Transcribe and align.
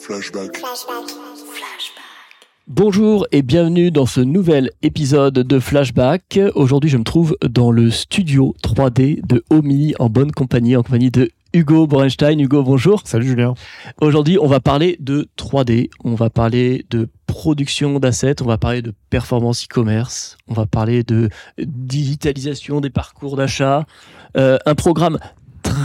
Flashback. 0.00 0.62
Bonjour 2.66 3.26
et 3.32 3.42
bienvenue 3.42 3.90
dans 3.90 4.06
ce 4.06 4.20
nouvel 4.20 4.70
épisode 4.80 5.34
de 5.34 5.58
Flashback. 5.58 6.40
Aujourd'hui, 6.54 6.88
je 6.88 6.96
me 6.96 7.04
trouve 7.04 7.36
dans 7.42 7.70
le 7.70 7.90
studio 7.90 8.56
3D 8.64 9.20
de 9.26 9.44
Omi 9.50 9.94
en 9.98 10.08
bonne 10.08 10.32
compagnie, 10.32 10.74
en 10.76 10.82
compagnie 10.82 11.10
de 11.10 11.30
Hugo 11.52 11.86
Borenstein. 11.86 12.40
Hugo, 12.40 12.62
bonjour. 12.62 13.02
Salut 13.04 13.26
Julien. 13.26 13.54
Aujourd'hui, 14.00 14.38
on 14.40 14.46
va 14.46 14.60
parler 14.60 14.96
de 15.00 15.28
3D, 15.36 15.90
on 16.02 16.14
va 16.14 16.30
parler 16.30 16.86
de 16.88 17.08
production 17.26 17.98
d'assets, 17.98 18.40
on 18.40 18.46
va 18.46 18.56
parler 18.56 18.82
de 18.82 18.94
performance 19.10 19.64
e-commerce, 19.64 20.38
on 20.48 20.54
va 20.54 20.64
parler 20.66 21.02
de 21.02 21.28
digitalisation 21.58 22.80
des 22.80 22.90
parcours 22.90 23.36
d'achat, 23.36 23.84
euh, 24.36 24.58
un 24.64 24.74
programme 24.74 25.18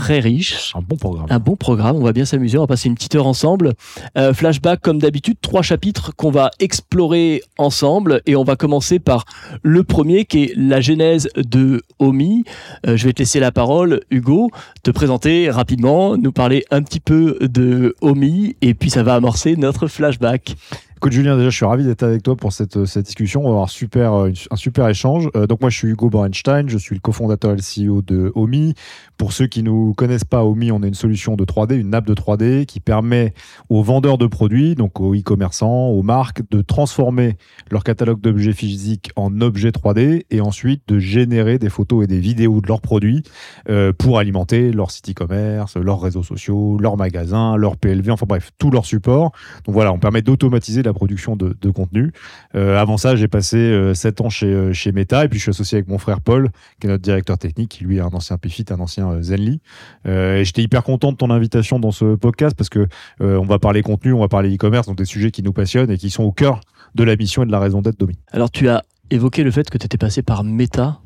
très 0.00 0.20
riche. 0.20 0.72
Un 0.74 0.82
bon 0.82 0.96
programme. 0.96 1.26
Un 1.30 1.38
bon 1.38 1.56
programme, 1.56 1.96
on 1.96 2.04
va 2.04 2.12
bien 2.12 2.24
s'amuser, 2.24 2.58
on 2.58 2.62
va 2.62 2.66
passer 2.66 2.88
une 2.88 2.94
petite 2.94 3.14
heure 3.14 3.26
ensemble. 3.26 3.74
Euh, 4.16 4.32
flashback 4.32 4.80
comme 4.80 4.98
d'habitude, 4.98 5.36
trois 5.40 5.62
chapitres 5.62 6.14
qu'on 6.16 6.30
va 6.30 6.50
explorer 6.60 7.42
ensemble 7.58 8.20
et 8.26 8.36
on 8.36 8.44
va 8.44 8.56
commencer 8.56 8.98
par 8.98 9.24
le 9.62 9.82
premier 9.82 10.24
qui 10.24 10.44
est 10.44 10.52
la 10.56 10.80
genèse 10.80 11.28
de 11.36 11.82
Omi. 11.98 12.44
Euh, 12.86 12.96
je 12.96 13.06
vais 13.06 13.12
te 13.12 13.20
laisser 13.20 13.40
la 13.40 13.52
parole, 13.52 14.00
Hugo, 14.10 14.50
te 14.82 14.90
présenter 14.90 15.50
rapidement, 15.50 16.16
nous 16.16 16.32
parler 16.32 16.64
un 16.70 16.82
petit 16.82 17.00
peu 17.00 17.38
de 17.40 17.94
Omi 18.00 18.56
et 18.62 18.74
puis 18.74 18.90
ça 18.90 19.02
va 19.02 19.14
amorcer 19.14 19.56
notre 19.56 19.86
flashback. 19.86 20.56
Écoute 20.98 21.12
Julien, 21.12 21.36
déjà 21.36 21.50
je 21.50 21.56
suis 21.56 21.66
ravi 21.66 21.84
d'être 21.84 22.04
avec 22.04 22.22
toi 22.22 22.36
pour 22.36 22.54
cette, 22.54 22.86
cette 22.86 23.04
discussion. 23.04 23.42
On 23.42 23.48
va 23.48 23.50
avoir 23.50 23.68
super, 23.68 24.14
euh, 24.14 24.32
un 24.50 24.56
super 24.56 24.88
échange. 24.88 25.28
Euh, 25.36 25.46
donc 25.46 25.60
moi 25.60 25.68
je 25.68 25.76
suis 25.76 25.88
Hugo 25.88 26.08
Borenstein, 26.08 26.70
je 26.70 26.78
suis 26.78 26.94
le 26.94 27.02
cofondateur 27.02 27.52
et 27.52 27.56
le 27.56 27.60
CEO 27.60 28.00
de 28.00 28.32
Omi. 28.34 28.72
Pour 29.18 29.34
ceux 29.34 29.46
qui 29.46 29.62
ne 29.62 29.92
connaissent 29.92 30.24
pas 30.24 30.42
Omi, 30.42 30.72
on 30.72 30.82
est 30.82 30.88
une 30.88 30.94
solution 30.94 31.36
de 31.36 31.44
3D, 31.44 31.78
une 31.78 31.94
app 31.94 32.06
de 32.06 32.14
3D 32.14 32.64
qui 32.64 32.80
permet 32.80 33.34
aux 33.68 33.82
vendeurs 33.82 34.16
de 34.16 34.26
produits, 34.26 34.74
donc 34.74 34.98
aux 34.98 35.14
e-commerçants, 35.14 35.88
aux 35.88 36.02
marques, 36.02 36.40
de 36.50 36.62
transformer 36.62 37.36
leur 37.70 37.84
catalogue 37.84 38.22
d'objets 38.22 38.54
physiques 38.54 39.10
en 39.16 39.42
objets 39.42 39.72
3D 39.72 40.24
et 40.30 40.40
ensuite 40.40 40.82
de 40.88 40.98
générer 40.98 41.58
des 41.58 41.68
photos 41.68 42.04
et 42.04 42.06
des 42.06 42.20
vidéos 42.20 42.62
de 42.62 42.68
leurs 42.68 42.80
produits 42.80 43.22
euh, 43.68 43.92
pour 43.92 44.18
alimenter 44.18 44.72
leur 44.72 44.90
site 44.90 45.10
e-commerce, 45.10 45.76
leurs 45.76 46.00
réseaux 46.00 46.22
sociaux, 46.22 46.78
leurs 46.80 46.96
magasins, 46.96 47.56
leur 47.56 47.76
PLV, 47.76 48.12
enfin 48.12 48.26
bref, 48.26 48.50
tout 48.56 48.70
leur 48.70 48.86
support. 48.86 49.32
Donc 49.66 49.74
voilà, 49.74 49.92
on 49.92 49.98
permet 49.98 50.22
d'automatiser 50.22 50.85
la 50.86 50.94
production 50.94 51.36
de, 51.36 51.56
de 51.60 51.70
contenu. 51.70 52.12
Euh, 52.54 52.78
avant 52.78 52.96
ça, 52.96 53.16
j'ai 53.16 53.28
passé 53.28 53.56
euh, 53.56 53.94
7 53.94 54.20
ans 54.20 54.30
chez, 54.30 54.46
euh, 54.46 54.72
chez 54.72 54.92
Meta 54.92 55.24
et 55.24 55.28
puis 55.28 55.38
je 55.38 55.44
suis 55.44 55.50
associé 55.50 55.78
avec 55.78 55.88
mon 55.88 55.98
frère 55.98 56.20
Paul, 56.20 56.50
qui 56.80 56.86
est 56.86 56.90
notre 56.90 57.02
directeur 57.02 57.38
technique, 57.38 57.70
qui 57.70 57.84
lui 57.84 57.98
est 57.98 58.00
un 58.00 58.06
ancien 58.12 58.38
PFIT, 58.38 58.66
un 58.70 58.80
ancien 58.80 59.10
euh, 59.10 59.22
Zenly. 59.22 59.60
Euh, 60.06 60.38
et 60.38 60.44
j'étais 60.44 60.62
hyper 60.62 60.82
content 60.82 61.12
de 61.12 61.16
ton 61.16 61.30
invitation 61.30 61.78
dans 61.78 61.90
ce 61.90 62.14
podcast 62.14 62.56
parce 62.56 62.70
que 62.70 62.86
euh, 63.20 63.38
on 63.38 63.44
va 63.44 63.58
parler 63.58 63.82
contenu, 63.82 64.12
on 64.12 64.20
va 64.20 64.28
parler 64.28 64.54
e-commerce, 64.54 64.86
donc 64.86 64.96
des 64.96 65.04
sujets 65.04 65.30
qui 65.30 65.42
nous 65.42 65.52
passionnent 65.52 65.90
et 65.90 65.98
qui 65.98 66.10
sont 66.10 66.24
au 66.24 66.32
cœur 66.32 66.60
de 66.94 67.04
la 67.04 67.16
mission 67.16 67.42
et 67.42 67.46
de 67.46 67.52
la 67.52 67.60
raison 67.60 67.82
d'être 67.82 67.98
d'Omi. 67.98 68.18
Alors 68.32 68.50
tu 68.50 68.68
as 68.68 68.84
évoqué 69.10 69.44
le 69.44 69.50
fait 69.50 69.68
que 69.70 69.78
tu 69.78 69.86
étais 69.86 69.98
passé 69.98 70.22
par 70.22 70.44
Meta, 70.44 71.00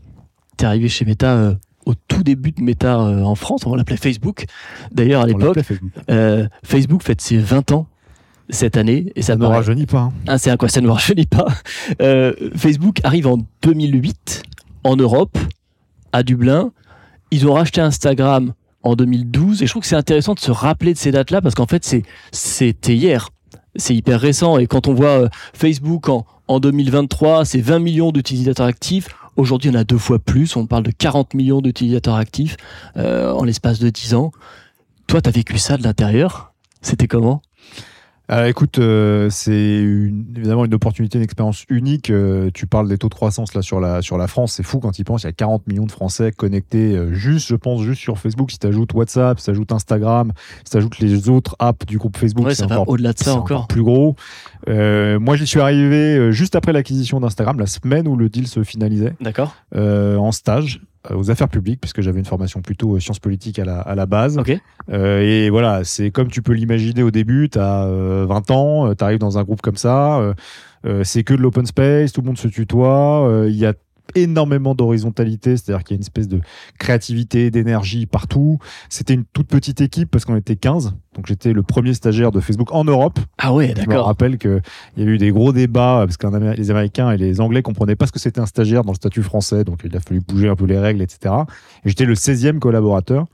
tu 0.57 0.65
es 0.65 0.67
arrivé 0.67 0.89
chez 0.89 1.05
Meta 1.05 1.35
euh, 1.35 1.55
au 1.87 1.95
tout 1.95 2.23
début 2.23 2.53
de 2.53 2.63
Meta 2.63 3.01
euh, 3.01 3.23
en 3.23 3.35
France, 3.35 3.67
on 3.67 3.75
l'appelait 3.75 3.97
Facebook. 3.97 4.45
D'ailleurs 4.93 5.23
à 5.23 5.27
l'époque, 5.27 5.59
euh, 6.11 6.47
Facebook 6.63 7.03
fête 7.03 7.21
ses 7.21 7.39
20 7.39 7.73
ans 7.73 7.87
cette 8.51 8.77
année 8.77 9.13
et 9.17 9.23
ça 9.23 9.29
Ça 9.29 9.37
ne 9.37 9.41
me 9.43 9.47
rajeunit 9.47 9.87
pas. 9.87 9.99
hein. 10.01 10.13
Ah, 10.27 10.39
c'est 10.39 10.57
quoi 10.57 10.69
ça 10.69 10.81
ne 10.81 10.87
me 10.87 10.93
rajeunit 10.93 11.27
pas. 11.27 11.47
Euh, 12.03 12.33
Facebook 12.57 13.01
arrive 13.05 13.27
en 13.27 13.39
2008 13.63 14.43
en 14.85 14.97
Europe, 14.97 15.37
à 16.13 16.23
Dublin. 16.23 16.73
Ils 17.31 17.47
ont 17.47 17.53
racheté 17.55 17.81
Instagram 17.81 18.53
en 18.83 18.97
2012 18.97 19.63
et 19.63 19.67
je 19.67 19.71
trouve 19.73 19.83
que 19.83 19.89
c'est 19.89 19.97
intéressant 19.97 20.35
de 20.35 20.41
se 20.41 20.51
rappeler 20.51 20.93
de 20.95 20.99
ces 20.99 21.11
dates-là 21.13 21.41
parce 21.43 21.55
qu'en 21.55 21.67
fait 21.67 21.85
c'est 21.85 22.03
c'était 22.33 22.97
hier. 22.97 23.29
C'est 23.77 23.95
hyper 23.95 24.21
récent 24.21 24.59
et 24.59 24.67
quand 24.67 24.89
on 24.89 24.95
voit 24.95 25.09
euh, 25.25 25.29
Facebook 25.55 26.09
en, 26.09 26.27
en 26.49 26.59
2023, 26.59 27.45
c'est 27.45 27.61
20 27.61 27.79
millions 27.79 28.11
d'utilisateurs 28.11 28.67
actifs. 28.67 29.09
Aujourd'hui, 29.37 29.71
on 29.71 29.75
a 29.75 29.85
deux 29.85 29.97
fois 29.97 30.19
plus. 30.19 30.57
On 30.57 30.67
parle 30.67 30.83
de 30.83 30.91
40 30.91 31.35
millions 31.35 31.61
d'utilisateurs 31.61 32.17
actifs 32.17 32.57
euh, 32.97 33.31
en 33.33 33.45
l'espace 33.45 33.79
de 33.79 33.89
10 33.89 34.15
ans. 34.15 34.33
Toi, 35.07 35.23
tu 35.23 35.29
as 35.29 35.33
vécu 35.33 35.57
ça 35.59 35.77
de 35.77 35.85
l'intérieur? 35.85 36.53
C'était 36.83 37.07
comment? 37.07 37.43
Euh, 38.31 38.47
écoute, 38.47 38.79
euh, 38.79 39.29
c'est 39.29 39.81
une- 39.81 40.25
évidemment 40.37 40.65
une 40.65 40.73
opportunité, 40.75 41.19
une 41.19 41.25
expérience 41.25 41.65
unique. 41.69 42.11
Euh, 42.11 42.51
tu 42.55 42.69
parles 42.69 42.89
des 42.89 42.97
taux 42.97 43.09
de 43.09 43.15
croissance 43.15 43.55
là 43.55 43.63
sur 43.63 43.81
la 43.81 44.03
sur 44.03 44.19
la 44.19 44.29
France, 44.29 44.53
c'est 44.53 44.63
fou 44.63 44.79
quand 44.79 45.01
il 45.01 45.05
pense. 45.05 45.25
Il 45.25 45.27
y 45.27 45.29
a 45.29 45.33
40 45.33 45.67
millions 45.67 45.85
de 45.87 45.91
Français 45.91 46.31
connectés 46.31 46.95
euh, 46.97 47.13
juste, 47.13 47.49
je 47.49 47.57
pense, 47.57 47.83
juste 47.83 48.01
sur 48.01 48.19
Facebook. 48.19 48.53
Si 48.53 48.59
tu 48.61 48.69
ajoutes 48.69 48.95
WhatsApp, 48.95 49.41
si 49.41 49.47
tu 49.47 49.51
ajoutes 49.51 49.73
Instagram, 49.73 50.33
si 50.65 50.71
tu 50.71 50.77
ajoutes 50.77 51.01
les 51.01 51.29
autres 51.29 51.57
apps 51.59 51.85
du 51.87 51.99
groupe 51.99 52.17
Facebook, 52.17 52.47
Ouais, 52.47 52.55
c'est 52.55 52.63
ça 52.63 52.67
va 52.69 52.81
encore, 52.83 52.91
au-delà 52.95 53.13
de 53.15 53.19
ça 53.19 53.35
encore. 53.35 53.67
plus 53.67 53.83
gros. 53.83 54.15
Euh, 54.69 55.19
moi, 55.19 55.37
j'y 55.37 55.47
suis 55.47 55.61
arrivé 55.61 56.17
euh, 56.17 56.31
juste 56.33 56.57
après 56.57 56.73
l'acquisition 56.73 57.21
d'Instagram, 57.21 57.59
la 57.59 57.67
semaine 57.67 58.07
où 58.09 58.17
le 58.17 58.29
deal 58.29 58.47
se 58.47 58.63
finalisait, 58.63 59.15
D'accord 59.21 59.55
euh, 59.75 60.17
en 60.17 60.33
stage 60.33 60.81
euh, 61.11 61.17
aux 61.17 61.31
affaires 61.31 61.49
publiques, 61.49 61.81
puisque 61.81 62.03
j'avais 62.03 62.19
une 62.19 62.27
formation 62.27 62.61
plutôt 62.61 62.97
euh, 62.97 63.01
sciences 63.01 63.19
politiques 63.19 63.59
à 63.59 63.65
la, 63.65 63.81
à 63.81 63.95
la 63.95 64.07
base. 64.07 64.39
Ok. 64.39 64.57
Euh, 64.91 65.21
et 65.21 65.51
voilà, 65.51 65.85
c'est 65.85 66.11
comme 66.11 66.29
tu 66.29 66.43
peux 66.43 66.53
l'imaginer 66.53 67.03
au 67.03 67.11
début, 67.11 67.49
tu 67.49 67.59
as 67.59 67.87
20 67.87 68.51
ans, 68.51 68.95
tu 68.95 69.05
arrives 69.05 69.19
dans 69.19 69.39
un 69.39 69.45
groupe 69.45 69.63
comme 69.63 69.77
ça, 69.77 70.19
euh, 70.19 70.35
euh, 70.87 71.05
c'est 71.05 71.25
que 71.25 71.35
de 71.35 71.43
l'open 71.43 71.67
space, 71.67 72.13
tout 72.13 72.21
le 72.23 72.27
monde 72.27 72.39
se 72.39 72.49
tutoie, 72.49 73.29
euh, 73.29 73.49
il 73.49 73.57
y 73.57 73.67
a 73.67 73.75
énormément 74.15 74.75
d'horizontalité, 74.75 75.57
c'est-à-dire 75.57 75.85
qu'il 75.85 75.95
y 75.95 75.97
a 75.97 75.99
une 75.99 76.03
espèce 76.03 76.29
de 76.29 76.41
créativité, 76.79 77.51
d'énergie 77.51 78.07
partout. 78.07 78.59
C'était 78.89 79.15
une 79.15 79.25
toute 79.25 79.49
petite 79.49 79.81
équipe 79.81 80.11
parce 80.11 80.25
qu'on 80.25 80.37
était 80.37 80.57
15, 80.57 80.95
donc 81.15 81.27
j'étais 81.27 81.53
le 81.53 81.63
premier 81.63 81.95
stagiaire 81.95 82.31
de 82.31 82.41
Facebook 82.41 82.73
en 82.73 82.85
Europe. 82.85 83.19
Ah 83.39 83.53
ouais, 83.53 83.75
Je 83.77 83.83
me 83.83 83.87
d'accord. 83.87 84.07
rappelle 84.07 84.39
qu'il 84.39 84.63
y 84.97 85.03
a 85.03 85.07
eu 85.07 85.19
des 85.19 85.31
gros 85.31 85.53
débats 85.53 86.05
parce 86.07 86.17
que 86.17 86.27
les 86.57 86.71
Américains 86.71 87.11
et 87.11 87.17
les 87.17 87.41
Anglais 87.41 87.63
comprenaient 87.63 87.97
pas 87.97 88.07
ce 88.07 88.13
que 88.13 88.19
c'était 88.19 88.41
un 88.41 88.47
stagiaire 88.47 88.85
dans 88.85 88.93
le 88.93 88.97
statut 88.97 89.23
français, 89.23 89.65
donc 89.65 89.81
il 89.85 89.97
a 89.97 90.01
fallu 90.01 90.21
bouger 90.21 90.49
un 90.49 90.57
peu 90.57 90.67
les 90.67 90.79
règles, 90.79 91.03
etc. 91.03 91.35
Et 91.85 91.89
j'étais 91.89 92.05
le 92.05 92.15
16e 92.15 92.59
collaborateur, 92.59 93.27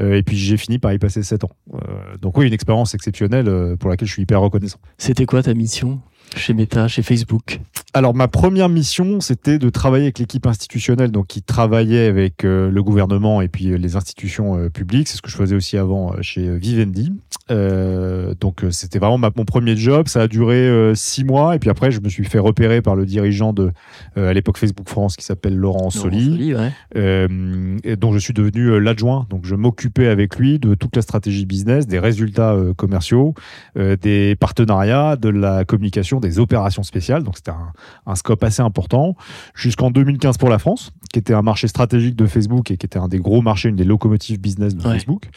euh, 0.00 0.14
et 0.14 0.22
puis 0.22 0.36
j'ai 0.36 0.56
fini 0.56 0.78
par 0.78 0.92
y 0.92 0.98
passer 0.98 1.22
7 1.22 1.44
ans. 1.44 1.50
Euh, 1.74 1.78
donc 2.20 2.38
oui, 2.38 2.46
une 2.46 2.52
expérience 2.52 2.94
exceptionnelle 2.94 3.48
euh, 3.48 3.76
pour 3.76 3.90
laquelle 3.90 4.08
je 4.08 4.12
suis 4.12 4.22
hyper 4.22 4.40
reconnaissant. 4.40 4.78
C'était 4.98 5.26
quoi 5.26 5.42
ta 5.42 5.54
mission? 5.54 6.00
Chez 6.36 6.54
Meta, 6.54 6.88
chez 6.88 7.02
Facebook 7.02 7.60
Alors 7.92 8.14
ma 8.14 8.28
première 8.28 8.68
mission, 8.68 9.20
c'était 9.20 9.58
de 9.58 9.70
travailler 9.70 10.04
avec 10.04 10.18
l'équipe 10.18 10.46
institutionnelle, 10.46 11.10
donc 11.10 11.26
qui 11.26 11.42
travaillait 11.42 12.06
avec 12.06 12.44
euh, 12.44 12.70
le 12.70 12.82
gouvernement 12.82 13.40
et 13.40 13.48
puis 13.48 13.70
euh, 13.70 13.76
les 13.76 13.96
institutions 13.96 14.58
euh, 14.58 14.70
publiques. 14.70 15.08
C'est 15.08 15.16
ce 15.16 15.22
que 15.22 15.30
je 15.30 15.36
faisais 15.36 15.56
aussi 15.56 15.76
avant 15.76 16.14
chez 16.22 16.56
Vivendi. 16.56 17.12
Euh, 17.50 18.34
donc 18.40 18.64
euh, 18.64 18.70
c'était 18.70 18.98
vraiment 18.98 19.18
ma- 19.18 19.30
mon 19.36 19.44
premier 19.44 19.76
job. 19.76 20.08
Ça 20.08 20.22
a 20.22 20.28
duré 20.28 20.56
euh, 20.56 20.94
six 20.94 21.24
mois 21.24 21.54
et 21.54 21.58
puis 21.58 21.68
après 21.68 21.90
je 21.90 22.00
me 22.00 22.08
suis 22.08 22.24
fait 22.24 22.38
repérer 22.38 22.80
par 22.80 22.96
le 22.96 23.04
dirigeant 23.04 23.52
de 23.52 23.70
euh, 24.16 24.30
à 24.30 24.32
l'époque 24.32 24.56
Facebook 24.56 24.88
France 24.88 25.16
qui 25.16 25.24
s'appelle 25.26 25.54
Laurent 25.54 25.90
Soli. 25.90 26.24
Laurent 26.24 26.36
Soli, 26.36 26.54
ouais. 26.54 27.80
et 27.84 27.96
dont 27.96 28.12
je 28.12 28.18
suis 28.18 28.32
devenu 28.32 28.80
l'adjoint. 28.80 29.26
Donc 29.28 29.44
je 29.44 29.54
m'occupais 29.54 30.08
avec 30.08 30.36
lui 30.36 30.58
de 30.58 30.74
toute 30.74 30.96
la 30.96 31.02
stratégie 31.02 31.44
business, 31.44 31.86
des 31.86 31.98
résultats 31.98 32.56
commerciaux, 32.76 33.34
des 33.76 34.36
partenariats, 34.40 35.16
de 35.16 35.28
la 35.28 35.64
communication, 35.64 36.20
des 36.20 36.38
opérations 36.38 36.82
spéciales. 36.82 37.24
Donc 37.24 37.36
c'était 37.36 37.50
un, 37.50 37.72
un 38.06 38.14
scope 38.14 38.42
assez 38.42 38.62
important. 38.62 39.16
Jusqu'en 39.54 39.90
2015 39.90 40.38
pour 40.38 40.48
la 40.48 40.58
France, 40.58 40.92
qui 41.12 41.18
était 41.18 41.34
un 41.34 41.42
marché 41.42 41.68
stratégique 41.68 42.16
de 42.16 42.26
Facebook 42.26 42.70
et 42.70 42.76
qui 42.76 42.86
était 42.86 42.98
un 42.98 43.08
des 43.08 43.18
gros 43.18 43.42
marchés, 43.42 43.68
une 43.68 43.76
des 43.76 43.84
locomotives 43.84 44.40
business 44.40 44.74
de 44.74 44.82
Ouais. 44.84 44.94
Facebook. 44.94 45.28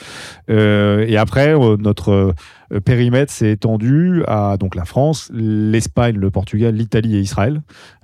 Et 0.49 1.17
après, 1.17 1.53
euh, 1.55 1.77
notre 1.97 2.11
euh, 2.11 2.33
périmètre 2.83 3.31
s'est 3.31 3.51
étendu 3.51 4.23
à 4.27 4.57
donc 4.57 4.75
la 4.75 4.85
France, 4.85 5.31
l'Espagne, 5.33 6.15
le 6.17 6.29
Portugal, 6.31 6.75
l'Italie 6.75 7.15
et 7.15 7.19
Israël. 7.19 7.61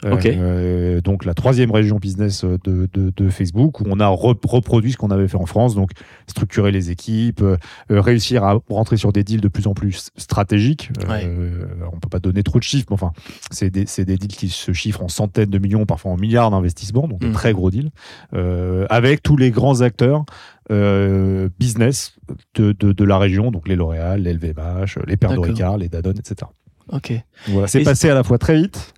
Ok. 0.09 0.25
Euh, 0.25 1.01
donc 1.01 1.25
la 1.25 1.34
troisième 1.34 1.72
région 1.72 1.97
business 1.97 2.44
de, 2.46 2.88
de, 2.94 3.12
de 3.16 3.29
Facebook 3.29 3.81
où 3.81 3.84
on 3.88 4.00
a 4.00 4.07
re- 4.09 4.38
reproduit 4.46 4.91
ce 4.94 4.97
qu'on 4.97 5.12
avait 5.12 5.28
fait 5.28 5.38
en 5.38 5.46
France, 5.46 5.75
donc 5.75 5.91
structurer 6.28 6.72
les 6.72 6.91
équipes, 6.91 7.41
euh, 7.41 7.57
euh, 7.91 8.01
réussir 8.01 8.44
à 8.44 8.59
rentrer 8.69 8.97
sur 8.97 9.12
des 9.12 9.24
deals 9.24 9.42
de 9.42 9.48
plus 9.48 9.68
en 9.68 9.74
plus 9.74 10.10
stratégiques. 10.18 10.92
Euh, 11.25 11.66
on 11.94 12.00
peut 12.00 12.09
pas 12.09 12.19
donner 12.19 12.44
trop 12.44 12.59
de 12.59 12.63
chiffres, 12.63 12.88
mais 12.89 12.94
enfin 12.95 13.12
c'est 13.51 13.69
des, 13.69 13.86
des 13.86 14.18
deals 14.18 14.27
qui 14.36 14.50
se 14.50 14.71
chiffrent 14.74 15.04
en 15.04 15.07
centaines 15.09 15.50
de 15.50 15.57
millions, 15.59 15.86
parfois 15.86 16.12
en 16.12 16.18
milliards 16.18 16.51
d'investissements, 16.51 17.07
donc 17.07 17.21
Mhm. 17.24 17.30
de 17.30 17.33
très 17.33 17.54
gros 17.54 17.69
deals, 17.71 17.92
euh, 18.33 18.86
avec 18.89 19.24
tous 19.24 19.38
les 19.38 19.51
grands 19.51 19.81
acteurs 19.81 20.25
euh, 20.71 21.50
business 21.59 22.16
de, 22.56 22.71
de, 22.71 22.94
de 22.94 23.04
la 23.04 23.18
région, 23.18 23.51
donc 23.51 23.68
les 23.68 23.75
L'Oréal, 23.75 24.21
les 24.24 24.33
LVMH, 24.33 24.52
les 25.07 25.17
Pères 25.17 25.31
de 25.31 25.35
D'accord. 25.35 25.45
Ricard, 25.51 25.77
les 25.77 25.89
Danone, 25.89 26.17
etc. 26.17 26.35
Ok. 26.91 27.13
Voilà, 27.47 27.67
c'est 27.67 27.83
passé 27.83 28.09
à 28.09 28.13
la 28.13 28.23
fois 28.23 28.38
très 28.38 28.55
vite 28.55 28.94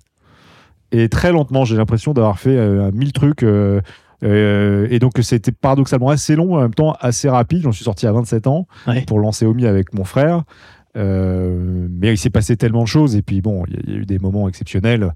et 0.91 1.09
très 1.09 1.31
lentement. 1.31 1.65
J'ai 1.65 1.75
l'impression 1.77 2.13
d'avoir 2.13 2.39
fait 2.39 2.57
euh, 2.57 2.91
mille 2.91 3.13
trucs. 3.13 3.43
euh, 3.43 3.81
euh, 4.23 4.87
et 4.89 4.99
donc 4.99 5.13
c'était 5.21 5.51
paradoxalement 5.51 6.09
assez 6.09 6.35
long, 6.35 6.55
en 6.55 6.61
même 6.61 6.73
temps 6.73 6.93
assez 6.99 7.29
rapide. 7.29 7.61
J'en 7.63 7.71
suis 7.71 7.83
sorti 7.83 8.07
à 8.07 8.11
27 8.11 8.47
ans 8.47 8.67
Ouais. 8.87 9.03
pour 9.05 9.19
lancer 9.19 9.45
Omi 9.45 9.65
avec 9.65 9.93
mon 9.93 10.03
frère. 10.03 10.43
Euh, 10.97 11.87
mais 11.91 12.13
il 12.13 12.17
s'est 12.17 12.29
passé 12.29 12.55
tellement 12.55 12.83
de 12.83 12.87
choses. 12.87 13.15
Et 13.15 13.21
puis 13.21 13.41
bon, 13.41 13.65
il 13.67 13.73
y, 13.73 13.77
a- 13.77 13.81
il 13.85 13.93
y 13.93 13.95
a 13.97 13.99
eu 13.99 14.05
des 14.05 14.17
moments 14.19 14.47
exceptionnels. 14.47 15.13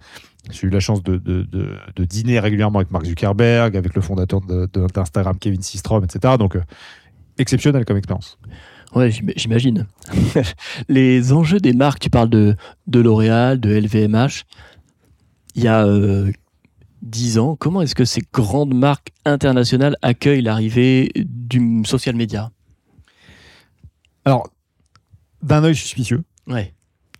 J'ai 0.51 0.67
eu 0.67 0.69
la 0.69 0.79
chance 0.81 1.01
de, 1.03 1.17
de- 1.17 1.43
de- 1.43 1.75
de 1.95 2.03
dîner 2.05 2.39
régulièrement 2.39 2.79
avec 2.79 2.91
Mark 2.91 3.05
Zuckerberg, 3.05 3.75
avec 3.77 3.95
le 3.95 4.01
fondateur 4.01 4.41
d'Instagram, 4.41 5.37
Kevin 5.39 5.61
Systrom, 5.61 6.03
etc. 6.03 6.35
Donc 6.37 6.57
exceptionnel 7.37 7.85
comme 7.85 7.97
expérience. 7.97 8.37
Ouais, 8.95 9.11
j'imagine. 9.35 9.87
les 10.89 11.31
enjeux 11.31 11.59
des 11.59 11.73
marques, 11.73 11.99
tu 11.99 12.09
parles 12.09 12.29
de, 12.29 12.55
de 12.87 12.99
L'Oréal, 12.99 13.59
de 13.59 13.69
LVMH. 13.69 14.45
Il 15.55 15.63
y 15.63 15.67
a 15.67 15.85
euh, 15.85 16.31
10 17.01 17.37
ans, 17.37 17.55
comment 17.55 17.81
est-ce 17.81 17.95
que 17.95 18.05
ces 18.05 18.21
grandes 18.33 18.73
marques 18.73 19.11
internationales 19.25 19.95
accueillent 20.01 20.41
l'arrivée 20.41 21.11
du 21.15 21.83
social 21.85 22.15
media? 22.15 22.51
Alors, 24.25 24.49
d'un 25.41 25.63
œil 25.63 25.75
suspicieux. 25.75 26.23
Ouais. 26.47 26.73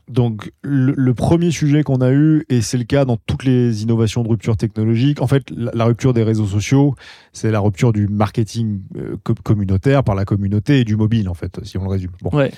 Donc, 0.09 0.51
le, 0.63 1.13
premier 1.13 1.51
sujet 1.51 1.83
qu'on 1.83 2.01
a 2.01 2.11
eu, 2.11 2.43
et 2.49 2.61
c'est 2.61 2.79
le 2.79 2.83
cas 2.83 3.05
dans 3.05 3.17
toutes 3.17 3.43
les 3.43 3.83
innovations 3.83 4.23
de 4.23 4.27
rupture 4.27 4.57
technologique, 4.57 5.21
en 5.21 5.27
fait, 5.27 5.43
la, 5.55 5.85
rupture 5.85 6.13
des 6.13 6.23
réseaux 6.23 6.47
sociaux, 6.47 6.95
c'est 7.31 7.51
la 7.51 7.59
rupture 7.59 7.93
du 7.93 8.07
marketing 8.07 8.81
euh, 8.97 9.17
communautaire 9.43 10.03
par 10.03 10.15
la 10.15 10.25
communauté 10.25 10.79
et 10.79 10.83
du 10.83 10.95
mobile, 10.95 11.29
en 11.29 11.35
fait, 11.35 11.59
si 11.63 11.77
on 11.77 11.83
le 11.83 11.89
résume. 11.89 12.09
Bon. 12.23 12.35
Ouais. 12.35 12.51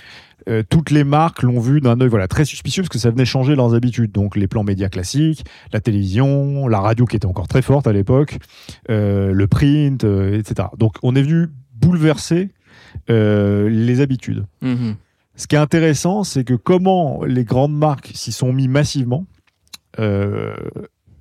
Euh, 0.47 0.63
toutes 0.67 0.91
les 0.91 1.03
marques 1.03 1.43
l'ont 1.43 1.59
vu 1.59 1.81
d'un 1.81 1.99
œil 1.99 2.07
voilà, 2.07 2.29
très 2.29 2.45
suspicieux 2.45 2.83
parce 2.83 2.89
que 2.89 2.97
ça 2.97 3.11
venait 3.11 3.25
changer 3.25 3.55
leurs 3.55 3.75
habitudes. 3.75 4.13
Donc, 4.13 4.37
les 4.37 4.47
plans 4.47 4.63
médias 4.63 4.87
classiques, 4.89 5.43
la 5.73 5.81
télévision, 5.81 6.69
la 6.69 6.79
radio 6.79 7.05
qui 7.05 7.17
était 7.17 7.25
encore 7.25 7.49
très 7.49 7.61
forte 7.61 7.85
à 7.85 7.91
l'époque, 7.91 8.37
euh, 8.89 9.33
le 9.33 9.47
print, 9.47 10.05
etc. 10.05 10.69
Donc, 10.77 10.95
on 11.03 11.17
est 11.17 11.21
venu 11.21 11.49
bouleverser 11.75 12.49
les 13.09 13.99
habitudes. 13.99 14.45
Mmh 14.61 14.91
ce 15.41 15.47
qui 15.47 15.55
est 15.55 15.59
intéressant, 15.59 16.23
c'est 16.23 16.43
que 16.43 16.53
comment 16.53 17.23
les 17.25 17.43
grandes 17.43 17.75
marques 17.75 18.11
s'y 18.13 18.31
sont 18.31 18.53
mis 18.53 18.67
massivement, 18.67 19.25
euh, 19.97 20.53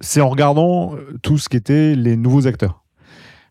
c'est 0.02 0.20
en 0.20 0.28
regardant 0.28 0.94
euh, 0.94 1.16
tout 1.22 1.38
ce 1.38 1.48
qui 1.48 1.56
était 1.56 1.94
les 1.94 2.16
nouveaux 2.16 2.46
acteurs. 2.46 2.84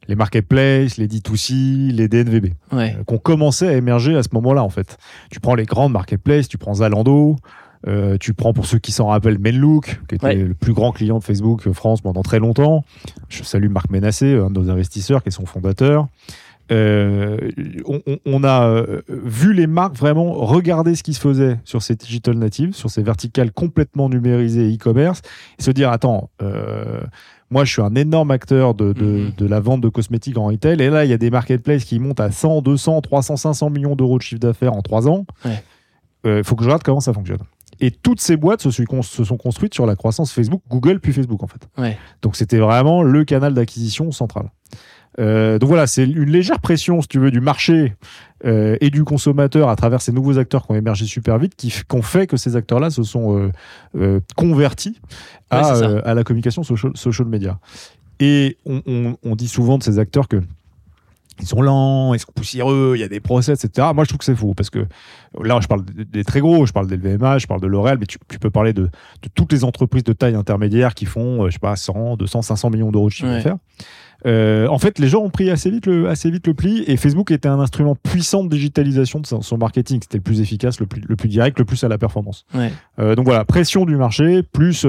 Les 0.08 0.14
marketplaces, 0.16 0.98
les 0.98 1.08
D2C, 1.08 1.92
les 1.92 2.08
DNVB, 2.08 2.54
ouais. 2.72 2.96
euh, 3.00 3.04
qu'on 3.04 3.18
commençait 3.18 3.68
à 3.68 3.74
émerger 3.74 4.16
à 4.16 4.22
ce 4.22 4.30
moment-là, 4.34 4.64
en 4.64 4.70
fait. 4.70 4.98
Tu 5.32 5.40
prends 5.40 5.56
les 5.56 5.66
grandes 5.66 5.92
marketplaces, 5.92 6.48
tu 6.48 6.60
prends 6.60 6.76
Zalando, 6.76 7.36
euh, 7.88 8.18
tu 8.20 8.36
prends 8.36 8.54
pour 8.54 8.68
ceux 8.68 8.78
qui 8.78 8.92
s'en 8.92 9.08
rappellent 9.08 9.40
Menlook, 9.40 10.02
qui 10.08 10.16
était 10.16 10.26
Ouais. 10.26 10.36
le 10.36 10.54
plus 10.54 10.74
grand 10.74 10.92
client 10.92 11.18
de 11.18 11.24
Facebook 11.24 11.68
France 11.72 12.02
pendant 12.02 12.22
très 12.22 12.38
longtemps. 12.38 12.84
Je 13.30 13.42
salue 13.42 13.70
Marc 13.70 13.90
Ménassé, 13.90 14.36
un 14.36 14.52
de 14.52 14.60
nos 14.60 14.70
investisseurs, 14.70 15.24
qui 15.24 15.30
est 15.30 15.32
son 15.32 15.48
fondateur. 15.48 16.08
Euh, 16.72 17.38
on, 18.26 18.44
a 18.44 18.68
euh, 18.68 19.02
vu 19.08 19.54
les 19.54 19.68
marques 19.68 19.96
vraiment 19.96 20.34
regarder 20.34 20.96
ce 20.96 21.04
qui 21.04 21.14
se 21.14 21.20
faisait 21.20 21.60
sur 21.64 21.82
ces 21.82 21.96
digital 21.96 22.36
natives, 22.36 22.74
sur 22.74 22.90
ces 22.90 23.02
verticales 23.02 23.52
complètement 23.52 24.10
numérisées 24.10 24.72
e-commerce, 24.74 25.22
et 25.58 25.64
se 25.64 25.72
dire 25.72 25.90
attends, 25.92 26.30
euh, 26.42 27.02
moi 27.50 27.66
je 27.66 27.72
suis 27.74 27.82
un 27.82 27.96
énorme 27.96 28.32
acteur 28.32 28.76
de, 28.76 28.94
de, 28.94 29.04
Mhm. 29.06 29.32
de 29.38 29.46
la 29.48 29.60
vente 29.60 29.82
de 29.82 29.90
cosmétiques 29.90 30.38
en 30.38 30.46
retail, 30.46 30.80
et 30.82 30.90
là 30.90 31.06
il 31.06 31.10
y 31.10 31.14
a 31.14 31.18
des 31.18 31.32
marketplaces 31.32 31.86
qui 31.86 31.98
montent 32.00 32.20
à 32.20 32.32
100, 32.32 32.62
200, 32.62 33.02
300, 33.02 33.36
500 33.38 33.70
millions 33.72 33.96
d'euros 33.96 34.18
de 34.18 34.24
chiffre 34.24 34.40
d'affaires 34.42 34.74
en 34.74 34.82
3 34.82 35.08
ans. 35.10 35.26
Ouais. 35.46 35.64
Il 36.26 36.44
faut 36.44 36.56
que 36.56 36.64
je 36.64 36.68
regarde 36.70 36.84
comment 36.84 37.00
ça 37.00 37.14
fonctionne. 37.14 37.40
Et 37.80 37.92
toutes 37.92 38.20
ces 38.20 38.36
boîtes 38.36 38.62
se, 38.62 38.72
sont- 38.72 39.02
se 39.02 39.24
sont 39.24 39.38
construites 39.38 39.74
sur 39.74 39.86
la 39.86 39.96
croissance 39.96 40.34
Facebook, 40.34 40.62
Google 40.70 41.00
puis 41.00 41.14
Facebook 41.14 41.42
en 41.42 41.48
fait. 41.48 41.62
Ouais. 41.78 41.98
Donc 42.22 42.36
c'était 42.36 42.58
vraiment 42.58 43.04
le 43.04 43.24
canal 43.24 43.54
d'acquisition 43.54 44.12
central. 44.12 44.50
Euh, 45.20 45.58
donc 45.60 45.70
voilà, 45.70 45.88
c'est 45.88 46.04
une 46.04 46.30
légère 46.30 46.60
pression, 46.60 47.02
si 47.02 47.08
tu 47.08 47.20
veux, 47.20 47.32
du 47.32 47.42
marché 47.42 47.96
euh, 48.46 48.78
et 48.80 48.90
du 48.90 49.04
consommateur 49.04 49.70
à 49.70 49.76
travers 49.76 50.02
ces 50.02 50.12
nouveaux 50.12 50.38
acteurs 50.38 50.66
qui 50.66 50.72
ont 50.72 50.76
émergé 50.76 51.06
super 51.06 51.38
vite, 51.40 51.56
qui 51.56 51.70
qui 51.70 51.84
ont 51.96 52.02
fait 52.02 52.28
que 52.28 52.38
ces 52.38 52.56
acteurs-là 52.56 52.90
se 52.90 53.04
sont 53.04 53.38
euh, 53.38 53.52
euh, 53.98 54.20
convertis 54.36 55.00
à, 55.50 56.14
la 56.14 56.24
communication 56.24 56.64
social, 56.64 56.92
social 56.96 57.28
media. 57.28 57.60
Et 58.20 58.58
on, 58.66 58.82
on- 58.86 59.18
on 59.24 59.36
dit 59.36 59.48
souvent 59.48 59.78
de 59.78 59.84
ces 59.84 59.98
acteurs 60.00 60.28
que 60.28 60.42
ils 61.40 61.48
sont 61.48 61.62
lents, 61.62 62.14
ils 62.14 62.20
sont 62.20 62.32
poussiéreux, 62.34 62.94
il 62.96 63.00
y 63.00 63.04
a 63.04 63.08
des 63.08 63.20
process, 63.20 63.64
etc. 63.64 63.88
Moi, 63.94 64.04
je 64.04 64.10
trouve 64.10 64.20
que 64.20 64.26
c'est 64.26 64.36
faux 64.36 64.54
parce 64.54 64.70
que 64.70 64.86
là, 65.42 65.60
je 65.62 65.68
parle 65.68 65.84
des, 65.86 66.24
très 66.24 66.40
gros, 66.42 66.66
je 66.66 66.74
parle 66.74 66.88
d'LVMH, 66.88 67.40
je 67.40 67.48
parle 67.48 67.62
de 67.62 67.68
L'Oréal, 67.68 67.98
mais 68.00 68.06
tu, 68.06 68.18
tu 68.30 68.40
peux 68.40 68.50
parler 68.50 68.74
de, 68.74 68.84
de 68.84 69.30
toutes 69.34 69.52
les 69.52 69.64
entreprises 69.64 70.04
de 70.04 70.14
taille 70.14 70.36
intermédiaire 70.36 70.94
qui 70.94 71.06
font, 71.06 71.44
euh, 71.44 71.48
je 71.48 71.54
sais 71.54 71.60
pas, 71.60 71.76
100, 71.76 72.18
200, 72.18 72.42
500 72.42 72.70
millions 72.70 72.92
d'euros 72.92 73.08
de 73.08 73.14
chiffre 73.14 73.30
Ouais. 73.30 73.36
d'affaires. 73.38 73.58
Euh, 74.26 74.68
en 74.68 74.80
fait, 74.80 75.00
les 75.00 75.08
gens 75.08 75.20
ont 75.22 75.30
pris 75.30 75.50
assez 75.50 75.72
vite, 75.72 75.86
le, 75.86 76.10
assez 76.10 76.30
vite 76.30 76.46
le 76.46 76.54
pli 76.54 76.84
et 76.88 76.98
Facebook 76.98 77.32
était 77.32 77.48
un 77.48 77.60
instrument 77.62 77.96
puissant 77.96 78.44
de 78.44 78.50
digitalisation 78.50 79.22
de 79.22 79.26
son, 79.26 79.42
son 79.42 79.58
marketing. 79.58 80.00
C'était 80.02 80.18
le 80.18 80.24
plus 80.24 80.42
efficace, 80.42 80.80
le 80.82 80.88
plus, 80.88 81.02
le 81.08 81.16
plus 81.16 81.30
direct, 81.30 81.58
le 81.58 81.64
plus 81.64 81.82
à 81.86 81.88
la 81.88 81.98
performance. 81.98 82.46
Ouais. 82.54 82.72
Euh, 83.00 83.16
donc 83.16 83.26
voilà, 83.26 83.46
pression 83.46 83.86
du 83.86 83.96
marché, 83.96 84.44
plus 84.44 84.86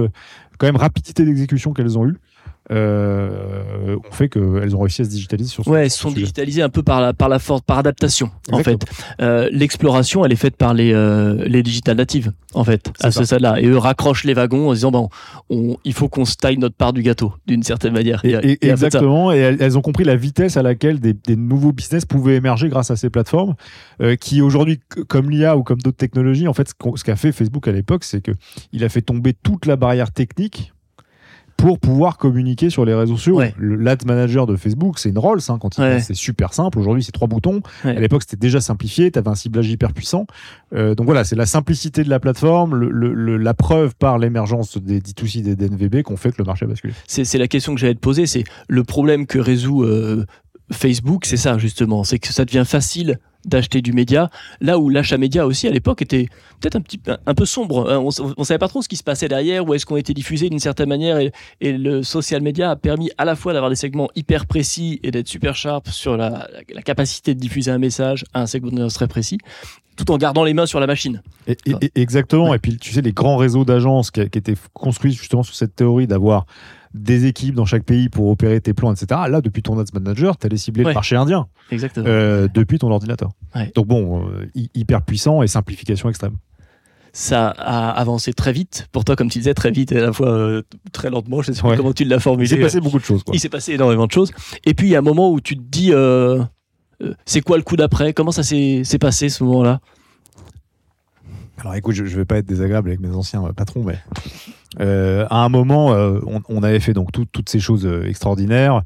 quand 0.58 0.66
même 0.66 0.76
rapidité 0.76 1.24
d'exécution 1.24 1.72
qu'elles 1.72 1.96
ont 1.96 2.06
eue, 2.06 2.18
euh, 2.70 3.96
ont 3.96 4.12
fait 4.12 4.28
qu'elles 4.28 4.76
ont 4.76 4.80
réussi 4.80 5.02
à 5.02 5.04
se 5.04 5.10
digitaliser 5.10 5.50
sur 5.50 5.64
ce 5.64 5.70
Ouais, 5.70 5.84
elles 5.84 5.90
sont 5.90 6.10
digitalisées 6.10 6.62
un 6.62 6.68
peu 6.68 6.82
par 6.82 7.00
la, 7.00 7.12
par 7.12 7.28
la 7.28 7.38
force, 7.38 7.62
par 7.62 7.78
adaptation, 7.78 8.30
en 8.52 8.58
fait. 8.58 8.78
Euh, 9.20 9.48
L'exploration, 9.52 10.24
elle 10.24 10.32
est 10.32 10.36
faite 10.36 10.56
par 10.56 10.74
les, 10.74 10.92
euh, 10.92 11.44
les 11.46 11.62
digital 11.62 11.96
natives, 11.96 12.32
en 12.54 12.64
fait, 12.64 12.92
à 13.00 13.10
ça. 13.10 13.20
ce 13.20 13.24
stade-là. 13.26 13.60
Et 13.60 13.66
eux 13.66 13.76
raccrochent 13.78 14.24
les 14.24 14.34
wagons 14.34 14.68
en 14.70 14.72
disant, 14.74 14.90
bon, 14.90 15.08
on, 15.48 15.76
il 15.84 15.92
faut 15.92 16.08
qu'on 16.08 16.24
se 16.24 16.36
taille 16.36 16.58
notre 16.58 16.76
part 16.76 16.92
du 16.92 17.02
gâteau, 17.02 17.34
d'une 17.46 17.62
certaine 17.62 17.92
manière. 17.92 18.24
Et- 18.24 18.58
exactement, 18.66 19.32
et 19.32 19.38
elles, 19.38 19.76
ont 19.78 19.82
compris 19.82 20.04
la 20.04 20.16
vitesse 20.16 20.56
à 20.56 20.62
laquelle 20.62 21.00
des, 21.00 21.12
des 21.12 21.36
nouveaux 21.36 21.72
business 21.72 22.04
pouvaient 22.04 22.36
émerger 22.36 22.68
grâce 22.68 22.90
à 22.90 22.96
ces 22.96 23.10
plateformes, 23.10 23.54
euh, 24.00 24.16
qui 24.16 24.42
aujourd'hui, 24.42 24.80
comme 25.08 25.30
l'IA 25.30 25.56
ou 25.56 25.62
comme 25.62 25.78
d'autres 25.80 25.96
technologies, 25.96 26.48
en 26.48 26.54
fait, 26.54 26.68
ce 26.96 27.04
qu'a 27.04 27.16
fait 27.16 27.32
Facebook 27.32 27.66
à 27.68 27.72
l'époque, 27.72 28.04
c'est 28.04 28.20
que 28.20 28.32
il 28.72 28.84
a 28.84 28.88
fait 28.88 29.02
tomber 29.02 29.32
toute 29.32 29.66
la 29.66 29.76
barrière 29.76 30.12
technique 30.12 30.72
pour 31.60 31.78
pouvoir 31.78 32.16
communiquer 32.16 32.70
sur 32.70 32.84
les 32.84 32.94
réseaux 32.94 33.16
sociaux. 33.16 33.36
Ouais. 33.36 33.54
L'Ads 33.58 34.04
Manager 34.06 34.46
de 34.46 34.56
Facebook, 34.56 34.98
c'est 34.98 35.10
une 35.10 35.18
Rolls, 35.18 35.40
hein, 35.48 35.58
quand 35.60 35.78
Ouais. 35.78 36.00
c'est 36.00 36.14
super 36.14 36.54
simple. 36.54 36.78
Aujourd'hui, 36.78 37.02
c'est 37.02 37.12
trois 37.12 37.28
boutons. 37.28 37.60
Ouais. 37.84 37.96
À 37.96 38.00
l'époque, 38.00 38.22
c'était 38.22 38.36
déjà 38.38 38.60
simplifié. 38.60 39.10
Tu 39.10 39.18
avais 39.18 39.28
un 39.28 39.34
ciblage 39.34 39.68
hyper 39.68 39.92
puissant. 39.92 40.26
Euh, 40.74 40.94
donc 40.94 41.06
voilà, 41.06 41.24
c'est 41.24 41.36
la 41.36 41.46
simplicité 41.46 42.02
de 42.04 42.08
la 42.10 42.18
plateforme, 42.20 42.74
le- 42.74 42.90
le- 42.90 43.12
le- 43.12 43.36
la 43.36 43.54
preuve 43.54 43.94
par 43.94 44.18
l'émergence 44.18 44.78
des 44.78 45.00
D2C, 45.00 45.42
des 45.42 45.56
DNVB, 45.56 46.02
qu'on 46.02 46.16
fait 46.16 46.30
que 46.30 46.36
le 46.38 46.44
marché 46.44 46.66
c'est 47.06 47.24
c'est 47.24 47.38
la 47.38 47.48
question 47.48 47.74
que 47.74 47.80
j'allais 47.80 47.94
te 47.94 48.00
poser. 48.00 48.26
C'est 48.26 48.44
le 48.68 48.84
problème 48.84 49.26
que 49.26 49.38
résout 49.38 49.82
euh, 49.84 50.24
Facebook, 50.72 51.24
c'est 51.26 51.36
ça 51.36 51.58
justement, 51.58 52.04
c'est 52.04 52.18
que 52.18 52.32
ça 52.32 52.44
devient 52.44 52.64
facile 52.66 53.18
d'acheter 53.44 53.80
du 53.82 53.92
média, 53.92 54.30
là 54.60 54.78
où 54.78 54.88
l'achat 54.90 55.16
média 55.18 55.46
aussi 55.46 55.66
à 55.66 55.70
l'époque 55.70 56.02
était 56.02 56.28
peut-être 56.60 56.76
un 56.76 56.80
petit 56.80 56.98
peu 56.98 57.16
un 57.24 57.34
peu 57.34 57.44
sombre. 57.46 57.90
hein. 57.90 57.98
On, 57.98 58.10
on 58.36 58.44
savait 58.44 58.58
pas 58.58 58.68
trop 58.68 58.82
ce 58.82 58.88
qui 58.88 58.96
se 58.96 59.02
passait 59.02 59.28
derrière, 59.28 59.66
où 59.66 59.74
est-ce 59.74 59.86
qu'on 59.86 59.96
était 59.96 60.14
diffusé 60.14 60.50
d'une 60.50 60.58
certaine 60.58 60.88
manière, 60.88 61.18
et, 61.18 61.32
et 61.60 61.72
le 61.72 62.02
social 62.02 62.42
media 62.42 62.70
a 62.70 62.76
permis 62.76 63.10
à 63.18 63.24
la 63.24 63.36
fois 63.36 63.52
d'avoir 63.52 63.70
des 63.70 63.76
segments 63.76 64.08
hyper 64.14 64.46
précis 64.46 65.00
et 65.02 65.10
d'être 65.10 65.28
super 65.28 65.56
sharp 65.56 65.88
sur 65.88 66.16
la, 66.16 66.28
la- 66.30 66.46
la 66.74 66.82
capacité 66.82 67.34
de 67.34 67.40
diffuser 67.40 67.70
un 67.70 67.78
message 67.78 68.24
à 68.34 68.42
un 68.42 68.46
segment 68.46 68.88
très 68.88 69.08
précis, 69.08 69.38
tout 69.96 70.10
en 70.10 70.18
gardant 70.18 70.44
les 70.44 70.54
mains 70.54 70.66
sur 70.66 70.80
la 70.80 70.86
machine. 70.86 71.22
Et- 71.46 71.56
et- 71.66 71.74
et- 71.82 71.92
exactement. 72.00 72.50
Ouais. 72.50 72.56
Et 72.56 72.58
puis, 72.58 72.76
tu 72.78 72.92
sais, 72.92 73.00
les 73.02 73.12
grands 73.12 73.36
réseaux 73.36 73.64
d'agences 73.64 74.10
qui, 74.10 74.28
qui 74.28 74.38
étaient 74.38 74.54
construits 74.74 75.12
justement 75.12 75.42
sur 75.42 75.54
cette 75.54 75.74
théorie 75.76 76.06
d'avoir 76.06 76.46
des 76.92 77.26
équipes 77.26 77.54
dans 77.54 77.64
chaque 77.66 77.84
pays 77.84 78.08
pour 78.08 78.28
opérer 78.28 78.60
tes 78.60 78.74
plans, 78.74 78.92
etc. 78.92 79.20
Là, 79.28 79.40
depuis 79.40 79.62
ton 79.62 79.78
Ads 79.78 79.92
Manager, 79.94 80.36
tu 80.36 80.46
allais 80.46 80.56
cibler 80.56 80.82
Ouais. 80.84 80.90
le 80.90 80.94
marché 80.94 81.14
indien 81.16 81.46
Exactement. 81.70 82.06
euh, 82.08 82.48
depuis 82.52 82.78
ton 82.78 82.90
ordinateur. 82.90 83.30
Ouais. 83.54 83.70
Donc 83.74 83.86
bon, 83.86 84.26
euh, 84.28 84.46
hy- 84.56 84.70
hyper 84.74 85.02
puissant 85.02 85.42
et 85.42 85.46
simplification 85.46 86.08
extrême. 86.08 86.36
ça 87.12 87.48
a 87.50 87.90
avancé 87.90 88.32
très 88.32 88.52
vite. 88.52 88.88
Pour 88.92 89.04
toi, 89.04 89.16
comme 89.16 89.28
tu 89.28 89.38
disais, 89.38 89.52
très 89.54 89.70
vite 89.72 89.90
et 89.92 89.98
à 89.98 90.02
la 90.02 90.12
fois 90.12 90.28
euh, 90.30 90.62
très 90.92 91.10
lentement. 91.10 91.42
Je 91.42 91.50
sais 91.52 91.60
pas 91.62 91.68
Ouais. 91.70 91.76
comment 91.76 91.92
tu 91.92 92.04
l'as 92.04 92.16
Il 92.16 92.20
formulé. 92.22 92.46
s'est 92.48 92.56
passé 92.56 92.80
beaucoup 92.80 92.98
de 93.00 93.04
choses. 93.04 93.22
Quoi. 93.24 93.34
Il 93.34 93.40
s'est 93.40 93.48
passé 93.48 93.72
énormément 93.74 94.06
de 94.06 94.12
choses. 94.12 94.32
Et 94.64 94.74
puis 94.74 94.86
il 94.86 94.90
y 94.90 94.94
a 94.96 94.98
un 95.00 95.02
moment 95.02 95.30
où 95.32 95.40
tu 95.40 95.56
te 95.56 95.62
dis, 95.62 95.92
euh, 95.92 96.42
euh, 97.02 97.14
c'est 97.24 97.40
quoi 97.40 97.56
le 97.56 97.62
coup 97.64 97.76
d'après? 97.76 98.12
Comment 98.12 98.30
ça 98.32 98.42
s'est 98.44 98.82
passé 99.00 99.28
ce 99.28 99.42
moment-là? 99.44 99.80
Alors 101.58 101.74
écoute, 101.74 101.94
je, 101.94 102.04
je 102.06 102.16
vais 102.16 102.24
pas 102.24 102.38
être 102.38 102.46
désagréable 102.46 102.88
avec 102.88 103.00
mes 103.00 103.14
anciens 103.14 103.42
patrons, 103.54 103.82
mais 103.84 103.98
euh, 104.78 105.26
à 105.30 105.44
un 105.44 105.48
moment, 105.48 105.92
euh, 105.92 106.20
on, 106.48 106.62
avait 106.62 106.80
fait 106.80 106.92
donc 106.92 107.10
tout- 107.12 107.24
toutes 107.24 107.48
ces 107.48 107.58
choses 107.58 107.86
euh, 107.86 108.06
extraordinaires. 108.06 108.82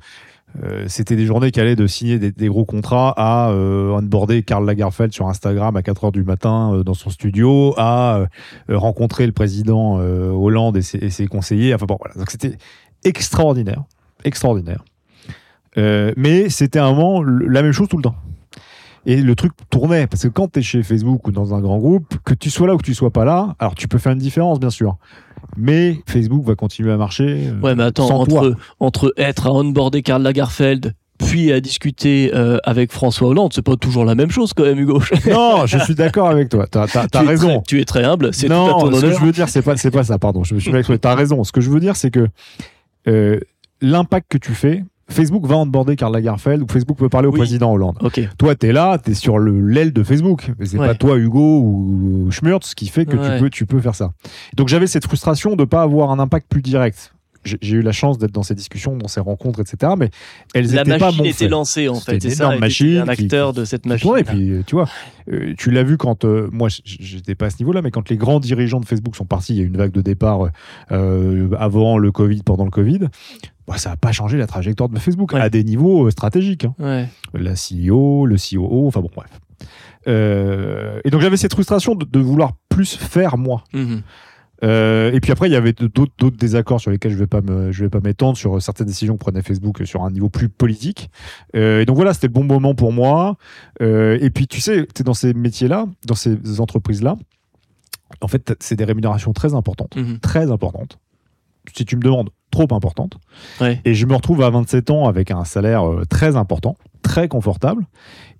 C'était 0.86 1.16
des 1.16 1.26
journées 1.26 1.50
qui 1.50 1.58
allaient 1.58 1.74
de 1.74 1.88
signer 1.88 2.16
des, 2.20 2.46
gros 2.46 2.64
contrats 2.64 3.12
à 3.16 3.50
onboarder 3.52 4.44
Karl 4.44 4.64
Lagerfeld 4.64 5.12
sur 5.12 5.26
Instagram 5.26 5.74
à 5.74 5.82
4 5.82 6.04
heures 6.04 6.12
du 6.12 6.22
matin 6.22 6.80
dans 6.86 6.94
son 6.94 7.10
studio, 7.10 7.74
à 7.76 8.28
rencontrer 8.68 9.26
le 9.26 9.32
président 9.32 9.96
Hollande 9.96 10.76
et 10.76 10.82
ses, 10.82 11.26
conseillers. 11.26 11.74
Enfin 11.74 11.86
bon, 11.86 11.96
voilà. 11.98 12.14
Donc 12.14 12.30
c'était 12.30 12.56
extraordinaire, 13.02 13.82
extraordinaire. 14.22 14.84
Mais 15.76 16.48
c'était 16.50 16.78
un 16.78 16.92
moment 16.92 17.20
la 17.24 17.62
même 17.62 17.72
chose 17.72 17.88
tout 17.88 17.96
le 17.96 18.04
temps. 18.04 18.14
Et 19.06 19.20
le 19.20 19.34
truc 19.34 19.52
tournait, 19.70 20.06
parce 20.06 20.22
que 20.22 20.28
quand 20.28 20.52
tu 20.52 20.60
es 20.60 20.62
chez 20.62 20.82
Facebook 20.82 21.26
ou 21.26 21.32
dans 21.32 21.52
un 21.54 21.60
grand 21.60 21.78
groupe, 21.78 22.14
que 22.24 22.32
tu 22.32 22.48
sois 22.48 22.66
là 22.66 22.74
ou 22.74 22.78
que 22.78 22.84
tu 22.84 22.94
sois 22.94 23.10
pas 23.10 23.24
là, 23.24 23.54
alors 23.58 23.74
tu 23.74 23.86
peux 23.86 23.98
faire 23.98 24.12
une 24.12 24.18
différence, 24.18 24.60
bien 24.60 24.70
sûr. 24.70 24.96
Mais 25.56 25.98
Facebook 26.06 26.44
va 26.44 26.54
continuer 26.54 26.92
à 26.92 26.96
marcher. 26.96 27.48
euh, 27.48 27.60
Ouais, 27.60 27.74
mais 27.74 27.84
attends, 27.84 28.08
sans 28.08 28.26
toi. 28.26 28.40
entre, 28.40 28.56
entre 28.80 29.14
être 29.16 29.46
à 29.46 29.52
onboarder 29.52 30.02
Karl 30.02 30.22
Lagerfeld, 30.22 30.94
puis 31.18 31.52
à 31.52 31.60
discuter 31.60 32.32
euh, 32.34 32.58
avec 32.64 32.90
François 32.92 33.28
Hollande, 33.28 33.52
c'est 33.54 33.62
pas 33.62 33.76
toujours 33.76 34.04
la 34.04 34.14
même 34.16 34.30
chose 34.30 34.52
quand 34.52 34.64
même, 34.64 34.78
Hugo. 34.78 35.00
Non, 35.30 35.64
je 35.66 35.78
suis 35.78 35.94
d'accord 35.94 36.28
avec 36.28 36.48
toi. 36.48 36.66
T'as 36.68 36.82
as, 36.92 37.08
Tu 37.08 37.18
raison. 37.18 37.48
très- 37.48 37.62
tu 37.68 37.80
es 37.80 37.84
très 37.84 38.04
humble, 38.04 38.34
c'est 38.34 38.46
tout 38.48 38.52
à 38.52 38.56
Non, 38.56 38.78
ton 38.90 38.96
ce 38.96 39.00
que 39.02 39.12
je 39.12 39.20
veux 39.24 39.32
dire, 39.32 39.48
c'est 39.48 39.62
pas, 39.62 39.76
c'est 39.76 39.90
pas 39.92 40.02
ça, 40.04 40.18
pardon. 40.18 40.42
Je 40.44 40.54
me 40.54 40.60
suis 40.60 40.74
exprimé. 40.74 40.98
T'as 40.98 41.14
raison. 41.14 41.44
Ce 41.44 41.52
que 41.52 41.60
je 41.60 41.70
veux 41.70 41.80
dire, 41.80 41.94
c'est 41.96 42.10
que 42.10 42.26
euh, 43.06 43.38
l'impact 43.80 44.26
que 44.30 44.38
tu 44.38 44.52
fais 44.52 44.82
Facebook 45.08 45.46
va 45.46 45.56
onboarder 45.56 45.96
Karl 45.96 46.12
Lagerfeld 46.12 46.62
ou 46.62 46.66
Facebook 46.68 46.96
peut 46.99 47.08
parler 47.08 47.28
au 47.28 47.32
Oui. 47.32 47.38
président 47.38 47.73
Hollande. 47.73 47.99
Ok. 48.00 48.20
Toi, 48.38 48.54
tu 48.54 48.66
es 48.68 48.73
là, 48.73 48.99
tu 48.99 49.11
es 49.11 49.14
sur 49.14 49.38
le- 49.38 49.61
l'aile 49.61 49.92
de 49.92 50.02
Facebook. 50.02 50.50
Mais 50.58 50.66
c'est 50.66 50.78
Ouais. 50.78 50.87
pas 50.88 50.94
toi, 50.94 51.16
Hugo 51.18 51.61
ou 51.61 52.28
Schmurtz, 52.30 52.75
qui 52.75 52.87
fait 52.88 53.04
que 53.04 53.16
Ouais. 53.16 53.37
tu, 53.37 53.42
peux, 53.42 53.50
tu 53.50 53.66
peux 53.66 53.80
faire 53.80 53.94
ça. 53.94 54.12
Donc 54.56 54.68
j'avais 54.68 54.87
cette 54.87 55.04
frustration 55.06 55.56
de 55.56 55.64
pas 55.64 55.82
avoir 55.82 56.11
un 56.11 56.18
impact 56.18 56.46
plus 56.49 56.62
direct. 56.62 57.11
J'ai 57.61 57.76
eu 57.76 57.82
la 57.82 57.92
chance 57.92 58.16
d'être 58.16 58.32
dans 58.32 58.42
ces 58.42 58.54
discussions, 58.54 58.96
dans 58.96 59.06
ces 59.06 59.20
rencontres, 59.20 59.61
etc. 59.61 59.92
Mais 59.99 60.08
elles 60.54 60.73
La 60.73 60.80
étaient 60.80 60.96
pas 60.96 61.06
machine 61.08 61.18
mon 61.18 61.25
était 61.25 61.32
fait. 61.34 61.49
lancée 61.49 61.88
en 61.90 61.96
fait. 61.96 62.18
C'est 62.23 62.30
ça. 62.30 62.44
énorme 62.46 62.61
machine 62.61 63.04
Un 63.06 63.14
qui- 63.14 63.25
acteur 63.25 63.52
de 63.52 63.66
cette 63.66 63.84
machine. 63.84 64.06
tournait. 64.08 64.23
Et 64.23 64.25
puis, 64.25 64.50
euh, 64.50 64.62
tu 64.66 64.75
vois, 64.76 64.88
euh, 65.30 65.52
tu 65.58 65.70
l'as 65.70 65.82
vu 65.82 65.99
quand, 65.99 66.25
euh, 66.25 66.49
moi, 66.50 66.70
j'étais 66.87 67.34
pas 67.34 67.44
à 67.44 67.50
ce 67.50 67.58
niveau-là, 67.58 67.82
mais 67.82 67.90
quand 67.90 68.08
les 68.08 68.16
grands 68.16 68.40
dirigeants 68.40 68.80
de 68.80 68.87
Facebook 68.87 69.14
sont 69.14 69.26
partis, 69.26 69.52
il 69.52 69.58
y 69.58 69.61
a 69.61 69.64
eu 69.64 69.66
une 69.66 69.76
vague 69.76 69.92
de 69.92 70.00
départ 70.00 70.49
euh, 70.90 71.49
avant 71.58 71.99
le 71.99 72.11
Covid, 72.12 72.40
pendant 72.46 72.64
le 72.64 72.70
Covid. 72.70 73.00
Bah, 73.66 73.78
ça 73.78 73.90
n'a 73.90 73.97
pas 73.97 74.12
changé 74.12 74.37
la 74.38 74.47
trajectoire 74.47 74.88
de 74.88 74.99
Facebook 74.99 75.33
Ouais. 75.33 75.40
à 75.40 75.49
des 75.50 75.64
niveaux 75.64 76.06
euh, 76.06 76.11
stratégiques. 76.11 76.64
hein. 76.66 76.75
Ouais. 76.78 77.09
La 77.35 77.52
CEO, 77.54 78.26
le 78.26 78.37
COO, 78.37 78.87
enfin 78.88 79.00
bon, 79.00 79.11
bref. 79.14 79.30
Euh, 80.06 81.00
et 81.04 81.11
donc 81.11 81.21
j'avais 81.23 81.37
cette 81.37 81.52
frustration 81.54 81.94
de, 81.94 82.04
de 82.04 82.18
vouloir 82.21 82.52
plus 82.68 82.94
faire 82.97 83.38
moi. 83.38 83.64
Mhm. 83.73 84.02
Euh, 84.62 85.12
et 85.12 85.21
puis 85.21 85.33
après, 85.33 85.49
il 85.49 85.52
y 85.52 85.56
avait 85.56 85.73
d'autres 85.73 86.30
désaccords 86.37 86.80
sur 86.80 86.90
lesquels 86.90 87.12
je 87.12 87.16
vais 87.18 87.26
pas 87.26 87.40
me, 87.42 87.71
je 87.73 87.85
vais 87.85 87.90
pas 87.90 88.00
m'étendre 88.00 88.37
sur 88.38 88.62
certaines 88.62 88.87
décisions 88.87 89.14
que 89.14 89.18
prenait 89.18 89.42
Facebook 89.42 89.83
sur 89.85 90.02
un 90.04 90.11
niveau 90.11 90.28
plus 90.30 90.49
politique. 90.49 91.11
Euh, 91.56 91.80
et 91.83 91.85
donc 91.87 91.97
voilà, 91.97 92.14
c'était 92.14 92.28
le 92.28 92.33
bon 92.33 92.44
moment 92.44 92.75
pour 92.75 92.92
moi. 92.92 93.37
Et 93.80 94.30
puis 94.33 94.47
tu 94.47 94.61
sais, 94.61 94.87
tu 94.94 95.02
es 95.02 95.04
dans 95.04 95.12
ces 95.14 95.35
métiers-là, 95.35 95.87
dans 96.06 96.14
ces 96.14 96.61
entreprises-là. 96.61 97.16
En 98.21 98.28
fait, 98.28 98.54
c'est 98.61 98.76
des 98.76 98.85
rémunérations 98.85 99.33
très 99.33 99.54
importantes, 99.54 99.97
Mhm. 99.97 100.18
très 100.21 100.50
importantes. 100.50 100.99
Si 101.75 101.85
tu 101.85 101.97
me 101.97 102.02
demandes, 102.02 102.30
trop 102.54 102.75
importantes. 102.75 103.18
Ouais. 103.61 103.80
Et 103.84 103.94
je 103.94 104.06
me 104.06 104.14
retrouve 104.14 104.42
à 104.42 104.50
27 104.50 104.90
ans 104.90 105.06
avec 105.08 105.30
un 105.30 105.44
salaire 105.44 105.88
euh, 105.90 106.04
très 106.08 106.37
important, 106.37 106.76
très 107.02 107.26
confortable 107.28 107.84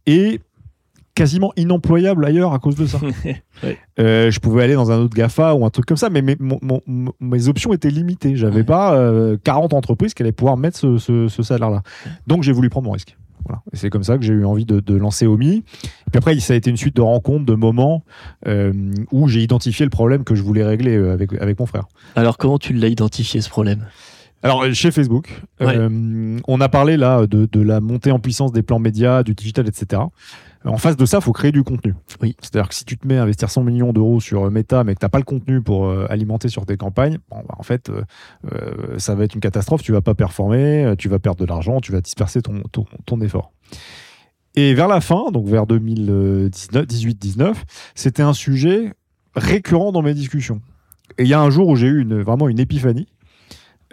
et 0.07 0.41
quasiment 1.15 1.53
inemployable 1.57 2.25
ailleurs 2.25 2.53
à 2.55 2.59
cause 2.59 2.77
de 2.77 2.87
ça. 2.87 2.99
Ouais. 3.63 3.79
Euh, 4.01 4.31
je 4.33 4.41
pouvais 4.41 4.65
aller 4.65 4.75
dans 4.75 4.91
un 4.91 4.99
autre 4.99 5.15
GAFA 5.15 5.55
ou 5.55 5.65
un 5.65 5.71
truc 5.71 5.87
comme 5.87 5.97
ça, 5.97 6.11
mais 6.11 6.23
mes, 6.23 6.37
mon- 6.41 6.59
mon- 6.61 6.81
mon- 6.87 7.13
mes 7.21 7.47
options 7.49 7.73
étaient 7.73 7.89
limitées. 7.89 8.35
J'avais 8.37 8.57
Ouais. 8.59 8.65
pas 8.65 8.95
euh, 8.97 9.37
40 9.45 9.73
entreprises 9.75 10.13
qui 10.13 10.23
allaient 10.23 10.33
pouvoir 10.33 10.57
mettre 10.57 10.77
ce, 10.77 10.99
ce- 10.99 11.29
ce 11.29 11.43
salaire-là. 11.45 11.83
Donc 12.27 12.43
j'ai 12.43 12.51
voulu 12.53 12.69
prendre 12.69 12.87
mon 12.87 12.93
risque. 12.93 13.17
Voilà. 13.47 13.63
Et 13.73 13.77
c'est 13.77 13.91
comme 13.91 14.05
ça 14.05 14.17
que 14.19 14.25
j'ai 14.25 14.33
eu 14.33 14.45
envie 14.45 14.65
de, 14.65 14.81
de 14.81 14.95
lancer 14.95 15.27
Omi. 15.27 15.57
Et 15.85 16.11
puis 16.11 16.17
après, 16.19 16.39
ça 16.41 16.55
a 16.55 16.57
été 16.57 16.71
une 16.71 16.77
suite 16.77 16.97
de 16.97 17.03
rencontres, 17.03 17.45
de 17.45 17.55
moments 17.55 18.03
euh, 18.47 18.73
où 19.13 19.29
j'ai 19.29 19.43
identifié 19.43 19.85
le 19.85 19.91
problème 19.91 20.25
que 20.25 20.35
je 20.35 20.43
voulais 20.43 20.65
régler 20.65 20.97
euh, 20.97 21.13
avec, 21.13 21.33
avec 21.41 21.59
mon 21.59 21.67
frère. 21.67 21.85
Alors 22.17 22.39
comment 22.39 22.59
tu 22.59 22.73
l'as 22.73 22.89
identifié 22.89 23.41
ce 23.41 23.49
problème? 23.51 23.85
Alors, 24.43 24.63
euh, 24.63 24.73
chez 24.75 24.91
Facebook, 24.91 25.43
Ouais. 25.61 25.75
euh, 25.77 26.39
on 26.47 26.61
a 26.61 26.69
parlé 26.69 26.97
là 26.99 27.27
de, 27.27 27.49
de 27.51 27.61
la 27.63 27.81
montée 27.81 28.11
en 28.11 28.19
puissance 28.19 28.53
des 28.53 28.63
plans 28.63 28.79
médias, 28.79 29.23
du 29.23 29.33
digital, 29.35 29.67
etc. 29.67 30.03
En 30.65 30.79
face 30.79 30.97
de 30.97 31.05
ça, 31.05 31.19
il 31.19 31.23
faut 31.23 31.33
créer 31.33 31.53
du 31.53 31.63
contenu. 31.63 31.95
Oui. 32.23 32.37
C'est-à-dire 32.41 32.69
que 32.69 32.75
si 32.75 32.85
tu 32.85 32.97
te 32.97 33.07
mets 33.07 33.19
à 33.19 33.23
investir 33.23 33.51
100 33.51 33.65
millions 33.65 33.93
d'euros 33.93 34.21
sur 34.21 34.47
euh, 34.47 34.51
Meta, 34.51 34.83
mais 34.83 34.95
que 34.95 35.01
tu 35.01 35.05
n'as 35.05 35.11
pas 35.11 35.19
le 35.19 35.25
contenu 35.25 35.61
pour 35.61 35.87
euh, 35.87 36.07
alimenter 36.09 36.49
sur 36.49 36.65
tes 36.65 36.79
campagnes, 36.79 37.19
bon, 37.31 37.43
bah, 37.47 37.55
en 37.59 37.63
fait, 37.63 37.91
euh, 37.91 38.03
ça 38.99 39.15
va 39.15 39.25
être 39.25 39.35
une 39.35 39.43
catastrophe. 39.43 39.83
Tu 39.83 39.93
vas 39.93 40.01
pas 40.01 40.15
performer, 40.15 40.95
tu 40.99 41.09
vas 41.09 41.19
perdre 41.19 41.41
de 41.41 41.45
l'argent, 41.47 41.81
tu 41.81 41.93
vas 41.93 42.01
disperser 42.01 42.41
ton, 42.41 42.63
ton, 42.73 42.87
ton 43.05 43.21
effort. 43.21 43.53
Et 44.57 44.73
vers 44.73 44.89
la 44.89 45.01
fin, 45.01 45.31
donc 45.33 45.47
vers 45.49 45.67
2018-19, 45.67 47.55
c'était 47.95 48.23
un 48.23 48.33
sujet 48.33 48.95
récurrent 49.35 49.93
dans 49.93 50.03
mes 50.03 50.15
discussions. 50.15 50.63
Et 51.19 51.25
il 51.25 51.29
y 51.29 51.35
a 51.35 51.41
un 51.41 51.51
jour 51.51 51.69
où 51.69 51.77
j'ai 51.77 51.89
eu 51.89 52.01
une, 52.01 52.23
vraiment 52.23 52.49
une 52.49 52.61
épiphanie. 52.61 53.09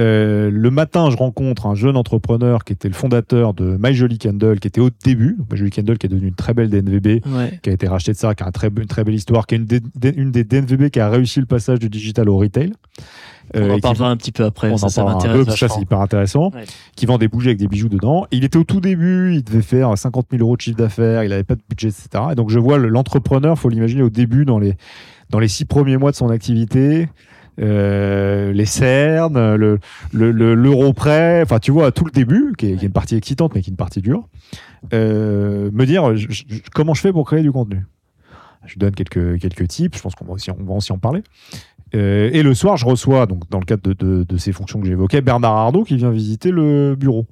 Euh, 0.02 0.50
le 0.52 0.72
matin, 0.72 1.10
je 1.12 1.16
rencontre 1.18 1.68
un 1.68 1.76
jeune 1.76 1.96
entrepreneur 1.96 2.64
qui 2.64 2.74
était 2.74 2.88
le 2.88 2.94
fondateur 2.94 3.54
de 3.54 3.78
My 3.80 3.94
Jolly 3.94 4.18
Candle, 4.18 4.60
qui 4.60 4.68
était 4.68 4.82
au 4.82 4.90
début. 5.04 5.38
My 5.52 5.58
Jolly 5.58 5.70
Candle 5.70 5.98
qui 5.98 6.08
est 6.08 6.10
devenu 6.10 6.28
une 6.30 6.36
très 6.36 6.54
belle 6.54 6.70
DNVB, 6.70 7.22
Ouais. 7.28 7.60
qui 7.62 7.70
a 7.70 7.74
été 7.74 7.88
racheté 7.88 8.12
de 8.14 8.18
ça, 8.18 8.34
qui 8.34 8.44
a 8.44 8.48
un 8.48 8.52
très, 8.52 8.68
une 8.76 8.88
très 8.88 9.04
belle 9.04 9.14
histoire, 9.16 9.46
qui 9.46 9.56
est 9.56 9.58
une 9.60 9.66
des, 9.66 9.80
des- 9.96 10.14
une 10.18 10.32
des 10.32 10.44
DNVB 10.44 10.90
qui 10.90 11.00
a 11.00 11.10
réussi 11.10 11.40
le 11.40 11.46
passage 11.46 11.80
du 11.80 11.90
digital 11.90 12.30
au 12.30 12.38
retail. 12.38 12.74
On 13.54 13.60
Euh, 13.60 13.72
en 13.72 13.76
qui 13.76 13.82
parlera 13.82 14.10
un 14.10 14.16
petit 14.18 14.32
peu 14.32 14.46
après. 14.46 14.72
on 14.72 14.78
ça, 14.78 14.86
en 14.86 14.90
ça 14.90 15.02
parlera 15.02 15.14
un 15.14 15.18
m'intéresse 15.18 15.40
peu, 15.40 15.46
parce 15.46 15.60
que 15.60 15.68
ça 15.68 15.76
c'est 15.76 15.82
hyper 15.82 16.00
intéressant. 16.00 16.52
Ouais. 16.54 16.64
Qui 16.96 17.06
vend 17.06 17.18
des 17.18 17.28
bougies 17.28 17.50
avec 17.50 17.60
des 17.60 17.68
bijoux 17.68 17.90
dedans. 17.90 18.26
Il 18.32 18.44
était 18.44 18.58
au 18.58 18.64
tout 18.64 18.80
début, 18.80 19.34
il 19.36 19.44
devait 19.44 19.62
faire 19.62 19.96
50 19.98 20.28
000 20.32 20.42
euros 20.42 20.56
de 20.56 20.62
chiffre 20.62 20.78
d'affaires, 20.78 21.24
il 21.24 21.30
n'avait 21.30 21.44
pas 21.44 21.56
de 21.56 21.62
budget, 21.70 21.90
etc. 21.90 22.08
Et 22.32 22.36
donc 22.36 22.50
je 22.50 22.60
vois 22.60 22.78
le- 22.78 22.88
l'entrepreneur, 22.88 23.60
faut 23.60 23.70
l'imaginer 23.70 24.04
au 24.04 24.10
début, 24.10 24.46
dans 24.46 24.58
les, 24.58 24.76
dans 25.30 25.40
les 25.40 25.48
six 25.50 25.66
premiers 25.66 25.98
mois 25.98 26.12
de 26.12 26.16
son 26.16 26.30
activité, 26.30 27.10
euh, 27.60 28.52
les 28.54 28.66
cernes, 28.66 29.56
le, 29.56 29.80
le, 30.14 30.32
le- 30.32 30.56
l'euro 30.56 30.94
prêt, 30.94 31.42
enfin 31.44 31.60
tu 31.60 31.72
vois, 31.72 31.92
tout 31.92 32.06
le 32.06 32.12
début, 32.12 32.54
qui 32.58 32.68
est, 32.68 32.78
qui 32.78 32.84
est 32.86 32.88
une 32.88 32.94
partie 32.94 33.16
excitante, 33.16 33.54
mais 33.56 33.62
qui 33.62 33.70
est 33.70 33.72
une 33.72 33.78
partie 33.78 34.02
dure, 34.02 34.28
euh, 34.94 35.70
me 35.74 35.86
dire 35.86 36.16
je- 36.16 36.28
je- 36.30 36.44
comment 36.74 36.94
je 36.94 37.02
fais 37.02 37.12
pour 37.12 37.26
créer 37.26 37.42
du 37.42 37.52
contenu? 37.52 37.86
Je 38.66 38.78
donne 38.78 38.92
quelques, 38.94 39.40
quelques 39.40 39.68
tips, 39.68 39.98
je 39.98 40.02
pense 40.02 40.16
qu'on 40.16 40.26
va 40.26 40.34
aussi, 40.34 40.52
on 40.52 40.64
va 40.64 40.74
aussi 40.74 40.92
en 40.92 40.98
parler. 41.00 41.24
Euh, 41.94 42.30
et 42.32 42.42
le 42.44 42.54
soir, 42.54 42.78
je 42.78 42.86
reçois, 42.86 43.26
donc 43.26 43.50
dans 43.50 43.60
le 43.60 43.66
cadre 43.66 43.82
de, 43.84 43.94
de- 43.94 44.24
de 44.24 44.38
ces 44.38 44.52
fonctions 44.54 44.80
que 44.80 44.88
j'évoquais, 44.88 45.22
Bernard 45.22 45.56
Arnault 45.56 45.84
qui 45.84 45.98
vient 45.98 46.12
visiter 46.12 46.52
le 46.52 46.96
bureau. 46.96 47.26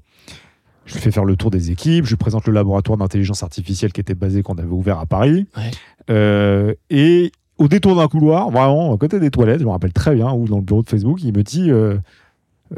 Je 0.85 0.95
lui 0.95 1.01
fais 1.01 1.11
faire 1.11 1.23
le 1.25 1.35
tour 1.35 1.51
des 1.51 1.69
équipes, 1.69 2.05
je 2.05 2.09
lui 2.09 2.17
présente 2.17 2.47
le 2.47 2.53
laboratoire 2.53 2.97
d'intelligence 2.97 3.43
artificielle 3.43 3.93
qui 3.93 4.01
était 4.01 4.15
basé, 4.15 4.41
qu'on 4.41 4.55
avait 4.55 4.67
ouvert 4.67 4.97
à 4.97 5.05
Paris. 5.05 5.45
Ouais. 5.55 5.69
Euh, 6.09 6.73
et 6.89 7.31
au 7.59 7.67
détour 7.67 7.95
d'un 7.95 8.07
couloir, 8.07 8.49
vraiment 8.49 8.93
à 8.93 8.97
côté 8.97 9.19
des 9.19 9.29
toilettes, 9.29 9.59
je 9.59 9.65
me 9.65 9.69
rappelle 9.71 9.93
très 9.93 10.15
bien, 10.15 10.31
ou 10.33 10.47
dans 10.47 10.57
le 10.57 10.63
bureau 10.63 10.81
de 10.81 10.89
Facebook, 10.89 11.19
il 11.23 11.35
me 11.37 11.43
dit 11.43 11.69
euh, 11.69 11.97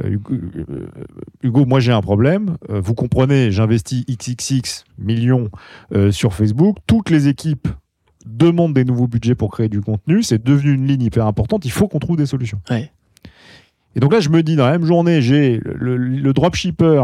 euh, 0.04 0.10
Hugo, 0.10 0.34
euh, 0.34 0.88
Hugo, 1.44 1.66
moi 1.66 1.80
j'ai 1.80 1.92
un 1.92 2.02
problème. 2.02 2.58
Vous 2.70 2.94
comprenez, 2.94 3.52
j'investis 3.52 4.06
XXX 4.06 4.84
millions 4.98 5.50
euh, 5.94 6.12
sur 6.12 6.34
Facebook. 6.34 6.78
Toutes 6.88 7.10
les 7.10 7.28
équipes 7.28 7.68
demandent 8.26 8.74
des 8.74 8.86
nouveaux 8.86 9.08
budgets 9.08 9.36
pour 9.36 9.52
créer 9.52 9.70
du 9.70 9.82
contenu. 9.82 10.24
C'est 10.24 10.44
devenu 10.44 10.74
une 10.74 10.86
ligne 10.88 11.02
hyper 11.04 11.26
importante. 11.26 11.66
Il 11.66 11.72
faut 11.72 11.88
qu'on 11.88 12.00
trouve 12.00 12.18
des 12.18 12.26
solutions. 12.28 12.62
Ouais. 12.70 12.92
Et 13.96 14.00
donc 14.00 14.14
là, 14.14 14.20
je 14.20 14.30
me 14.30 14.42
dis, 14.44 14.56
dans 14.56 14.66
la 14.66 14.72
même 14.74 14.86
journée, 14.86 15.22
j'ai 15.22 15.58
le, 15.64 15.98
le- 15.98 15.98
le 15.98 16.34
dropshipper, 16.34 17.04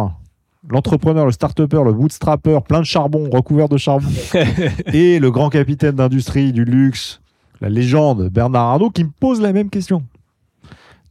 l'entrepreneur, 0.69 1.25
le 1.25 1.31
start-upper, 1.31 1.81
le 1.83 1.91
bootstrapper, 1.93 2.59
plein 2.67 2.79
de 2.79 2.85
charbon, 2.85 3.29
recouvert 3.29 3.67
de 3.67 3.77
charbon, 3.77 4.07
et 4.93 5.19
le 5.19 5.31
grand 5.31 5.49
capitaine 5.49 5.95
d'industrie 5.95 6.53
du 6.53 6.63
luxe, 6.63 7.19
la 7.61 7.69
légende 7.69 8.29
Bernard 8.29 8.67
Arnault, 8.67 8.89
qui 8.89 9.03
me 9.03 9.09
pose 9.09 9.41
la 9.41 9.53
même 9.53 9.69
question. 9.69 10.03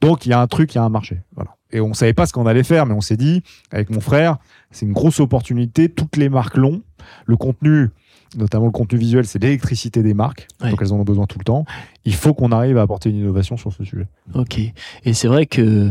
Donc 0.00 0.26
il 0.26 0.30
y 0.30 0.32
a 0.32 0.40
un 0.40 0.46
truc, 0.46 0.74
il 0.74 0.78
y 0.78 0.80
a 0.80 0.84
un 0.84 0.88
marché. 0.88 1.20
Voilà. 1.34 1.56
Et 1.72 1.80
on 1.80 1.88
ne 1.88 1.94
savait 1.94 2.12
pas 2.12 2.26
ce 2.26 2.32
qu'on 2.32 2.46
allait 2.46 2.62
faire, 2.62 2.86
mais 2.86 2.94
on 2.94 3.00
s'est 3.00 3.16
dit, 3.16 3.42
avec 3.70 3.90
mon 3.90 4.00
frère, 4.00 4.38
c'est 4.70 4.86
une 4.86 4.92
grosse 4.92 5.20
opportunité. 5.20 5.88
Toutes 5.88 6.16
les 6.16 6.28
marques 6.28 6.56
l'ont. 6.56 6.82
Le 7.26 7.36
contenu, 7.36 7.90
notamment 8.36 8.66
le 8.66 8.72
contenu 8.72 8.98
visuel, 8.98 9.26
c'est 9.26 9.42
l'électricité 9.42 10.02
des 10.02 10.14
marques. 10.14 10.46
Ouais. 10.62 10.70
Donc 10.70 10.80
elles 10.82 10.92
en 10.92 10.96
ont 10.96 11.04
besoin 11.04 11.26
tout 11.26 11.38
le 11.38 11.44
temps. 11.44 11.64
Il 12.04 12.14
faut 12.14 12.34
qu'on 12.34 12.52
arrive 12.52 12.78
à 12.78 12.82
apporter 12.82 13.10
une 13.10 13.16
innovation 13.16 13.56
sur 13.56 13.72
ce 13.72 13.84
sujet. 13.84 14.06
Ok. 14.34 14.58
Et 15.04 15.12
c'est 15.12 15.28
vrai 15.28 15.46
que, 15.46 15.90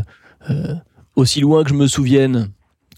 euh, 0.50 0.74
aussi 1.14 1.40
loin 1.40 1.62
que 1.62 1.70
je 1.70 1.74
me 1.74 1.86
souvienne 1.86 2.48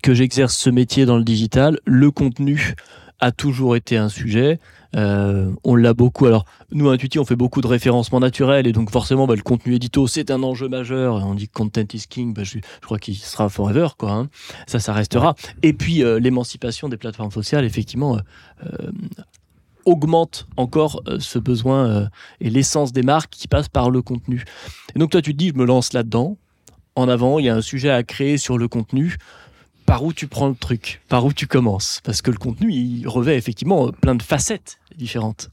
que 0.03 0.15
j'exerce 0.15 0.57
ce 0.57 0.71
métier 0.71 1.07
dans 1.07 1.17
le 1.17 1.25
digital, 1.25 1.81
le 1.85 2.11
contenu 2.11 2.75
a 3.21 3.33
toujours 3.33 3.75
été 3.75 3.97
un 3.97 4.09
sujet. 4.09 4.61
Euh, 4.97 5.51
on 5.65 5.75
l'a 5.75 5.95
beaucoup. 5.95 6.27
Alors, 6.27 6.45
nous, 6.73 6.89
à 6.91 6.97
on 7.17 7.25
fait 7.25 7.37
beaucoup 7.37 7.61
de 7.61 7.67
référencement 7.67 8.21
naturel 8.21 8.67
et 8.67 8.73
donc 8.73 8.91
forcément, 8.91 9.27
bah, 9.27 9.35
le 9.37 9.43
contenu 9.43 9.75
édito, 9.75 10.07
c'est 10.07 10.31
un 10.31 10.43
enjeu 10.43 10.69
majeur. 10.69 11.15
On 11.27 11.35
dit 11.35 11.49
content 11.49 11.85
is 11.93 12.05
king, 12.09 12.33
bah, 12.33 12.45
je, 12.45 12.59
crois 12.83 12.99
qu'il 12.99 13.17
sera 13.17 13.49
forever, 13.49 13.89
quoi. 13.99 14.13
hein. 14.13 14.29
Ça, 14.67 14.81
ça 14.81 14.93
restera. 14.93 15.35
Et 15.63 15.73
puis, 15.73 16.03
euh, 16.03 16.19
l'émancipation 16.19 16.89
des 16.89 16.97
plateformes 16.97 17.31
sociales, 17.33 17.65
effectivement, 17.65 18.19
euh, 18.65 18.91
augmente 19.85 20.47
encore 20.57 21.03
ce 21.19 21.39
besoin 21.39 22.11
et 22.41 22.51
l'essence 22.51 22.93
des 22.93 23.03
marques 23.03 23.31
qui 23.31 23.49
passe 23.49 23.69
par 23.69 23.91
le 23.91 24.03
contenu. 24.03 24.45
Et 24.95 24.99
donc 24.99 25.11
toi, 25.11 25.23
tu 25.23 25.33
te 25.33 25.39
dis, 25.39 25.49
je 25.49 25.55
me 25.55 25.65
lance 25.65 25.95
là-dedans. 25.95 26.37
En 26.95 27.09
avant, 27.09 27.39
il 27.39 27.47
y 27.47 27.49
a 27.49 27.55
un 27.55 27.63
sujet 27.63 27.89
à 27.89 28.03
créer 28.03 28.37
sur 28.37 28.59
le 28.59 28.69
contenu. 28.69 29.17
Par 29.89 30.05
où 30.05 30.13
tu 30.13 30.27
prends 30.27 30.49
le 30.49 30.55
truc 30.55 31.01
Par 31.09 31.25
où 31.25 31.33
tu 31.33 31.47
commences 31.47 32.01
Parce 32.05 32.21
que 32.23 32.31
le 32.31 32.37
contenu, 32.37 32.71
il 32.73 33.09
revêt 33.09 33.37
effectivement 33.39 33.91
plein 33.91 34.15
de 34.15 34.23
facettes 34.23 34.79
différentes. 34.97 35.51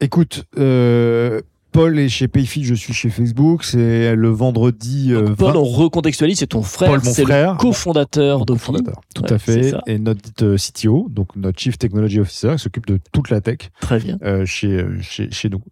Écoute, 0.00 0.44
euh, 0.58 1.40
Paul 1.72 1.98
est 1.98 2.08
chez 2.10 2.28
Payfit, 2.28 2.64
je 2.64 2.74
suis 2.74 2.92
chez 2.92 3.08
Facebook. 3.08 3.64
C'est 3.64 4.14
le 4.14 4.28
vendredi. 4.28 5.08
euh, 5.12 5.34
Paul, 5.34 5.52
20 5.54 5.58
on 5.58 5.64
recontextualise, 5.64 6.38
c'est 6.38 6.46
ton 6.48 6.62
frère, 6.62 7.00
c'est 7.02 7.24
le 7.24 7.56
cofondateur 7.56 8.44
d'Ophi. 8.44 8.58
cofondateur. 8.60 9.00
Tout 9.14 9.22
Ouais, 9.22 9.32
à 9.32 9.38
fait. 9.38 9.74
Et 9.86 9.98
notre 9.98 10.20
euh, 10.44 10.56
CTO, 10.56 11.08
donc 11.10 11.34
notre 11.36 11.58
Chief 11.58 11.78
Technology 11.78 12.20
Officer, 12.20 12.52
qui 12.56 12.62
s'occupe 12.62 12.86
de 12.86 12.98
toute 13.12 13.30
la 13.30 13.40
tech 13.40 13.58
Très 13.80 13.98
bien. 14.00 14.18
euh, 14.22 14.44
chez, 14.44 14.84
chez, 15.00 15.30
chez 15.30 15.48
nous. 15.48 15.62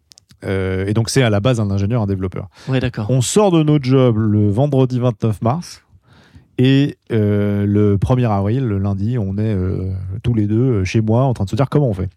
Euh, 0.44 0.86
et 0.86 0.92
donc, 0.92 1.08
c'est 1.08 1.22
à 1.22 1.30
la 1.30 1.40
base 1.40 1.58
un 1.58 1.70
ingénieur, 1.70 2.02
un 2.02 2.06
développeur. 2.06 2.48
Ouais, 2.68 2.78
d'accord. 2.80 3.06
On 3.08 3.22
sort 3.22 3.50
de 3.50 3.62
nos 3.62 3.78
jobs 3.82 4.16
le 4.18 4.50
vendredi 4.50 4.98
29 4.98 5.40
mars. 5.40 5.80
Et 6.58 6.96
euh, 7.12 7.66
le 7.66 7.96
1er 7.96 8.28
avril, 8.30 8.64
le 8.64 8.78
lundi, 8.78 9.18
on 9.18 9.36
est 9.38 9.54
euh, 9.54 9.92
tous 10.22 10.34
les 10.34 10.46
deux 10.46 10.80
euh, 10.80 10.84
chez 10.84 11.00
moi 11.00 11.24
en 11.24 11.34
train 11.34 11.44
de 11.44 11.50
se 11.50 11.56
dire 11.56 11.68
comment 11.68 11.88
on 11.88 11.94
fait. 11.94 12.08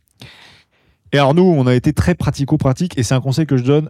Et 1.14 1.18
alors 1.18 1.34
nous, 1.34 1.44
on 1.44 1.66
a 1.68 1.74
été 1.74 1.94
très 1.94 2.16
pratico-pratique 2.16 2.98
et 2.98 3.04
c'est 3.04 3.16
un 3.16 3.22
conseil 3.22 3.46
que 3.46 3.58
je 3.58 3.64
donne 3.64 3.90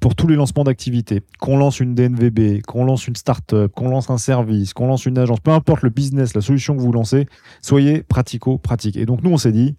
pour 0.00 0.14
tous 0.14 0.26
les 0.26 0.34
lancements 0.36 0.64
d'activités, 0.64 1.22
qu'on 1.38 1.56
lance 1.56 1.80
une 1.80 1.94
DNVB, 1.94 2.62
qu'on 2.66 2.84
lance 2.84 3.06
une 3.06 3.16
start-up, 3.16 3.72
qu'on 3.74 3.88
lance 3.88 4.10
un 4.10 4.18
service, 4.18 4.74
qu'on 4.74 4.86
lance 4.86 5.06
une 5.06 5.16
agence, 5.18 5.40
peu 5.40 5.50
importe 5.52 5.82
le 5.82 5.90
business, 5.90 6.34
la 6.34 6.40
solution 6.40 6.76
que 6.76 6.80
vous 6.80 6.92
lancez, 6.92 7.26
soyez 7.62 8.02
pratico-pratique. 8.02 8.96
Et 8.96 9.06
donc 9.06 9.22
nous, 9.22 9.30
on 9.30 9.38
s'est 9.38 9.52
dit, 9.52 9.76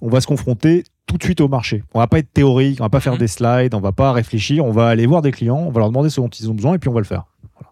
on 0.00 0.08
va 0.08 0.20
se 0.20 0.26
confronter 0.26 0.84
tout 1.06 1.16
de 1.16 1.22
suite 1.22 1.40
au 1.40 1.48
marché. 1.48 1.84
On 1.94 2.00
va 2.00 2.06
pas 2.06 2.18
être 2.18 2.32
théorique, 2.32 2.80
on 2.80 2.84
va 2.84 2.90
pas 2.90 3.00
faire 3.00 3.14
Mhm. 3.14 3.18
des 3.18 3.28
slides, 3.28 3.74
on 3.74 3.80
va 3.80 3.92
pas 3.92 4.12
réfléchir, 4.12 4.64
on 4.64 4.72
va 4.72 4.88
aller 4.88 5.06
voir 5.06 5.22
des 5.22 5.30
clients, 5.32 5.58
on 5.58 5.70
va 5.70 5.80
leur 5.80 5.88
demander 5.88 6.10
ce 6.10 6.20
dont 6.20 6.28
ils 6.28 6.50
ont 6.50 6.54
besoin 6.54 6.74
et 6.74 6.78
puis 6.78 6.88
on 6.88 6.94
va 6.94 7.00
le 7.00 7.06
faire. 7.06 7.24
Voilà. 7.54 7.71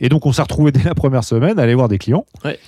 Et 0.00 0.08
donc 0.08 0.26
on 0.26 0.32
s'est 0.32 0.42
retrouvé 0.42 0.72
dès 0.72 0.82
la 0.82 0.94
première 0.94 1.24
semaine 1.24 1.58
à 1.58 1.62
aller 1.62 1.74
voir 1.74 1.88
des 1.88 1.98
clients 1.98 2.26
Ouais. 2.44 2.58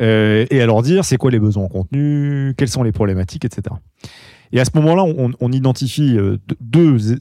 euh, 0.00 0.46
et 0.50 0.60
à 0.60 0.66
leur 0.66 0.82
dire 0.82 1.04
c'est 1.04 1.16
quoi 1.16 1.30
les 1.30 1.38
besoins 1.38 1.64
en 1.64 1.68
contenu, 1.68 2.54
quelles 2.56 2.68
sont 2.68 2.82
les 2.82 2.92
problématiques, 2.92 3.44
etc. 3.44 3.74
Et 4.52 4.60
à 4.60 4.64
ce 4.64 4.70
moment-là, 4.76 5.04
on, 5.04 5.32
on 5.40 5.52
identifie 5.52 6.16
euh, 6.16 6.38
deux, 6.60 7.16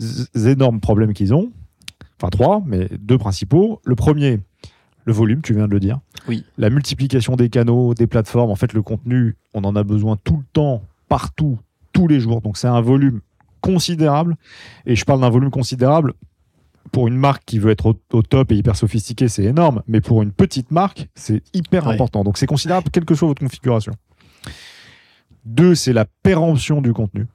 énormes 0.47 0.79
problèmes 0.79 1.13
qu'ils 1.13 1.33
ont, 1.33 1.51
enfin 2.19 2.29
trois, 2.29 2.63
mais 2.65 2.87
deux 2.99 3.17
principaux. 3.17 3.81
Le 3.83 3.95
premier, 3.95 4.39
le 5.03 5.11
volume, 5.13 5.41
tu 5.41 5.53
viens 5.53 5.67
de 5.67 5.73
le 5.73 5.79
dire. 5.81 5.99
Oui. 6.29 6.45
La 6.57 6.69
multiplication 6.69 7.35
des 7.35 7.49
canaux, 7.49 7.93
des 7.93 8.07
plateformes. 8.07 8.49
En 8.49 8.55
fait, 8.55 8.71
le 8.71 8.81
contenu, 8.81 9.35
on 9.53 9.65
en 9.65 9.75
a 9.75 9.83
besoin 9.83 10.17
tout 10.23 10.37
le 10.37 10.45
temps, 10.53 10.83
partout, 11.09 11.59
tous 11.91 12.07
les 12.07 12.21
jours. 12.21 12.39
Donc 12.41 12.57
c'est 12.57 12.67
un 12.67 12.79
volume 12.81 13.19
considérable. 13.59 14.37
Et 14.85 14.95
je 14.95 15.03
parle 15.03 15.19
d'un 15.19 15.29
volume 15.29 15.51
considérable. 15.51 16.13
Pour 16.91 17.07
une 17.07 17.15
marque 17.17 17.43
qui 17.45 17.59
veut 17.59 17.71
être 17.71 17.87
au, 17.87 17.95
au 18.13 18.21
top 18.21 18.51
et 18.51 18.55
hyper 18.55 18.75
sophistiquée, 18.75 19.27
c'est 19.27 19.43
énorme. 19.43 19.83
Mais 19.87 20.01
pour 20.01 20.21
une 20.21 20.31
petite 20.31 20.71
marque, 20.71 21.07
c'est 21.15 21.41
hyper 21.53 21.85
Ouais. 21.87 21.93
important. 21.93 22.23
Donc 22.23 22.37
c'est 22.37 22.45
considérable, 22.47 22.89
quelle 22.91 23.05
que 23.05 23.15
soit 23.15 23.27
votre 23.27 23.41
configuration. 23.41 23.93
Deux, 25.45 25.75
c'est 25.75 25.93
la 25.93 26.05
péremption 26.23 26.81
du 26.81 26.93
contenu. 26.93 27.25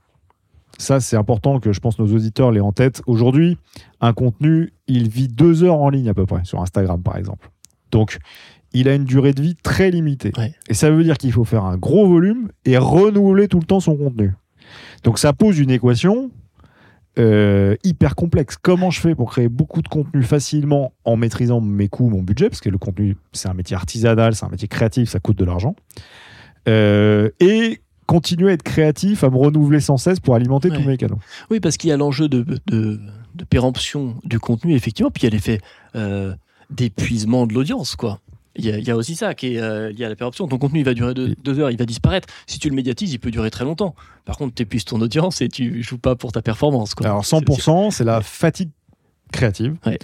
Ça, 0.78 1.00
c'est 1.00 1.16
important 1.16 1.60
que 1.60 1.72
je 1.72 1.80
pense 1.80 1.98
nos 1.98 2.06
auditeurs 2.14 2.50
l'aient 2.50 2.60
en 2.60 2.72
tête. 2.72 3.02
Aujourd'hui, 3.06 3.58
un 4.00 4.12
contenu, 4.12 4.72
il 4.88 5.08
vit 5.08 5.28
deux 5.28 5.64
heures 5.64 5.78
en 5.80 5.90
ligne 5.90 6.08
à 6.08 6.14
peu 6.14 6.26
près, 6.26 6.44
sur 6.44 6.60
Instagram 6.60 7.02
par 7.02 7.16
exemple. 7.16 7.50
Donc, 7.90 8.18
il 8.72 8.88
a 8.88 8.94
une 8.94 9.04
durée 9.04 9.32
de 9.34 9.42
vie 9.42 9.54
très 9.62 9.90
limitée. 9.90 10.32
Ouais. 10.38 10.54
Et 10.68 10.74
ça 10.74 10.90
veut 10.90 11.04
dire 11.04 11.18
qu'il 11.18 11.30
faut 11.32 11.44
faire 11.44 11.64
un 11.64 11.76
gros 11.76 12.08
volume 12.08 12.50
et 12.64 12.78
renouveler 12.78 13.48
tout 13.48 13.60
le 13.60 13.66
temps 13.66 13.80
son 13.80 13.96
contenu. 13.96 14.32
Donc, 15.04 15.18
ça 15.18 15.32
pose 15.34 15.58
une 15.58 15.70
équation 15.70 16.30
euh, 17.18 17.76
hyper 17.84 18.14
complexe. 18.14 18.56
Comment 18.60 18.90
je 18.90 19.00
fais 19.00 19.14
pour 19.14 19.30
créer 19.30 19.48
beaucoup 19.48 19.82
de 19.82 19.88
contenu 19.88 20.22
facilement 20.22 20.92
en 21.04 21.16
maîtrisant 21.16 21.60
mes 21.60 21.88
coûts, 21.88 22.08
mon 22.08 22.22
budget? 22.22 22.48
Parce 22.48 22.60
que 22.60 22.70
le 22.70 22.78
contenu, 22.78 23.16
c'est 23.32 23.48
un 23.48 23.54
métier 23.54 23.76
artisanal, 23.76 24.34
c'est 24.34 24.44
un 24.46 24.48
métier 24.48 24.68
créatif, 24.68 25.10
ça 25.10 25.20
coûte 25.20 25.36
de 25.38 25.44
l'argent. 25.44 25.74
Euh, 26.68 27.30
et 27.40 27.80
continuer 28.06 28.50
à 28.50 28.52
être 28.54 28.62
créatif, 28.62 29.24
à 29.24 29.30
me 29.30 29.36
renouveler 29.36 29.80
sans 29.80 29.96
cesse 29.96 30.20
pour 30.20 30.34
alimenter 30.34 30.70
Ouais. 30.70 30.76
tous 30.76 30.86
mes 30.88 30.96
canaux. 30.96 31.18
Oui, 31.50 31.60
parce 31.60 31.76
qu'il 31.76 31.90
y 31.90 31.92
a 31.92 31.96
l'enjeu 31.96 32.28
de, 32.28 32.44
de, 32.66 33.00
de 33.34 33.44
péremption 33.44 34.16
du 34.24 34.38
contenu, 34.38 34.74
effectivement, 34.74 35.10
puis 35.10 35.22
il 35.22 35.24
y 35.24 35.28
a 35.28 35.30
l'effet 35.30 35.60
euh, 35.96 36.34
d'épuisement 36.70 37.46
de 37.46 37.54
l'audience, 37.54 37.96
quoi. 37.96 38.20
Il 38.56 38.64
y, 38.66 38.70
a, 38.70 38.76
il 38.78 38.84
y 38.86 38.90
a 38.90 38.96
aussi 38.96 39.14
ça 39.16 39.34
qui 39.34 39.54
est 39.54 39.60
euh, 39.60 39.90
lié 39.92 40.04
à 40.04 40.08
la 40.10 40.16
péremption. 40.16 40.46
Ton 40.46 40.58
contenu, 40.58 40.80
il 40.80 40.84
va 40.84 40.92
durer 40.94 41.14
deux, 41.14 41.34
deux 41.42 41.58
heures, 41.58 41.70
il 41.70 41.78
va 41.78 41.86
disparaître. 41.86 42.28
Si 42.46 42.58
tu 42.58 42.68
le 42.68 42.74
médiatises, 42.74 43.12
il 43.12 43.18
peut 43.18 43.30
durer 43.30 43.50
très 43.50 43.64
longtemps. 43.64 43.94
Par 44.26 44.36
contre, 44.36 44.54
tu 44.54 44.62
épuises 44.62 44.84
ton 44.84 45.00
audience 45.00 45.40
et 45.40 45.48
tu 45.48 45.82
joues 45.82 45.98
pas 45.98 46.16
pour 46.16 46.32
ta 46.32 46.42
performance. 46.42 46.94
Quoi. 46.94 47.06
Alors 47.06 47.24
C'est 47.24 47.36
aussi- 47.36 47.44
100%, 47.60 47.90
c'est 47.90 48.04
la 48.04 48.20
fatigue 48.20 48.70
créative. 49.32 49.76
Ouais. 49.86 49.98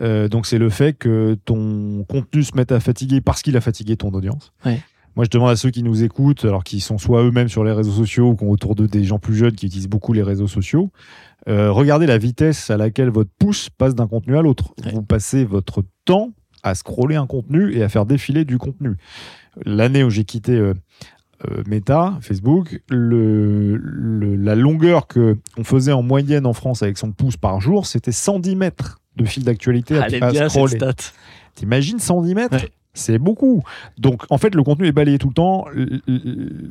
Euh, 0.00 0.28
donc 0.28 0.46
c'est 0.46 0.58
le 0.58 0.70
fait 0.70 0.92
que 0.92 1.36
ton 1.44 2.04
contenu 2.08 2.42
se 2.42 2.56
mette 2.56 2.72
à 2.72 2.80
fatiguer 2.80 3.20
parce 3.20 3.42
qu'il 3.42 3.56
a 3.56 3.60
fatigué 3.60 3.96
ton 3.96 4.10
audience. 4.10 4.52
Ouais. 4.66 4.80
Moi, 5.16 5.24
je 5.24 5.30
demande 5.30 5.50
à 5.50 5.56
ceux 5.56 5.70
qui 5.70 5.84
nous 5.84 6.02
écoutent, 6.02 6.44
alors 6.44 6.64
qui 6.64 6.80
sont 6.80 6.98
soit 6.98 7.22
eux-mêmes 7.22 7.48
sur 7.48 7.62
les 7.62 7.70
réseaux 7.70 7.92
sociaux 7.92 8.30
ou 8.30 8.36
qui 8.36 8.42
ont 8.44 8.50
autour 8.50 8.74
d'eux 8.74 8.88
des 8.88 9.04
gens 9.04 9.20
plus 9.20 9.36
jeunes 9.36 9.54
qui 9.54 9.66
utilisent 9.66 9.88
beaucoup 9.88 10.12
les 10.12 10.24
réseaux 10.24 10.48
sociaux, 10.48 10.90
euh, 11.48 11.70
regardez 11.70 12.06
la 12.06 12.18
vitesse 12.18 12.68
à 12.68 12.76
laquelle 12.76 13.10
votre 13.10 13.30
pouce 13.38 13.70
passe 13.70 13.94
d'un 13.94 14.08
contenu 14.08 14.36
à 14.36 14.42
l'autre. 14.42 14.74
Ouais. 14.84 14.90
Vous 14.92 15.02
passez 15.02 15.44
votre 15.44 15.84
temps 16.04 16.32
à 16.64 16.74
scroller 16.74 17.14
un 17.14 17.26
contenu 17.26 17.72
et 17.76 17.82
à 17.84 17.88
faire 17.88 18.06
défiler 18.06 18.44
du 18.44 18.58
contenu. 18.58 18.96
L'année 19.64 20.02
où 20.02 20.10
j'ai 20.10 20.24
quitté 20.24 20.52
euh, 20.52 20.74
euh, 21.48 21.62
Meta, 21.68 22.18
Facebook, 22.20 22.80
le, 22.88 23.76
le- 23.76 24.34
la 24.34 24.54
longueur 24.56 25.06
que 25.06 25.36
on 25.56 25.62
faisait 25.64 25.92
en 25.92 26.02
moyenne 26.02 26.46
en 26.46 26.52
France 26.54 26.82
avec 26.82 26.98
son 26.98 27.12
pouce 27.12 27.36
par 27.36 27.60
jour, 27.60 27.86
c'était 27.86 28.10
110 28.12 28.56
mètres 28.56 29.00
de 29.16 29.24
fil 29.24 29.44
d'actualité 29.44 29.96
à, 29.96 30.08
à 30.24 30.30
scroller. 30.48 30.72
T'imagines 31.54 32.00
110 32.00 32.34
mètres 32.34 32.56
Ouais. 32.56 32.70
C'est 32.96 33.18
beaucoup. 33.18 33.62
Donc, 33.98 34.22
en 34.30 34.38
fait, 34.38 34.54
le 34.54 34.62
contenu 34.62 34.86
est 34.86 34.92
balayé 34.92 35.18
tout 35.18 35.26
le 35.28 35.34
temps. 35.34 35.66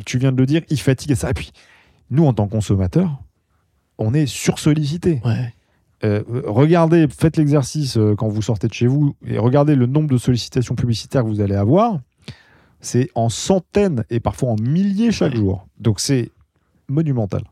Tu 0.06 0.18
viens 0.18 0.32
de 0.32 0.38
le 0.38 0.46
dire, 0.46 0.62
il 0.70 0.80
fatigue 0.80 1.12
et 1.12 1.16
ça. 1.16 1.30
Et 1.30 1.34
puis, 1.34 1.52
nous, 2.12 2.26
en 2.26 2.32
tant 2.34 2.48
que 2.48 2.52
consommateurs, 2.52 3.12
on 3.98 4.14
est 4.14 4.26
sursollicité. 4.26 5.22
Ouais. 5.26 5.54
Euh, 6.04 6.22
regardez, 6.46 7.08
faites 7.08 7.38
l'exercice 7.38 7.98
euh, 7.98 8.16
quand 8.16 8.28
vous 8.28 8.42
sortez 8.42 8.68
de 8.68 8.74
chez 8.74 8.88
vous 8.88 9.16
et 9.26 9.38
regardez 9.38 9.76
le 9.76 9.86
nombre 9.86 10.10
de 10.10 10.18
sollicitations 10.18 10.76
publicitaires 10.76 11.24
que 11.24 11.28
vous 11.28 11.42
allez 11.42 11.56
avoir. 11.56 12.00
C'est 12.82 13.10
en 13.16 13.30
centaines 13.30 14.04
et 14.10 14.20
parfois 14.20 14.50
en 14.50 14.56
milliers 14.58 15.12
chaque 15.12 15.36
jour. 15.36 15.66
Donc 15.80 16.02
c'est 16.02 16.32
monumental. 16.90 17.44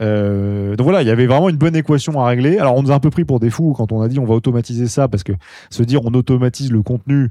Euh, 0.00 0.74
donc 0.76 0.84
voilà, 0.84 1.02
il 1.02 1.08
y 1.08 1.10
avait 1.10 1.26
vraiment 1.26 1.50
une 1.50 1.56
bonne 1.56 1.76
équation 1.76 2.18
à 2.20 2.26
régler. 2.26 2.58
Alors 2.58 2.74
on 2.76 2.82
nous 2.82 2.90
a 2.90 2.94
un 2.94 3.00
peu 3.00 3.10
pris 3.10 3.24
pour 3.24 3.38
des 3.38 3.50
fous 3.50 3.74
quand 3.76 3.92
on 3.92 4.00
a 4.00 4.08
dit 4.08 4.18
on 4.18 4.24
va 4.24 4.34
automatiser 4.34 4.88
ça 4.88 5.06
parce 5.06 5.22
que 5.22 5.32
se 5.70 5.82
dire 5.82 6.00
on 6.04 6.14
automatise 6.14 6.72
le 6.72 6.82
contenu, 6.82 7.30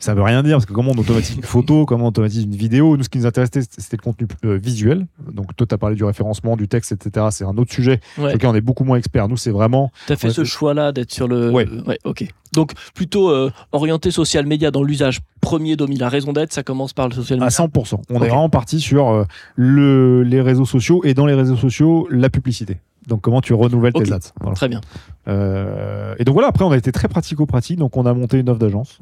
ça 0.00 0.14
veut 0.14 0.22
rien 0.22 0.42
dire 0.42 0.56
parce 0.56 0.66
que 0.66 0.72
comment 0.72 0.90
on 0.94 0.98
automatise 0.98 1.36
une 1.36 1.42
photo, 1.42 1.84
comment 1.86 2.06
on 2.06 2.08
automatise 2.08 2.42
une 2.44 2.56
vidéo. 2.56 2.96
Nous, 2.96 3.04
ce 3.04 3.08
qui 3.08 3.18
nous 3.18 3.26
intéressait, 3.26 3.60
c'était 3.62 3.96
le 3.96 4.02
contenu 4.02 4.26
euh, 4.44 4.56
visuel. 4.56 5.06
Donc 5.32 5.54
toi, 5.54 5.66
tu 5.66 5.74
as 5.74 5.78
parlé 5.78 5.94
du 5.94 6.04
référencement, 6.04 6.56
du 6.56 6.66
texte, 6.68 6.92
etc. 6.92 7.26
C'est 7.30 7.44
un 7.44 7.56
autre 7.58 7.72
sujet 7.72 8.00
Ouais. 8.18 8.24
sur 8.30 8.32
lequel 8.32 8.50
on 8.50 8.54
est 8.54 8.60
beaucoup 8.60 8.84
moins 8.84 8.96
expert. 8.96 9.28
Nous, 9.28 9.36
c'est 9.36 9.50
vraiment 9.50 9.92
Tu 10.06 10.12
as 10.12 10.16
fait 10.16 10.28
Ouais, 10.28 10.34
ce 10.34 10.44
choix-là 10.44 10.92
d'être 10.92 11.12
sur 11.12 11.28
le. 11.28 11.50
Ouais. 11.50 11.66
ok. 12.04 12.26
Donc, 12.52 12.72
plutôt 12.94 13.30
euh, 13.30 13.50
orienté 13.70 14.10
social 14.10 14.44
média 14.44 14.72
dans 14.72 14.82
l'usage 14.82 15.20
premier 15.40 15.76
d'Omi. 15.76 15.96
La 15.96 16.08
raison 16.08 16.32
d'être, 16.32 16.52
ça 16.52 16.64
commence 16.64 16.92
par 16.92 17.08
le 17.08 17.14
social 17.14 17.38
à 17.40 17.44
media. 17.44 17.66
100%. 17.66 18.00
On 18.10 18.14
est 18.16 18.28
vraiment 18.28 18.48
parti 18.48 18.80
sur 18.80 19.08
euh, 19.08 19.24
le, 19.54 20.22
les 20.24 20.40
réseaux 20.40 20.64
sociaux 20.64 21.00
et 21.04 21.14
dans 21.14 21.26
les 21.26 21.34
réseaux 21.34 21.56
sociaux, 21.56 22.08
la 22.10 22.28
publicité. 22.30 22.78
Donc 23.08 23.20
comment 23.22 23.40
tu 23.40 23.54
renouvelles 23.54 23.92
tes 23.92 24.12
ads. 24.12 24.18
Voilà. 24.40 24.54
Très 24.54 24.68
bien. 24.68 24.80
Euh, 25.28 26.14
et 26.18 26.24
donc 26.24 26.34
voilà, 26.34 26.48
après 26.48 26.64
on 26.64 26.70
a 26.70 26.76
été 26.76 26.92
très 26.92 27.08
pratico-pratique, 27.08 27.78
donc 27.78 27.96
on 27.96 28.04
a 28.06 28.12
monté 28.14 28.38
une 28.38 28.48
offre 28.48 28.58
d'agence. 28.58 28.98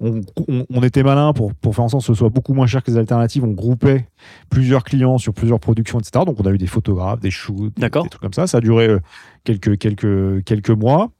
On, 0.00 0.20
on- 0.48 0.66
on 0.70 0.82
était 0.82 1.02
malin 1.02 1.32
pour, 1.32 1.54
pour 1.54 1.74
faire 1.74 1.84
en 1.84 1.88
sorte 1.88 2.02
que 2.02 2.06
ce 2.06 2.14
soit 2.14 2.28
beaucoup 2.30 2.54
moins 2.54 2.66
cher 2.66 2.82
que 2.82 2.90
les 2.90 2.96
alternatives. 2.96 3.44
On 3.44 3.52
groupait 3.52 4.06
plusieurs 4.50 4.84
clients 4.84 5.18
sur 5.18 5.32
plusieurs 5.34 5.60
productions, 5.60 5.98
etc. 5.98 6.24
Donc 6.26 6.40
on 6.40 6.46
a 6.46 6.50
eu 6.50 6.58
des 6.58 6.66
photographes, 6.66 7.20
des 7.20 7.30
shoots, 7.30 7.72
des 8.04 8.08
trucs 8.10 8.22
comme 8.22 8.32
ça. 8.32 8.46
Ça 8.46 8.58
a 8.58 8.60
duré 8.60 8.88
euh, 8.88 8.98
quelques, 9.44 9.78
quelques, 9.78 10.44
quelques 10.44 10.70
mois. 10.70 11.10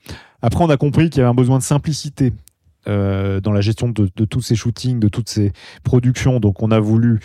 Après 0.42 0.64
on 0.64 0.70
a 0.70 0.76
compris 0.76 1.08
qu'il 1.10 1.18
y 1.18 1.22
avait 1.22 1.30
un 1.30 1.34
besoin 1.34 1.58
de 1.58 1.62
simplicité. 1.62 2.32
euh, 2.88 3.40
dans 3.40 3.52
la 3.52 3.60
gestion 3.60 3.88
de, 3.90 4.10
de 4.16 4.24
tous 4.24 4.40
ces 4.40 4.56
shootings, 4.56 4.98
de 4.98 5.06
toutes 5.06 5.28
ces 5.28 5.52
productions. 5.84 6.40
Donc, 6.40 6.64
on 6.64 6.72
a 6.72 6.80
voulu 6.80 7.20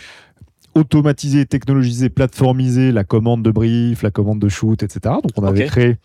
automatiser, 0.78 1.44
technologiser, 1.46 2.08
plateformiser 2.08 2.92
la 2.92 3.04
commande 3.04 3.42
de 3.42 3.50
brief, 3.50 4.02
la 4.02 4.10
commande 4.10 4.38
de 4.38 4.48
shoot, 4.48 4.82
etc. 4.82 5.00
Donc, 5.22 5.32
on 5.36 5.44
avait 5.44 5.66
créé 5.66 5.96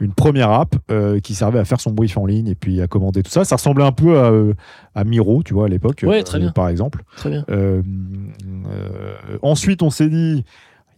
une 0.00 0.12
première 0.12 0.50
app 0.50 0.74
euh, 0.90 1.20
qui 1.20 1.34
servait 1.34 1.58
à 1.60 1.64
faire 1.64 1.80
son 1.80 1.92
brief 1.92 2.16
en 2.18 2.26
ligne 2.26 2.48
et 2.48 2.54
puis 2.56 2.80
à 2.82 2.86
commander 2.88 3.22
tout 3.22 3.30
ça. 3.30 3.44
Ça 3.44 3.56
ressemblait 3.56 3.84
un 3.84 3.92
peu 3.92 4.18
à, 4.18 4.30
euh, 4.32 4.54
à 4.94 5.04
Miro, 5.04 5.42
tu 5.44 5.54
vois, 5.54 5.66
à 5.66 5.68
l'époque, 5.68 6.04
Ouais, 6.06 6.24
bien. 6.36 6.50
par 6.50 6.68
exemple. 6.68 7.02
Très 7.16 7.30
bien. 7.30 7.44
Euh, 7.50 7.80
euh, 8.68 9.14
ensuite, 9.42 9.82
on 9.82 9.90
s'est 9.90 10.08
dit, 10.08 10.44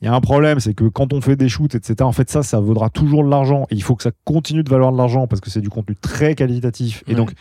il 0.02 0.04
y 0.04 0.08
a 0.08 0.14
un 0.14 0.20
problème, 0.20 0.60
c'est 0.60 0.74
que 0.74 0.84
quand 0.84 1.12
on 1.12 1.20
fait 1.20 1.36
des 1.36 1.48
shoots, 1.48 1.74
etc., 1.74 1.94
en 2.02 2.12
fait, 2.12 2.30
ça, 2.30 2.42
ça 2.42 2.60
vaudra 2.60 2.90
toujours 2.90 3.24
de 3.24 3.30
l'argent. 3.30 3.66
Et 3.70 3.74
il 3.74 3.82
faut 3.82 3.96
que 3.96 4.02
ça 4.02 4.10
continue 4.24 4.62
de 4.62 4.68
valoir 4.70 4.92
de 4.92 4.98
l'argent 4.98 5.26
parce 5.26 5.40
que 5.40 5.50
c'est 5.50 5.60
du 5.62 5.70
contenu 5.70 5.96
très 5.96 6.34
qualitatif. 6.34 7.02
Et 7.06 7.10
Ouais. 7.10 7.16
donc, 7.16 7.32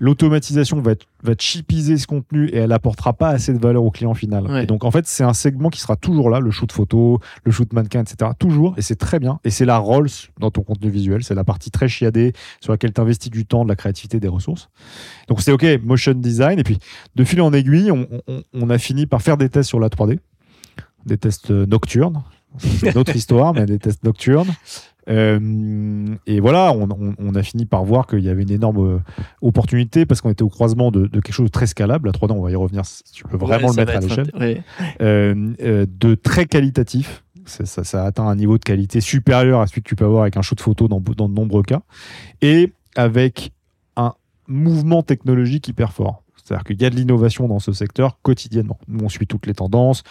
l'automatisation 0.00 0.80
va, 0.80 0.94
va 1.22 1.34
chipiser 1.38 1.96
ce 1.98 2.06
contenu 2.06 2.48
et 2.48 2.56
elle 2.56 2.72
apportera 2.72 3.12
pas 3.12 3.28
assez 3.28 3.52
de 3.52 3.58
valeur 3.58 3.84
au 3.84 3.90
client 3.90 4.14
final. 4.14 4.46
Ouais. 4.50 4.64
Et 4.64 4.66
donc, 4.66 4.84
en 4.84 4.90
fait, 4.90 5.06
c'est 5.06 5.22
un 5.22 5.34
segment 5.34 5.68
qui 5.68 5.78
sera 5.78 5.94
toujours 5.94 6.30
là, 6.30 6.40
le 6.40 6.50
shoot 6.50 6.72
photo, 6.72 7.20
le 7.44 7.52
shoot 7.52 7.72
mannequin, 7.72 8.00
etc. 8.00 8.32
Toujours. 8.38 8.74
Et 8.78 8.82
c'est 8.82 8.96
très 8.96 9.18
bien. 9.20 9.38
Et 9.44 9.50
c'est 9.50 9.66
la 9.66 9.78
Rolls 9.78 10.08
dans 10.40 10.50
ton 10.50 10.62
contenu 10.62 10.90
visuel. 10.90 11.22
C'est 11.22 11.34
la 11.34 11.44
partie 11.44 11.70
très 11.70 11.86
chiadée 11.88 12.32
sur 12.60 12.72
laquelle 12.72 12.92
tu 12.92 13.00
investis 13.00 13.30
du 13.30 13.44
temps, 13.46 13.62
de 13.64 13.68
la 13.68 13.76
créativité, 13.76 14.18
des 14.18 14.28
ressources. 14.28 14.70
Donc, 15.28 15.42
c'est 15.42 15.52
OK, 15.52 15.64
motion 15.84 16.14
design. 16.14 16.58
Et 16.58 16.64
puis, 16.64 16.78
de 17.14 17.22
fil 17.24 17.40
en 17.42 17.52
aiguille, 17.52 17.90
on, 17.92 18.08
on- 18.26 18.42
on 18.54 18.70
a 18.70 18.78
fini 18.78 19.06
par 19.06 19.20
faire 19.22 19.36
des 19.36 19.48
tests 19.50 19.68
sur 19.68 19.78
la 19.80 19.88
3D, 19.90 20.18
des 21.06 21.18
tests 21.18 21.50
euh, 21.50 21.66
nocturnes. 21.66 22.22
C'est 22.58 22.90
une 22.92 22.98
autre 22.98 23.14
histoire, 23.16 23.52
mais 23.54 23.66
des 23.66 23.78
tests 23.78 24.02
nocturnes. 24.02 24.48
Euh, 25.10 26.14
et 26.26 26.40
voilà, 26.40 26.72
on, 26.72 26.88
on- 26.90 27.14
on 27.18 27.34
a 27.34 27.42
fini 27.42 27.66
par 27.66 27.84
voir 27.84 28.06
qu'il 28.06 28.20
y 28.20 28.28
avait 28.28 28.42
une 28.42 28.50
énorme 28.52 28.78
euh, 28.96 28.98
opportunité 29.42 30.06
parce 30.06 30.20
qu'on 30.20 30.30
était 30.30 30.42
au 30.42 30.48
croisement 30.48 30.90
de, 30.90 31.06
de 31.06 31.20
quelque 31.20 31.32
chose 31.34 31.46
de 31.46 31.50
très 31.50 31.66
scalable. 31.66 32.08
La 32.08 32.12
3D, 32.12 32.32
on 32.32 32.42
va 32.42 32.50
y 32.50 32.54
revenir 32.56 32.84
si 32.86 33.02
tu 33.12 33.24
peux 33.24 33.36
vraiment 33.36 33.68
Ouais, 33.68 33.74
le 33.76 33.84
mettre 33.84 33.96
à 33.96 34.00
l'échelle. 34.00 34.30
ouais. 34.38 34.62
Euh, 35.02 35.52
euh, 35.62 35.86
de 35.88 36.14
très 36.14 36.46
qualitatif. 36.46 37.24
Ça, 37.46 37.64
ça- 37.66 37.84
ça 37.84 38.04
atteint 38.04 38.26
un 38.28 38.36
niveau 38.36 38.58
de 38.58 38.64
qualité 38.64 39.00
supérieur 39.00 39.60
à 39.60 39.66
celui 39.66 39.82
que 39.82 39.88
tu 39.88 39.96
peux 39.96 40.04
avoir 40.04 40.22
avec 40.22 40.36
un 40.36 40.42
shoot 40.42 40.60
photo 40.60 40.86
dans, 40.88 41.00
dans 41.00 41.28
de 41.28 41.34
nombreux 41.34 41.62
cas. 41.62 41.80
Et 42.42 42.72
avec 42.96 43.52
un 43.96 44.12
mouvement 44.46 45.02
technologique 45.02 45.66
hyper 45.68 45.92
fort. 45.92 46.22
C'est-à-dire 46.50 46.64
qu'il 46.64 46.82
y 46.82 46.84
a 46.84 46.90
de 46.90 46.96
l'innovation 46.96 47.46
dans 47.46 47.60
ce 47.60 47.72
secteur 47.72 48.18
quotidiennement. 48.22 48.76
Nous, 48.88 49.04
on 49.04 49.08
suit 49.08 49.28
toutes 49.28 49.46
les 49.46 49.54
tendances. 49.54 50.02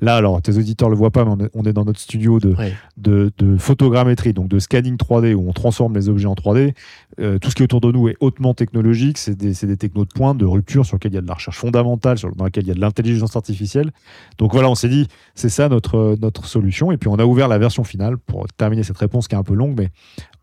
Là, 0.00 0.14
alors, 0.14 0.40
tes 0.40 0.56
auditeurs 0.56 0.88
le 0.88 0.94
voient 0.94 1.10
pas, 1.10 1.24
mais 1.24 1.48
on 1.54 1.64
est, 1.64 1.72
dans 1.72 1.84
notre 1.84 1.98
studio 1.98 2.38
de, 2.38 2.54
Ouais. 2.54 2.72
de, 2.96 3.32
de 3.38 3.56
photogrammétrie, 3.56 4.32
donc 4.32 4.46
de 4.46 4.60
scanning 4.60 4.96
3D, 4.96 5.34
où 5.34 5.48
on 5.48 5.52
transforme 5.52 5.94
les 5.94 6.08
objets 6.08 6.28
en 6.28 6.34
3D. 6.34 6.72
Euh, 7.18 7.40
tout 7.40 7.50
ce 7.50 7.56
qui 7.56 7.62
est 7.62 7.64
autour 7.64 7.80
de 7.80 7.90
nous 7.90 8.08
est 8.08 8.16
hautement 8.20 8.54
technologique. 8.54 9.18
C'est 9.18 9.34
des, 9.34 9.54
des 9.54 9.76
technos 9.76 10.04
de 10.04 10.12
pointe, 10.14 10.38
de 10.38 10.44
rupture, 10.46 10.86
sur 10.86 10.94
lesquels 10.96 11.10
il 11.12 11.16
y 11.16 11.18
a 11.18 11.22
de 11.22 11.26
la 11.26 11.34
recherche 11.34 11.58
fondamentale, 11.58 12.16
sur, 12.16 12.32
dans 12.36 12.44
laquelle 12.44 12.62
il 12.62 12.68
y 12.68 12.72
a 12.72 12.74
de 12.74 12.80
l'intelligence 12.80 13.34
artificielle. 13.34 13.90
Donc 14.38 14.52
voilà, 14.52 14.70
on 14.70 14.76
s'est 14.76 14.88
dit, 14.88 15.08
c'est 15.34 15.48
ça 15.48 15.68
notre, 15.68 16.16
notre 16.22 16.46
solution. 16.46 16.92
Et 16.92 16.96
puis, 16.96 17.08
on 17.08 17.16
a 17.16 17.24
ouvert 17.24 17.48
la 17.48 17.58
version 17.58 17.82
finale 17.82 18.18
pour 18.18 18.46
terminer 18.56 18.84
cette 18.84 18.98
réponse 18.98 19.26
qui 19.26 19.34
est 19.34 19.38
un 19.38 19.42
peu 19.42 19.54
longue, 19.54 19.74
mais 19.76 19.88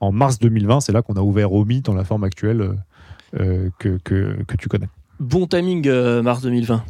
en 0.02 0.12
mars 0.12 0.38
2020, 0.38 0.82
c'est 0.82 0.92
là 0.92 1.02
qu'on 1.02 1.14
a 1.14 1.22
ouvert 1.22 1.54
Omi 1.54 1.80
dans 1.80 1.94
la 1.94 2.04
forme 2.04 2.26
actuelle 2.26 2.60
euh, 2.62 2.74
euh, 3.40 3.70
que, 3.80 3.98
que, 4.04 4.44
que 4.46 4.58
tu 4.58 4.68
connais. 4.68 4.90
Bon 5.20 5.48
timing, 5.48 5.88
euh, 5.88 6.22
mars 6.22 6.42
2020. 6.42 6.84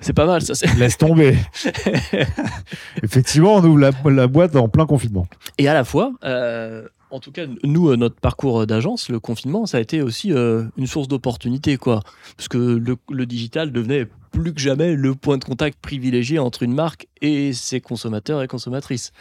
C'est 0.00 0.12
pas 0.14 0.24
mal, 0.26 0.40
ça. 0.42 0.54
c'est- 0.54 0.74
Laisse 0.78 0.96
tomber. 0.96 1.36
Effectivement, 3.02 3.56
on 3.56 3.64
ouvre 3.64 3.78
la, 3.78 3.90
la 4.06 4.26
boîte 4.26 4.56
en 4.56 4.68
plein 4.68 4.86
confinement. 4.86 5.26
Et 5.58 5.68
à 5.68 5.74
la 5.74 5.84
fois, 5.84 6.12
euh, 6.24 6.86
en 7.10 7.20
tout 7.20 7.32
cas, 7.32 7.42
nous, 7.64 7.90
euh, 7.90 7.96
notre 7.96 8.16
parcours 8.16 8.66
d'agence, 8.66 9.08
le 9.08 9.20
confinement, 9.20 9.66
ça 9.66 9.78
a 9.78 9.80
été 9.80 10.00
aussi 10.02 10.32
euh, 10.32 10.64
une 10.76 10.86
source 10.86 11.08
d'opportunité, 11.08 11.76
quoi. 11.76 12.00
Parce 12.36 12.48
que 12.48 12.56
le, 12.58 12.96
le 13.10 13.26
digital 13.26 13.72
devenait 13.72 14.06
plus 14.30 14.54
que 14.54 14.60
jamais 14.60 14.94
le 14.94 15.14
point 15.14 15.38
de 15.38 15.44
contact 15.44 15.78
privilégié 15.80 16.38
entre 16.38 16.62
une 16.62 16.72
marque 16.74 17.08
et 17.20 17.52
ses 17.52 17.80
consommateurs 17.80 18.42
et 18.42 18.46
consommatrices. 18.48 19.12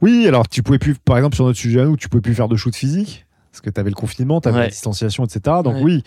Oui, 0.00 0.26
alors 0.28 0.46
tu 0.48 0.62
pouvais 0.62 0.78
plus, 0.78 0.94
par 0.94 1.16
exemple, 1.16 1.34
sur 1.34 1.44
notre 1.46 1.58
sujet 1.58 1.80
à 1.80 1.84
nous, 1.86 1.96
tu 1.96 2.08
pouvais 2.08 2.20
plus 2.20 2.34
faire 2.34 2.46
de 2.48 2.56
shoot 2.56 2.74
physique 2.76 3.24
parce 3.50 3.62
que 3.62 3.70
tu 3.70 3.80
avais 3.80 3.90
le 3.90 3.96
confinement, 3.96 4.40
tu 4.40 4.46
avais 4.48 4.58
Ouais. 4.58 4.64
la 4.64 4.70
distanciation, 4.70 5.24
etc. 5.24 5.40
Donc 5.64 5.76
Ouais. 5.76 5.82
oui. 5.82 6.02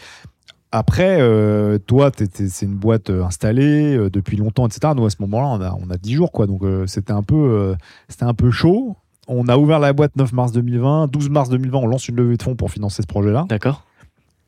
Après, 0.71 1.17
euh, 1.19 1.77
toi, 1.79 2.11
c'est 2.33 2.65
une 2.65 2.75
boîte 2.75 3.09
euh, 3.09 3.23
installée 3.23 3.95
euh, 3.97 4.09
depuis 4.09 4.37
longtemps, 4.37 4.67
etc. 4.67 4.93
Nous, 4.95 5.05
à 5.05 5.09
ce 5.09 5.17
moment-là, 5.19 5.47
on 5.47 5.61
a, 5.61 5.77
on 5.85 5.89
a 5.89 5.97
10 5.97 6.13
jours, 6.13 6.31
quoi. 6.31 6.47
Donc, 6.47 6.63
euh, 6.63 6.87
c'était 6.87 7.11
un, 7.11 7.23
peu, 7.23 7.75
c'était 8.07 8.23
un 8.23 8.33
peu 8.33 8.51
chaud. 8.51 8.95
On 9.27 9.47
a 9.47 9.57
ouvert 9.57 9.79
la 9.79 9.91
boîte 9.93 10.15
9 10.15 10.31
mars 10.33 10.51
2020. 10.53 11.07
12 11.07 11.29
mars 11.29 11.49
2020, 11.49 11.77
on 11.79 11.87
lance 11.87 12.07
une 12.07 12.15
levée 12.15 12.37
de 12.37 12.43
fonds 12.43 12.55
pour 12.55 12.71
financer 12.71 13.01
ce 13.01 13.07
projet-là. 13.07 13.45
D'accord 13.49 13.85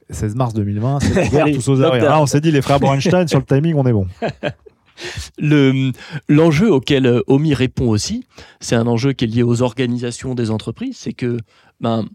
16 0.09 0.35
mars 0.35 0.53
2020, 0.53 0.99
c'est 0.99 1.35
Allez, 1.41 1.53
tous 1.55 1.67
aux 1.69 1.81
arrières. 1.81 2.05
Ah, 2.09 2.21
on 2.21 2.25
s'est 2.25 2.41
dit, 2.41 2.51
les 2.51 2.61
frères 2.61 2.79
Bornstein, 2.79 3.27
sur 3.27 3.39
le 3.39 3.45
timing, 3.45 3.75
on 3.75 3.85
est 3.85 3.93
bon. 3.93 4.07
Le- 5.39 5.91
L'enjeu 6.29 6.71
auquel 6.71 7.21
Omi 7.27 7.53
répond 7.53 7.89
aussi, 7.89 8.25
c'est 8.59 8.75
un 8.75 8.85
enjeu 8.87 9.13
qui 9.13 9.25
est 9.25 9.27
lié 9.27 9.43
aux 9.43 9.61
organisations 9.61 10.35
des 10.35 10.51
entreprises, 10.51 10.97
c'est 10.97 11.13
que 11.13 11.37
ben, 11.81 12.05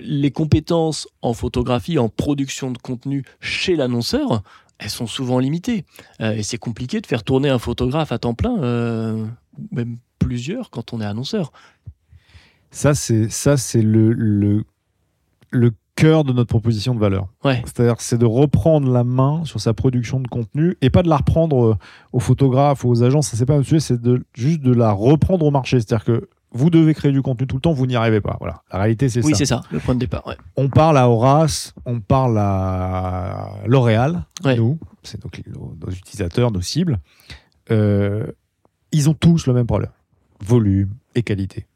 les 0.00 0.30
compétences 0.30 1.08
en 1.20 1.34
photographie, 1.34 1.98
en 1.98 2.08
production 2.08 2.70
de 2.70 2.78
contenu 2.78 3.24
chez 3.40 3.76
l'annonceur, 3.76 4.42
elles 4.78 4.90
sont 4.90 5.06
souvent 5.06 5.38
limitées. 5.38 5.84
Euh, 6.20 6.32
et 6.32 6.42
c'est 6.42 6.58
compliqué 6.58 7.00
de 7.00 7.06
faire 7.06 7.22
tourner 7.22 7.48
un 7.48 7.58
photographe 7.58 8.12
à 8.12 8.18
temps 8.18 8.34
plein, 8.34 8.58
euh, 8.62 9.26
même 9.70 9.98
plusieurs 10.18 10.70
quand 10.70 10.92
on 10.92 11.00
est 11.00 11.04
annonceur. 11.04 11.52
Ça, 12.70 12.94
c'est 12.94 13.28
ça, 13.28 13.56
c'est 13.56 13.82
le, 13.82 14.12
le, 14.12 14.64
le 15.50 15.72
cœur 15.94 16.24
de 16.24 16.32
notre 16.32 16.48
proposition 16.48 16.94
de 16.94 17.00
valeur. 17.00 17.28
Ouais, 17.44 17.62
C'est-à-dire, 17.66 17.96
c'est 18.00 18.18
de 18.18 18.24
reprendre 18.24 18.90
la 18.90 19.04
main 19.04 19.44
sur 19.44 19.60
sa 19.60 19.74
production 19.74 20.20
de 20.20 20.28
contenu 20.28 20.76
et 20.80 20.88
pas 20.88 21.02
de 21.02 21.08
la 21.08 21.18
reprendre 21.18 21.64
euh, 21.64 21.76
aux 22.12 22.20
photographes 22.20 22.84
ou 22.84 22.88
aux 22.88 23.02
agences. 23.02 23.28
Ça, 23.28 23.36
c'est 23.36 23.46
pas 23.46 23.58
le 23.58 23.62
sujet, 23.62 23.80
c'est 23.80 24.00
de, 24.00 24.24
juste 24.34 24.62
de 24.62 24.72
la 24.72 24.90
reprendre 24.92 25.44
au 25.44 25.50
marché. 25.50 25.78
C'est-à-dire 25.78 26.04
que 26.04 26.28
vous 26.54 26.70
devez 26.70 26.94
créer 26.94 27.12
du 27.12 27.22
contenu 27.22 27.46
tout 27.46 27.56
le 27.56 27.60
temps, 27.62 27.72
vous 27.72 27.86
n'y 27.86 27.96
arrivez 27.96 28.20
pas. 28.20 28.36
Voilà. 28.40 28.62
La 28.72 28.78
réalité, 28.80 29.08
c'est 29.08 29.24
oui, 29.24 29.32
ça. 29.32 29.38
c'est 29.38 29.46
ça, 29.46 29.62
le 29.70 29.78
point 29.78 29.94
de 29.94 30.00
départ. 30.00 30.26
ouais. 30.26 30.36
On 30.56 30.68
parle 30.68 30.98
à 30.98 31.08
Horace, 31.08 31.74
on 31.86 32.00
parle 32.00 32.38
à 32.38 33.54
L'Oréal, 33.66 34.24
Ouais. 34.44 34.56
nous, 34.56 34.78
c'est 35.02 35.20
nos 35.24 35.90
utilisateurs, 35.90 36.50
nos 36.50 36.60
cibles. 36.60 36.98
Euh, 37.70 38.26
ils 38.92 39.08
ont 39.08 39.14
tous 39.14 39.46
le 39.46 39.54
même 39.54 39.66
problème 39.66 39.90
volume 40.44 40.90
et 41.14 41.22
qualité. 41.22 41.66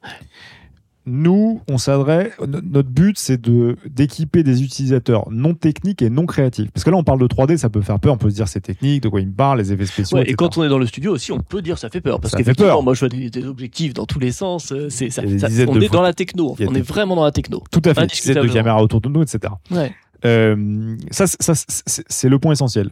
Nous, 1.07 1.61
on 1.71 1.79
s'adresse. 1.79 2.33
no- 2.47 2.61
Notre 2.63 2.89
but, 2.89 3.17
c'est 3.17 3.41
de 3.41 3.77
d'équiper 3.89 4.43
des 4.43 4.63
utilisateurs 4.65 5.31
non 5.31 5.55
techniques 5.55 6.03
et 6.03 6.11
non 6.11 6.27
créatifs. 6.27 6.71
Parce 6.73 6.83
que 6.83 6.91
là, 6.91 6.97
on 6.97 7.05
parle 7.05 7.21
de 7.21 7.27
3D, 7.29 7.57
ça 7.59 7.69
peut 7.71 7.81
faire 7.81 8.01
peur. 8.01 8.15
On 8.15 8.19
peut 8.19 8.29
se 8.29 8.35
dire 8.35 8.49
c'est 8.49 8.61
technique, 8.61 9.05
de 9.05 9.09
quoi 9.09 9.21
il 9.21 9.29
me 9.29 9.33
parle, 9.33 9.59
les 9.59 9.73
effets 9.73 9.87
spéciaux. 9.87 10.17
Ouais, 10.19 10.23
et 10.25 10.31
etc. 10.33 10.37
quand 10.37 10.59
on 10.59 10.65
est 10.65 10.69
dans 10.69 10.79
le 10.79 10.87
studio 10.87 11.13
aussi, 11.13 11.31
on 11.31 11.39
peut 11.39 11.63
dire 11.63 11.79
ça 11.79 11.91
fait 11.91 12.01
peur. 12.01 12.21
Parce 12.21 12.35
qu'effectivement, 12.35 12.83
moi 12.83 12.95
je 12.95 13.01
vois 13.01 13.09
des, 13.09 13.31
des 13.31 13.45
objectifs 13.47 13.95
dans 13.95 14.05
tous 14.07 14.19
les 14.19 14.33
sens. 14.33 14.73
euh, 14.73 14.89
C'est, 14.91 15.11
ça, 15.11 15.23
des 15.23 15.39
ça- 15.39 15.47
on 15.69 15.81
est 15.81 15.89
dans 15.93 16.03
la 16.03 16.13
techno. 16.13 16.57
On 16.61 16.73
des- 16.73 16.81
est 16.81 16.83
vraiment 16.83 17.15
dans 17.15 17.25
la 17.25 17.33
techno. 17.33 17.63
Tout 17.71 17.83
à 17.85 17.95
fait. 17.95 18.07
Dizaines 18.07 18.43
de 18.43 18.49
caméras 18.53 18.83
autour 18.83 19.01
de 19.01 19.09
nous, 19.09 19.23
etc. 19.23 19.53
Ouais. 19.71 19.93
Euh, 20.25 20.97
ça, 21.13 21.27
ça, 21.29 21.53
c'est 21.55 22.29
le 22.29 22.39
point 22.41 22.53
essentiel. 22.53 22.91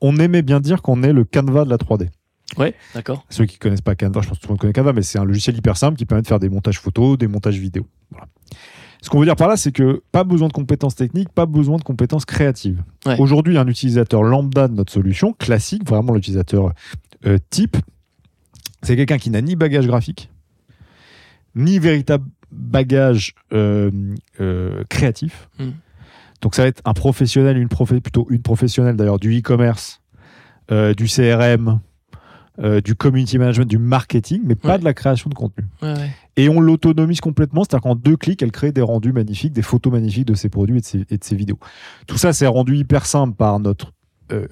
On 0.00 0.16
aimait 0.18 0.42
bien 0.42 0.58
dire 0.58 0.82
qu'on 0.82 1.02
est 1.02 1.12
le 1.12 1.24
Canva 1.24 1.64
de 1.64 1.70
la 1.70 1.76
3D. 1.76 2.08
Ouais, 2.56 2.74
d'accord. 2.94 3.24
Ceux 3.30 3.46
qui 3.46 3.58
connaissent 3.58 3.80
pas 3.80 3.94
Canva, 3.94 4.20
je 4.20 4.28
pense 4.28 4.38
que 4.38 4.42
tout 4.42 4.48
le 4.48 4.52
monde 4.52 4.60
connaît 4.60 4.72
Canva, 4.72 4.92
mais 4.92 5.02
c'est 5.02 5.18
un 5.18 5.24
logiciel 5.24 5.56
hyper 5.56 5.76
simple 5.76 5.96
qui 5.96 6.04
permet 6.04 6.22
de 6.22 6.26
faire 6.26 6.38
des 6.38 6.48
montages 6.48 6.78
photos, 6.78 7.18
des 7.18 7.26
montages 7.26 7.58
vidéo. 7.58 7.86
Voilà. 8.10 8.26
Ce 9.02 9.10
qu'on 9.10 9.18
veut 9.18 9.26
dire 9.26 9.36
par 9.36 9.48
là, 9.48 9.56
c'est 9.56 9.72
que 9.72 10.02
pas 10.12 10.24
besoin 10.24 10.48
de 10.48 10.52
compétences 10.52 10.94
techniques, 10.94 11.28
pas 11.30 11.46
besoin 11.46 11.76
de 11.76 11.82
compétences 11.82 12.24
créatives. 12.24 12.82
Ouais. 13.04 13.20
Aujourd'hui, 13.20 13.58
un 13.58 13.66
utilisateur 13.66 14.22
lambda 14.22 14.68
de 14.68 14.74
notre 14.74 14.92
solution, 14.92 15.32
classique, 15.32 15.86
vraiment 15.86 16.14
l'utilisateur 16.14 16.72
euh, 17.26 17.38
type, 17.50 17.76
c'est 18.82 18.96
quelqu'un 18.96 19.18
qui 19.18 19.30
n'a 19.30 19.40
ni 19.40 19.56
bagage 19.56 19.86
graphique, 19.86 20.30
ni 21.54 21.78
véritable 21.78 22.26
bagage 22.50 23.34
euh, 23.52 23.90
euh, 24.40 24.84
créatif. 24.88 25.48
Mm. 25.58 25.70
Donc 26.40 26.54
ça 26.54 26.62
va 26.62 26.68
être 26.68 26.82
un 26.84 26.92
professionnel, 26.92 27.56
une 27.56 27.68
plutôt 27.68 28.26
une 28.30 28.42
professionnelle 28.42 28.96
d'ailleurs 28.96 29.18
du 29.18 29.38
e-commerce, 29.38 30.02
euh, 30.70 30.94
du 30.94 31.06
CRM, 31.06 31.80
euh, 32.60 32.80
du 32.80 32.94
community 32.94 33.36
management, 33.38 33.66
du 33.68 33.78
marketing, 33.78 34.42
mais 34.44 34.54
pas 34.54 34.72
Ouais. 34.74 34.78
de 34.78 34.84
la 34.84 34.94
création 34.94 35.28
de 35.28 35.34
contenu. 35.34 35.64
Ouais, 35.82 35.92
ouais. 35.94 36.10
Et 36.36 36.48
on 36.48 36.60
l'autonomise 36.60 37.20
complètement, 37.20 37.62
c'est-à-dire 37.64 37.82
qu'en 37.82 37.94
deux 37.96 38.16
clics, 38.16 38.42
elle 38.42 38.52
crée 38.52 38.70
des 38.72 38.80
rendus 38.82 39.12
magnifiques, 39.12 39.52
des 39.52 39.62
photos 39.62 39.92
magnifiques 39.92 40.26
de 40.26 40.34
ses 40.34 40.48
produits 40.48 40.78
et 40.78 40.80
de 40.80 40.84
ses, 40.86 41.04
et 41.10 41.18
de 41.18 41.24
ses 41.24 41.36
vidéos. 41.36 41.58
Tout 42.06 42.16
ça, 42.18 42.32
c'est 42.32 42.46
rendu 42.46 42.76
hyper 42.76 43.06
simple 43.06 43.34
par 43.34 43.58
notre 43.60 43.92
euh, 44.32 44.46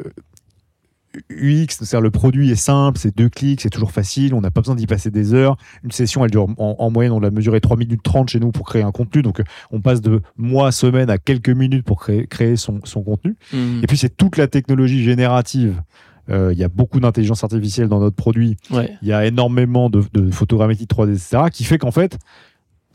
UX, 1.31 1.67
c'est-à-dire 1.69 2.01
le 2.01 2.11
produit 2.11 2.51
est 2.51 2.55
simple, 2.57 2.99
c'est 2.99 3.15
deux 3.15 3.29
clics, 3.29 3.61
c'est 3.61 3.69
toujours 3.69 3.93
facile, 3.93 4.33
on 4.33 4.41
n'a 4.41 4.51
pas 4.51 4.63
besoin 4.63 4.75
d'y 4.75 4.87
passer 4.87 5.11
des 5.11 5.35
heures. 5.35 5.57
Une 5.85 5.91
session, 5.91 6.25
elle 6.25 6.31
dure 6.31 6.47
en, 6.57 6.77
en 6.79 6.91
moyenne, 6.91 7.13
on 7.13 7.21
l'a 7.21 7.31
mesuré 7.31 7.61
3 7.61 7.77
minutes 7.77 8.03
30 8.03 8.31
chez 8.31 8.41
nous 8.41 8.51
pour 8.51 8.67
créer 8.67 8.83
un 8.83 8.93
contenu, 8.93 9.21
donc 9.21 9.41
euh, 9.41 9.45
on 9.71 9.81
passe 9.83 10.01
de 10.01 10.23
mois, 10.39 10.73
semaines 10.73 11.11
à 11.11 11.19
quelques 11.19 11.51
minutes 11.51 11.85
pour 11.85 12.01
créer, 12.01 12.27
créer 12.27 12.57
son, 12.57 12.81
son 12.85 13.03
contenu. 13.03 13.37
Mhm. 13.53 13.81
Et 13.83 13.87
puis 13.87 13.99
c'est 13.99 14.17
toute 14.17 14.39
la 14.39 14.47
technologie 14.49 15.03
générative. 15.05 15.83
Euh, 16.31 16.53
Il 16.53 16.59
y 16.59 16.65
a 16.65 16.69
beaucoup 16.69 17.01
d'intelligence 17.01 17.43
artificielle 17.43 17.89
dans 17.89 17.99
notre 18.01 18.17
produit 18.17 18.57
Ouais. 18.71 18.97
il 19.03 19.09
y 19.09 19.13
a 19.13 19.27
énormément 19.27 19.91
de, 19.91 20.03
de 20.13 20.31
photogrammétrie 20.31 20.87
3D, 20.87 21.11
etc., 21.15 21.45
qui 21.53 21.65
fait 21.65 21.79
qu'en 21.79 21.91
fait, 21.91 22.17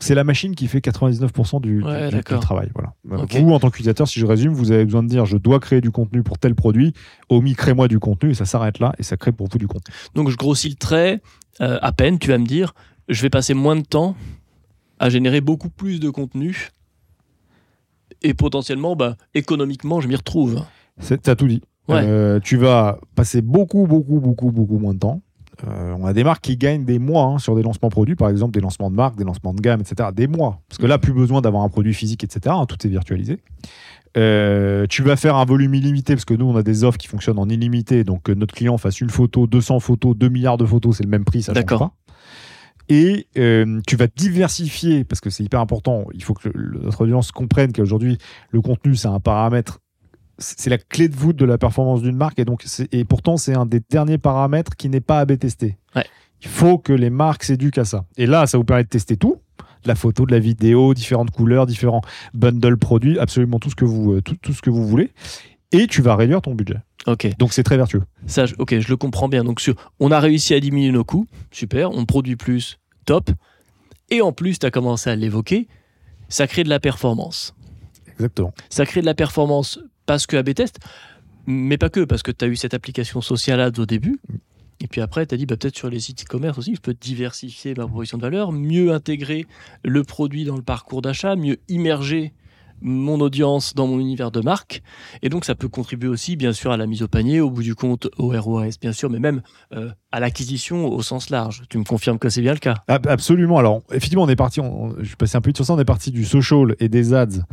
c'est 0.00 0.14
la 0.14 0.24
machine 0.24 0.54
qui 0.54 0.66
fait 0.68 0.78
99% 0.78 1.60
du, 1.60 1.78
du- 1.78 1.82
Ouais, 1.82 2.04
du- 2.04 2.08
du 2.08 2.14
d'accord. 2.16 2.40
travail. 2.40 2.70
Voilà. 2.74 2.94
Euh. 3.12 3.26
Vous, 3.40 3.50
en 3.52 3.58
tant 3.58 3.68
qu'utilisateur, 3.70 4.06
si 4.08 4.18
je 4.20 4.26
résume, 4.26 4.52
vous 4.52 4.70
avez 4.72 4.84
besoin 4.84 5.02
de 5.02 5.08
dire 5.08 5.26
je 5.26 5.36
dois 5.36 5.58
créer 5.60 5.80
du 5.80 5.90
contenu 5.90 6.22
pour 6.22 6.38
tel 6.38 6.54
produit. 6.54 6.94
Omi, 7.28 7.54
crée-moi 7.54 7.88
du 7.88 7.98
contenu 7.98 8.30
et 8.30 8.34
ça 8.34 8.44
s'arrête 8.44 8.78
là 8.78 8.92
et 8.98 9.02
ça 9.02 9.16
crée 9.16 9.32
pour 9.32 9.48
vous 9.50 9.58
du 9.58 9.66
contenu. 9.66 9.92
Donc 10.14 10.30
je 10.30 10.36
grossis 10.36 10.68
le 10.68 10.76
trait 10.76 11.20
euh, 11.60 11.78
à 11.82 11.92
peine. 11.92 12.18
Tu 12.20 12.28
vas 12.28 12.38
me 12.38 12.46
dire, 12.46 12.74
je 13.08 13.20
vais 13.22 13.30
passer 13.30 13.54
moins 13.54 13.74
de 13.76 13.82
temps 13.82 14.14
à 15.00 15.10
générer 15.10 15.40
beaucoup 15.40 15.68
plus 15.68 15.98
de 16.00 16.10
contenu. 16.10 16.70
Et 18.22 18.34
potentiellement, 18.34 18.96
bah, 18.96 19.16
économiquement, 19.34 20.00
je 20.00 20.08
m'y 20.08 20.16
retrouve. 20.16 20.62
T'as 21.22 21.34
tout 21.36 21.46
dit. 21.46 21.62
Ouais. 21.88 22.02
Euh, 22.04 22.38
tu 22.40 22.56
vas 22.56 22.98
passer 23.14 23.40
beaucoup, 23.42 23.86
beaucoup, 23.86 24.20
beaucoup, 24.20 24.50
beaucoup 24.50 24.78
moins 24.78 24.94
de 24.94 24.98
temps. 24.98 25.22
Euh, 25.66 25.94
on 25.98 26.06
a 26.06 26.12
des 26.12 26.22
marques 26.22 26.42
qui 26.44 26.56
gagnent 26.56 26.84
des 26.84 26.98
mois 27.00 27.24
hein, 27.24 27.38
sur 27.38 27.56
des 27.56 27.62
lancements 27.62 27.88
produits, 27.88 28.14
par 28.14 28.28
exemple 28.28 28.52
des 28.54 28.60
lancements 28.60 28.90
de 28.90 28.94
marques, 28.96 29.16
des 29.16 29.24
lancements 29.24 29.52
de 29.54 29.60
gamme, 29.60 29.80
etc. 29.80 30.10
Des 30.14 30.28
mois. 30.28 30.60
Parce 30.68 30.78
que 30.78 30.86
là, 30.86 30.98
plus 30.98 31.12
besoin 31.12 31.40
d'avoir 31.40 31.64
un 31.64 31.68
produit 31.68 31.94
physique, 31.94 32.22
etc. 32.22 32.54
hein, 32.56 32.66
tout 32.66 32.76
est 32.86 32.90
virtualisé. 32.90 33.38
Euh, 34.16 34.86
tu 34.88 35.02
vas 35.02 35.16
faire 35.16 35.36
un 35.36 35.44
volume 35.44 35.74
illimité, 35.74 36.14
parce 36.14 36.24
que 36.24 36.34
nous, 36.34 36.46
on 36.46 36.56
a 36.56 36.62
des 36.62 36.84
offres 36.84 36.98
qui 36.98 37.08
fonctionnent 37.08 37.38
en 37.38 37.48
illimité. 37.48 38.04
Donc, 38.04 38.22
que 38.24 38.32
notre 38.32 38.54
client 38.54 38.78
fasse 38.78 39.00
une 39.00 39.10
photo, 39.10 39.46
200 39.46 39.80
photos, 39.80 40.16
2 40.16 40.28
milliards 40.28 40.58
de 40.58 40.64
photos, 40.64 40.96
c'est 40.98 41.02
le 41.04 41.10
même 41.10 41.24
prix, 41.24 41.42
ça 41.42 41.52
change 41.54 41.66
pas. 41.78 41.92
Et 42.88 43.26
euh, 43.36 43.80
tu 43.86 43.96
vas 43.96 44.06
diversifier, 44.06 45.04
parce 45.04 45.20
que 45.20 45.28
c'est 45.28 45.44
hyper 45.44 45.60
important. 45.60 46.04
Il 46.14 46.22
faut 46.22 46.34
que 46.34 46.48
le- 46.54 46.80
notre 46.82 47.02
audience 47.02 47.32
comprenne 47.32 47.72
qu'aujourd'hui, 47.72 48.16
le 48.50 48.60
contenu, 48.62 48.94
c'est 48.96 49.08
un 49.08 49.20
paramètre 49.20 49.80
c'est 50.38 50.70
la 50.70 50.78
clé 50.78 51.08
de 51.08 51.16
voûte 51.16 51.36
de 51.36 51.44
la 51.44 51.58
performance 51.58 52.02
d'une 52.02 52.16
marque 52.16 52.38
et 52.38 52.44
donc 52.44 52.64
et 52.92 53.04
pourtant 53.04 53.36
c'est 53.36 53.54
un 53.54 53.66
des 53.66 53.80
derniers 53.90 54.18
paramètres 54.18 54.76
qui 54.76 54.88
n'est 54.88 55.00
pas 55.00 55.18
à 55.20 55.26
tester. 55.26 55.76
Ouais. 55.94 56.06
Il 56.42 56.48
faut 56.48 56.78
que 56.78 56.92
les 56.92 57.10
marques 57.10 57.42
s'éduquent 57.42 57.78
à 57.78 57.84
ça. 57.84 58.04
Et 58.16 58.26
là, 58.26 58.46
ça 58.46 58.58
vous 58.58 58.64
permet 58.64 58.84
de 58.84 58.88
tester 58.88 59.16
tout, 59.16 59.40
de 59.82 59.88
la 59.88 59.96
photo, 59.96 60.24
de 60.24 60.30
la 60.30 60.38
vidéo, 60.38 60.94
différentes 60.94 61.32
couleurs, 61.32 61.66
différents 61.66 62.02
bundles 62.32 62.76
produits, 62.76 63.18
absolument 63.18 63.58
tout 63.58 63.70
ce 63.70 63.74
que 63.74 63.84
vous 63.84 64.12
euh, 64.12 64.22
tout, 64.22 64.36
tout 64.40 64.52
ce 64.52 64.62
que 64.62 64.70
vous 64.70 64.86
voulez. 64.86 65.10
Et 65.72 65.86
tu 65.86 66.00
vas 66.00 66.16
réduire 66.16 66.40
ton 66.40 66.54
budget. 66.54 66.78
Ok, 67.06 67.28
Donc 67.38 67.52
c'est 67.52 67.62
très 67.62 67.76
vertueux. 67.76 68.02
ça, 68.26 68.44
ok, 68.58 68.78
je 68.78 68.88
le 68.88 68.96
comprends 68.96 69.28
bien. 69.28 69.44
Donc 69.44 69.60
sur, 69.60 69.74
on 69.98 70.10
a 70.10 70.20
réussi 70.20 70.54
à 70.54 70.60
diminuer 70.60 70.92
nos 70.92 71.04
coûts, 71.04 71.26
super. 71.50 71.90
On 71.90 72.04
produit 72.04 72.36
plus, 72.36 72.78
top. 73.04 73.30
Et 74.10 74.22
en 74.22 74.32
plus, 74.32 74.58
tu 74.58 74.66
as 74.66 74.70
commencé 74.70 75.10
à 75.10 75.16
l'évoquer, 75.16 75.68
ça 76.28 76.46
crée 76.46 76.64
de 76.64 76.68
la 76.68 76.80
performance. 76.80 77.54
Exactement. 78.14 78.52
Ça 78.70 78.86
crée 78.86 79.00
de 79.00 79.06
la 79.06 79.14
performance 79.14 79.78
parce 80.08 80.26
que 80.26 80.38
AB 80.38 80.54
test, 80.54 80.80
Mais 81.46 81.76
pas 81.76 81.90
que, 81.90 82.00
parce 82.00 82.22
que 82.22 82.30
tu 82.30 82.44
as 82.44 82.48
eu 82.48 82.56
cette 82.56 82.72
application 82.72 83.20
Social 83.20 83.60
Ads 83.60 83.78
au 83.78 83.86
début. 83.86 84.18
Et 84.80 84.86
puis 84.86 85.02
après, 85.02 85.26
tu 85.26 85.34
as 85.34 85.38
dit 85.38 85.44
bah, 85.44 85.56
peut-être 85.56 85.76
sur 85.76 85.90
les 85.90 86.00
sites 86.00 86.24
e-commerce 86.24 86.56
aussi, 86.56 86.74
je 86.74 86.80
peux 86.80 86.94
diversifier 86.94 87.74
ma 87.74 87.86
proposition 87.86 88.16
de 88.16 88.22
valeur, 88.22 88.50
mieux 88.50 88.92
intégrer 88.92 89.46
le 89.84 90.02
produit 90.04 90.44
dans 90.44 90.56
le 90.56 90.62
parcours 90.62 91.02
d'achat, 91.02 91.36
mieux 91.36 91.58
immerger 91.68 92.32
mon 92.80 93.20
audience 93.20 93.74
dans 93.74 93.86
mon 93.86 93.98
univers 93.98 94.30
de 94.30 94.40
marque. 94.40 94.82
Et 95.20 95.28
donc, 95.28 95.44
ça 95.44 95.54
peut 95.54 95.68
contribuer 95.68 96.08
aussi, 96.08 96.36
bien 96.36 96.54
sûr, 96.54 96.70
à 96.70 96.78
la 96.78 96.86
mise 96.86 97.02
au 97.02 97.08
panier, 97.08 97.40
au 97.40 97.50
bout 97.50 97.62
du 97.62 97.74
compte, 97.74 98.08
au 98.16 98.28
ROAS, 98.28 98.78
bien 98.80 98.92
sûr, 98.92 99.10
mais 99.10 99.18
même 99.18 99.42
euh, 99.74 99.90
à 100.12 100.20
l'acquisition 100.20 100.86
au 100.86 101.02
sens 101.02 101.28
large. 101.28 101.64
Tu 101.68 101.76
me 101.76 101.84
confirmes 101.84 102.18
que 102.18 102.30
c'est 102.30 102.40
bien 102.40 102.54
le 102.54 102.60
cas? 102.60 102.76
Absolument. 102.86 103.58
Alors, 103.58 103.82
effectivement, 103.90 104.22
on 104.22 104.28
est 104.28 104.36
parti, 104.36 104.60
je 105.00 105.08
vais 105.10 105.16
passer 105.16 105.36
un 105.36 105.40
peu 105.42 105.50
vite 105.50 105.56
sur 105.56 105.66
ça, 105.66 105.74
on 105.74 105.78
est 105.78 105.84
parti 105.84 106.12
du 106.12 106.24
social 106.24 106.76
et 106.78 106.88
des 106.88 107.12
ads. 107.12 107.44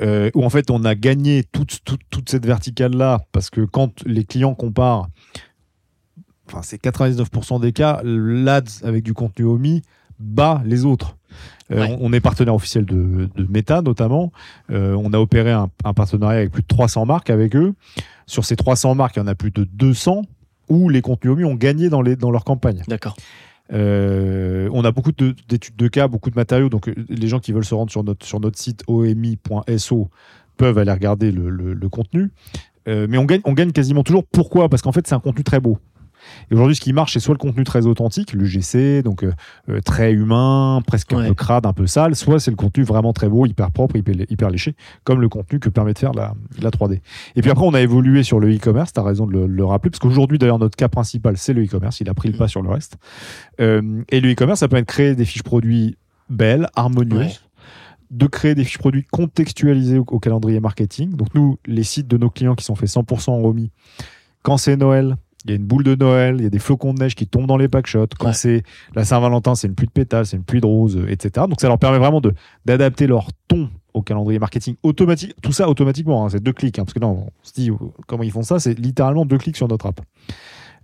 Euh, 0.00 0.30
où 0.34 0.44
en 0.44 0.50
fait 0.50 0.70
on 0.70 0.84
a 0.84 0.94
gagné 0.94 1.42
toute, 1.42 1.80
toute, 1.84 2.00
toute 2.10 2.30
cette 2.30 2.46
verticale-là, 2.46 3.20
parce 3.32 3.50
que 3.50 3.62
quand 3.62 4.04
les 4.06 4.24
clients 4.24 4.54
comparent, 4.54 5.08
enfin 6.46 6.60
c'est 6.62 6.80
99% 6.80 7.60
des 7.60 7.72
cas, 7.72 8.00
l'ADS 8.04 8.84
avec 8.84 9.02
du 9.02 9.12
contenu 9.12 9.44
omis 9.44 9.82
bat 10.18 10.62
les 10.64 10.84
autres. 10.84 11.16
Euh, 11.70 11.86
on, 12.00 12.12
est 12.12 12.20
partenaire 12.20 12.54
officiel 12.54 12.86
de, 12.86 13.28
Meta 13.48 13.82
notamment. 13.82 14.32
Euh, 14.70 14.94
on 14.94 15.12
a 15.12 15.18
opéré 15.18 15.52
un, 15.52 15.68
partenariat 15.94 16.38
avec 16.38 16.52
plus 16.52 16.62
de 16.62 16.66
300 16.66 17.04
marques 17.04 17.30
avec 17.30 17.54
eux. 17.54 17.74
Sur 18.26 18.44
ces 18.44 18.56
300 18.56 18.94
marques, 18.94 19.16
il 19.16 19.20
y 19.20 19.22
en 19.22 19.26
a 19.26 19.34
plus 19.34 19.50
de 19.50 19.64
200 19.64 20.22
où 20.68 20.88
les 20.88 21.02
contenus 21.02 21.32
omis 21.32 21.44
ont 21.44 21.54
gagné 21.54 21.88
dans, 21.88 22.02
les, 22.02 22.16
dans 22.16 22.30
leur 22.30 22.44
campagne. 22.44 22.82
D'accord. 22.88 23.16
Euh, 23.72 24.68
on 24.72 24.84
a 24.84 24.92
beaucoup 24.92 25.12
d'études 25.12 25.76
de, 25.76 25.88
cas, 25.88 26.08
beaucoup 26.08 26.30
de 26.30 26.36
matériaux. 26.36 26.68
Donc, 26.68 26.90
les 27.08 27.28
gens 27.28 27.40
qui 27.40 27.52
veulent 27.52 27.64
se 27.64 27.74
rendre 27.74 27.90
sur 27.90 28.04
notre, 28.04 28.24
sur 28.26 28.40
notre 28.40 28.58
site 28.58 28.82
omi.so 28.86 30.08
peuvent 30.56 30.78
aller 30.78 30.92
regarder 30.92 31.30
le, 31.30 31.88
contenu. 31.88 32.30
mais 32.86 33.18
on 33.18 33.24
gagne, 33.24 33.40
on 33.44 33.52
gagne 33.52 33.72
quasiment 33.72 34.02
toujours. 34.02 34.24
Pourquoi? 34.24 34.68
Parce 34.68 34.82
qu'en 34.82 34.92
fait, 34.92 35.06
c'est 35.06 35.14
un 35.14 35.20
contenu 35.20 35.44
très 35.44 35.60
beau. 35.60 35.78
Et 36.50 36.54
aujourd'hui, 36.54 36.76
ce 36.76 36.80
qui 36.80 36.92
marche, 36.92 37.12
c'est 37.12 37.20
soit 37.20 37.34
le 37.34 37.38
contenu 37.38 37.64
très 37.64 37.86
authentique, 37.86 38.32
l'UGC, 38.32 39.02
donc 39.02 39.22
euh, 39.22 39.32
euh, 39.68 39.80
très 39.80 40.12
humain, 40.12 40.80
presque 40.86 41.12
un 41.12 41.28
peu 41.28 41.34
crade, 41.34 41.66
un 41.66 41.72
peu 41.72 41.86
sale, 41.86 42.16
soit 42.16 42.40
c'est 42.40 42.50
le 42.50 42.56
contenu 42.56 42.84
vraiment 42.84 43.12
très 43.12 43.28
beau, 43.28 43.46
hyper 43.46 43.70
propre, 43.70 43.96
hyper, 43.96 44.50
léché, 44.50 44.74
comme 45.04 45.20
le 45.20 45.28
contenu 45.28 45.58
que 45.58 45.68
permet 45.68 45.92
de 45.92 45.98
faire 45.98 46.12
la, 46.12 46.34
3D. 46.60 47.00
Et 47.36 47.42
puis 47.42 47.50
après, 47.50 47.64
on 47.64 47.74
a 47.74 47.80
évolué 47.80 48.22
sur 48.22 48.40
le 48.40 48.54
e-commerce, 48.54 48.92
tu 48.92 49.00
as 49.00 49.02
raison 49.02 49.26
de 49.26 49.38
le, 49.38 49.64
rappeler, 49.64 49.90
parce 49.90 50.00
qu'aujourd'hui, 50.00 50.38
d'ailleurs, 50.38 50.58
notre 50.58 50.76
cas 50.76 50.88
principal, 50.88 51.36
c'est 51.36 51.52
le 51.52 51.64
e-commerce, 51.64 52.00
il 52.00 52.08
a 52.08 52.14
pris 52.14 52.30
le 52.30 52.36
pas 52.36 52.48
sur 52.48 52.62
le 52.62 52.70
reste. 52.70 52.96
Euh, 53.60 54.02
et 54.10 54.20
le 54.20 54.32
e-commerce, 54.32 54.60
ça 54.60 54.68
permet 54.68 54.82
de 54.82 54.86
créer 54.86 55.14
des 55.14 55.24
fiches 55.24 55.42
produits 55.42 55.96
belles, 56.30 56.68
harmonieuses. 56.74 57.40
de 58.10 58.26
créer 58.26 58.54
des 58.54 58.64
fiches 58.64 58.78
produits 58.78 59.04
contextualisées 59.04 59.98
au, 59.98 60.18
calendrier 60.18 60.60
marketing. 60.60 61.14
Donc 61.14 61.34
nous, 61.34 61.58
les 61.66 61.82
sites 61.82 62.08
de 62.08 62.16
nos 62.16 62.30
clients 62.30 62.54
qui 62.54 62.64
sont 62.64 62.74
faits 62.74 62.88
100% 62.88 63.30
en 63.30 63.40
remis, 63.40 63.70
quand 64.42 64.56
c'est 64.56 64.76
Noël, 64.76 65.16
il 65.48 65.52
y 65.52 65.54
a 65.54 65.56
une 65.56 65.66
boule 65.66 65.82
de 65.82 65.94
Noël, 65.94 66.36
il 66.38 66.44
y 66.44 66.46
a 66.46 66.50
des 66.50 66.58
flocons 66.58 66.92
de 66.92 67.00
neige 67.00 67.14
qui 67.14 67.26
tombent 67.26 67.46
dans 67.46 67.56
les 67.56 67.68
packshots. 67.68 68.08
Quand 68.18 68.32
c'est 68.32 68.62
la 68.94 69.04
Saint-Valentin, 69.04 69.54
c'est 69.54 69.66
une 69.66 69.74
pluie 69.74 69.86
de 69.86 69.92
pétales, 69.92 70.26
c'est 70.26 70.36
une 70.36 70.44
pluie 70.44 70.60
de 70.60 70.66
roses, 70.66 70.98
etc. 71.08 71.46
Donc 71.48 71.60
ça 71.60 71.68
leur 71.68 71.78
permet 71.78 71.98
vraiment 71.98 72.20
de 72.20 72.34
d'adapter 72.66 73.06
leur 73.06 73.28
ton 73.48 73.70
au 73.94 74.02
calendrier 74.02 74.38
marketing 74.38 74.76
automatique. 74.82 75.34
Tout 75.42 75.52
ça 75.52 75.68
automatiquement, 75.68 76.24
hein, 76.24 76.28
c'est 76.28 76.42
deux 76.42 76.52
clics. 76.52 76.78
Hein, 76.78 76.84
parce 76.84 76.92
que 76.92 77.00
non, 77.00 77.26
on 77.26 77.30
se 77.42 77.52
dit 77.54 77.70
comment 78.06 78.22
ils 78.22 78.30
font 78.30 78.42
ça, 78.42 78.58
c'est 78.58 78.78
littéralement 78.78 79.24
deux 79.24 79.38
clics 79.38 79.56
sur 79.56 79.68
notre 79.68 79.86
app. 79.86 80.00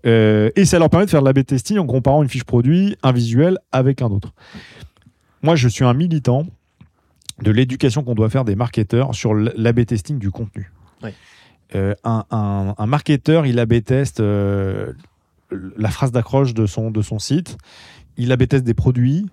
Euh, 0.06 0.50
et 0.56 0.64
ça 0.64 0.78
leur 0.78 0.90
permet 0.90 1.06
de 1.06 1.10
faire 1.10 1.20
de 1.20 1.26
l'A-B 1.26 1.44
testing 1.44 1.78
en 1.78 1.86
comparant 1.86 2.22
une 2.22 2.28
fiche 2.28 2.44
produit, 2.44 2.96
un 3.02 3.12
visuel 3.12 3.58
avec 3.72 4.02
un 4.02 4.06
autre. 4.06 4.32
Moi, 5.42 5.56
je 5.56 5.68
suis 5.68 5.84
un 5.84 5.94
militant 5.94 6.46
de 7.42 7.50
l'éducation 7.50 8.02
qu'on 8.02 8.14
doit 8.14 8.30
faire 8.30 8.44
des 8.44 8.54
marketeurs 8.54 9.14
sur 9.14 9.34
l'A-B 9.34 9.86
testing 9.86 10.18
du 10.18 10.30
contenu. 10.30 10.70
Euh, 11.74 11.94
un, 12.04 12.86
marketeur, 12.86 13.46
il 13.46 13.58
AB 13.58 13.82
test 13.82 14.20
euh, 14.20 14.92
la 15.76 15.90
phrase 15.90 16.12
d'accroche 16.12 16.54
de 16.54 16.66
son, 16.66 16.90
de 16.90 17.02
son 17.02 17.18
site, 17.18 17.56
il 18.16 18.30
AB 18.30 18.46
test 18.46 18.64
des 18.64 18.74
produits, 18.74 19.26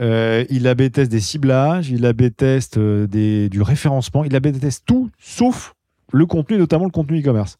euh, 0.00 0.44
il 0.48 0.66
AB 0.66 0.90
test 0.90 1.10
des 1.10 1.20
ciblages, 1.20 1.90
il 1.90 2.06
AB 2.06 2.34
test 2.34 2.78
du 2.78 3.62
référencement, 3.62 4.24
il 4.24 4.34
AB 4.34 4.58
test 4.58 4.84
tout 4.86 5.10
sauf 5.18 5.74
le 6.12 6.24
contenu, 6.26 6.56
notamment 6.56 6.84
le 6.84 6.90
contenu 6.90 7.20
e-commerce. 7.20 7.58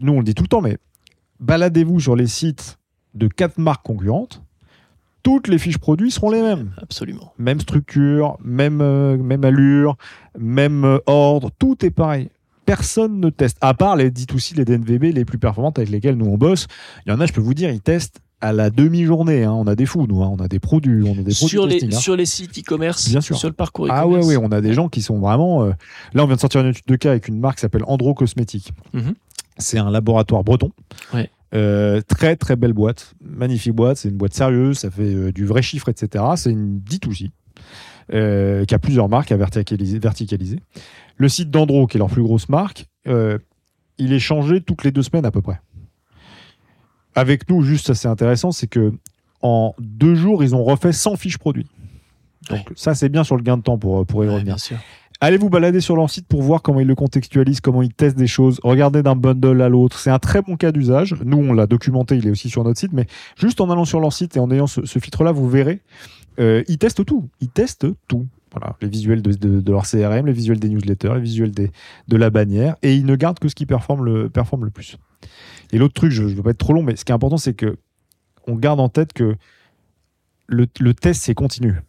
Nous, 0.00 0.12
on 0.12 0.18
le 0.18 0.24
dit 0.24 0.34
tout 0.34 0.42
le 0.42 0.48
temps, 0.48 0.60
mais 0.60 0.76
baladez-vous 1.40 2.00
sur 2.00 2.16
les 2.16 2.26
sites 2.26 2.78
de 3.14 3.28
quatre 3.28 3.58
marques 3.58 3.84
concurrentes, 3.84 4.42
toutes 5.22 5.48
les 5.48 5.58
fiches 5.58 5.78
produits 5.78 6.10
seront 6.10 6.30
les 6.30 6.42
mêmes. 6.42 6.72
Absolument. 6.80 7.32
Même 7.38 7.60
structure, 7.60 8.36
même, 8.44 8.76
même 9.16 9.44
allure, 9.44 9.96
même 10.38 11.00
ordre, 11.06 11.50
tout 11.58 11.84
est 11.84 11.90
pareil 11.90 12.30
personne 12.66 13.20
ne 13.20 13.30
teste, 13.30 13.56
à 13.62 13.72
part 13.72 13.96
les 13.96 14.10
dit 14.10 14.26
aussi 14.34 14.54
les 14.54 14.64
DNVB 14.64 15.14
les 15.14 15.24
plus 15.24 15.38
performantes 15.38 15.78
avec 15.78 15.88
lesquelles 15.90 16.16
nous 16.16 16.26
on 16.26 16.36
bosse. 16.36 16.66
Il 17.06 17.10
y 17.10 17.12
en 17.12 17.20
a, 17.20 17.26
je 17.26 17.32
peux 17.32 17.40
vous 17.40 17.54
dire, 17.54 17.70
ils 17.70 17.80
testent 17.80 18.20
à 18.40 18.52
la 18.52 18.70
demi-journée. 18.70 19.44
Hein. 19.44 19.52
On 19.52 19.66
a 19.66 19.74
des 19.74 19.86
fous, 19.86 20.06
nous. 20.06 20.22
Hein. 20.22 20.30
On 20.38 20.42
a 20.42 20.48
des 20.48 20.58
produits. 20.58 21.02
On 21.08 21.18
a 21.18 21.22
des 21.22 21.32
sur, 21.32 21.66
les, 21.66 21.84
hein. 21.84 21.90
sur 21.90 22.16
les 22.16 22.26
sites 22.26 22.58
e-commerce, 22.58 23.08
Bien 23.08 23.20
sûr. 23.20 23.36
sur 23.36 23.48
le 23.48 23.54
parcours 23.54 23.86
e-commerce. 23.86 24.04
Ah 24.04 24.08
ouais, 24.08 24.24
ouais, 24.24 24.36
on 24.36 24.52
a 24.52 24.60
des 24.60 24.74
gens 24.74 24.88
qui 24.88 25.02
sont 25.02 25.18
vraiment. 25.18 25.64
Euh, 25.64 25.72
là, 26.12 26.22
on 26.22 26.26
vient 26.26 26.36
de 26.36 26.40
sortir 26.40 26.60
une 26.60 26.68
étude 26.68 26.86
de 26.86 26.96
cas 26.96 27.10
avec 27.10 27.28
une 27.28 27.38
marque 27.38 27.56
qui 27.56 27.62
s'appelle 27.62 27.84
Andro 27.86 28.14
Cosmétiques. 28.14 28.72
Mhm. 28.92 29.14
C'est 29.58 29.78
un 29.78 29.90
laboratoire 29.90 30.44
breton. 30.44 30.70
Euh, 31.54 32.02
très 32.06 32.36
très 32.36 32.56
belle 32.56 32.72
boîte, 32.72 33.14
magnifique 33.24 33.72
boîte, 33.72 33.98
c'est 33.98 34.08
une 34.08 34.16
boîte 34.16 34.34
sérieuse, 34.34 34.78
ça 34.78 34.90
fait 34.90 35.14
euh, 35.14 35.32
du 35.32 35.46
vrai 35.46 35.62
chiffre, 35.62 35.88
etc. 35.88 36.24
C'est 36.36 36.50
une 36.50 36.80
D2C 36.80 37.30
qui 38.10 38.74
a 38.74 38.78
plusieurs 38.78 39.08
marques 39.08 39.32
à 39.32 39.36
verticaliser. 39.36 39.98
verticaliser. 39.98 40.60
Le 41.16 41.28
site 41.28 41.50
d'Andro, 41.50 41.86
qui 41.86 41.96
est 41.96 42.00
leur 42.00 42.10
plus 42.10 42.22
grosse 42.22 42.48
marque, 42.48 42.86
euh, 43.06 43.38
il 43.98 44.12
est 44.12 44.18
changé 44.18 44.60
toutes 44.60 44.84
les 44.84 44.90
deux 44.90 45.02
semaines 45.02 45.24
à 45.24 45.30
peu 45.30 45.40
près. 45.40 45.60
Avec 47.14 47.48
nous, 47.48 47.62
juste, 47.62 47.86
ça 47.86 47.94
c'est 47.94 48.08
intéressant, 48.08 48.52
c'est 48.52 48.66
que 48.66 48.92
en 49.42 49.74
deux 49.78 50.14
jours, 50.14 50.42
ils 50.42 50.54
ont 50.54 50.64
refait 50.64 50.92
100 50.92 51.16
fiches 51.16 51.38
produits. 51.38 51.66
Donc 52.50 52.72
ça, 52.76 52.94
c'est 52.94 53.08
bien 53.08 53.24
sur 53.24 53.36
le 53.36 53.42
gain 53.42 53.56
de 53.56 53.62
temps 53.62 53.78
pour, 53.78 54.04
pour 54.06 54.24
y 54.24 54.28
revenir. 54.28 54.56
Allez 55.20 55.38
vous 55.38 55.48
balader 55.48 55.80
sur 55.80 55.96
leur 55.96 56.10
site 56.10 56.26
pour 56.26 56.42
voir 56.42 56.60
comment 56.60 56.80
ils 56.80 56.86
le 56.86 56.94
contextualisent, 56.94 57.60
comment 57.60 57.80
ils 57.80 57.92
testent 57.92 58.18
des 58.18 58.26
choses. 58.26 58.60
Regardez 58.62 59.02
d'un 59.02 59.16
bundle 59.16 59.62
à 59.62 59.68
l'autre. 59.70 59.98
C'est 59.98 60.10
un 60.10 60.18
très 60.18 60.42
bon 60.42 60.56
cas 60.56 60.72
d'usage. 60.72 61.14
Nous, 61.24 61.38
on 61.38 61.54
l'a 61.54 61.66
documenté, 61.66 62.16
il 62.16 62.26
est 62.26 62.30
aussi 62.30 62.50
sur 62.50 62.64
notre 62.64 62.78
site, 62.78 62.92
mais 62.92 63.06
juste 63.34 63.62
en 63.62 63.70
allant 63.70 63.86
sur 63.86 63.98
leur 63.98 64.12
site 64.12 64.36
et 64.36 64.40
en 64.40 64.50
ayant 64.50 64.66
ce, 64.66 64.82
filtre-là, 64.84 65.32
vous 65.32 65.48
verrez, 65.48 65.80
euh, 66.38 66.62
ils 66.68 66.76
testent 66.76 67.04
tout. 67.04 67.30
Ils 67.40 67.48
testent 67.48 67.86
tout 68.08 68.26
les 68.80 68.88
visuels 68.88 69.22
de, 69.22 69.70
leur 69.70 69.84
CRM, 69.84 70.26
les 70.26 70.32
visuels 70.32 70.58
des 70.58 70.68
newsletters, 70.68 71.14
les 71.14 71.20
visuels 71.20 71.52
de 71.52 72.16
la 72.16 72.30
bannière, 72.30 72.76
et 72.82 72.94
ils 72.94 73.06
ne 73.06 73.16
gardent 73.16 73.38
que 73.38 73.48
ce 73.48 73.54
qui 73.54 73.66
performe 73.66 74.04
le, 74.04 74.30
plus. 74.70 74.96
Et 75.72 75.78
l'autre 75.78 75.94
truc, 75.94 76.12
je 76.12 76.22
ne 76.22 76.28
veux 76.28 76.42
pas 76.42 76.50
être 76.50 76.58
trop 76.58 76.72
long, 76.72 76.82
mais 76.82 76.96
ce 76.96 77.04
qui 77.04 77.12
est 77.12 77.14
important, 77.14 77.38
c'est 77.38 77.54
que 77.54 77.76
on 78.46 78.54
garde 78.54 78.80
en 78.80 78.88
tête 78.88 79.12
que 79.12 79.36
le, 80.46 80.66
le 80.80 80.94
test, 80.94 81.22
c'est 81.22 81.34
continu 81.34 81.80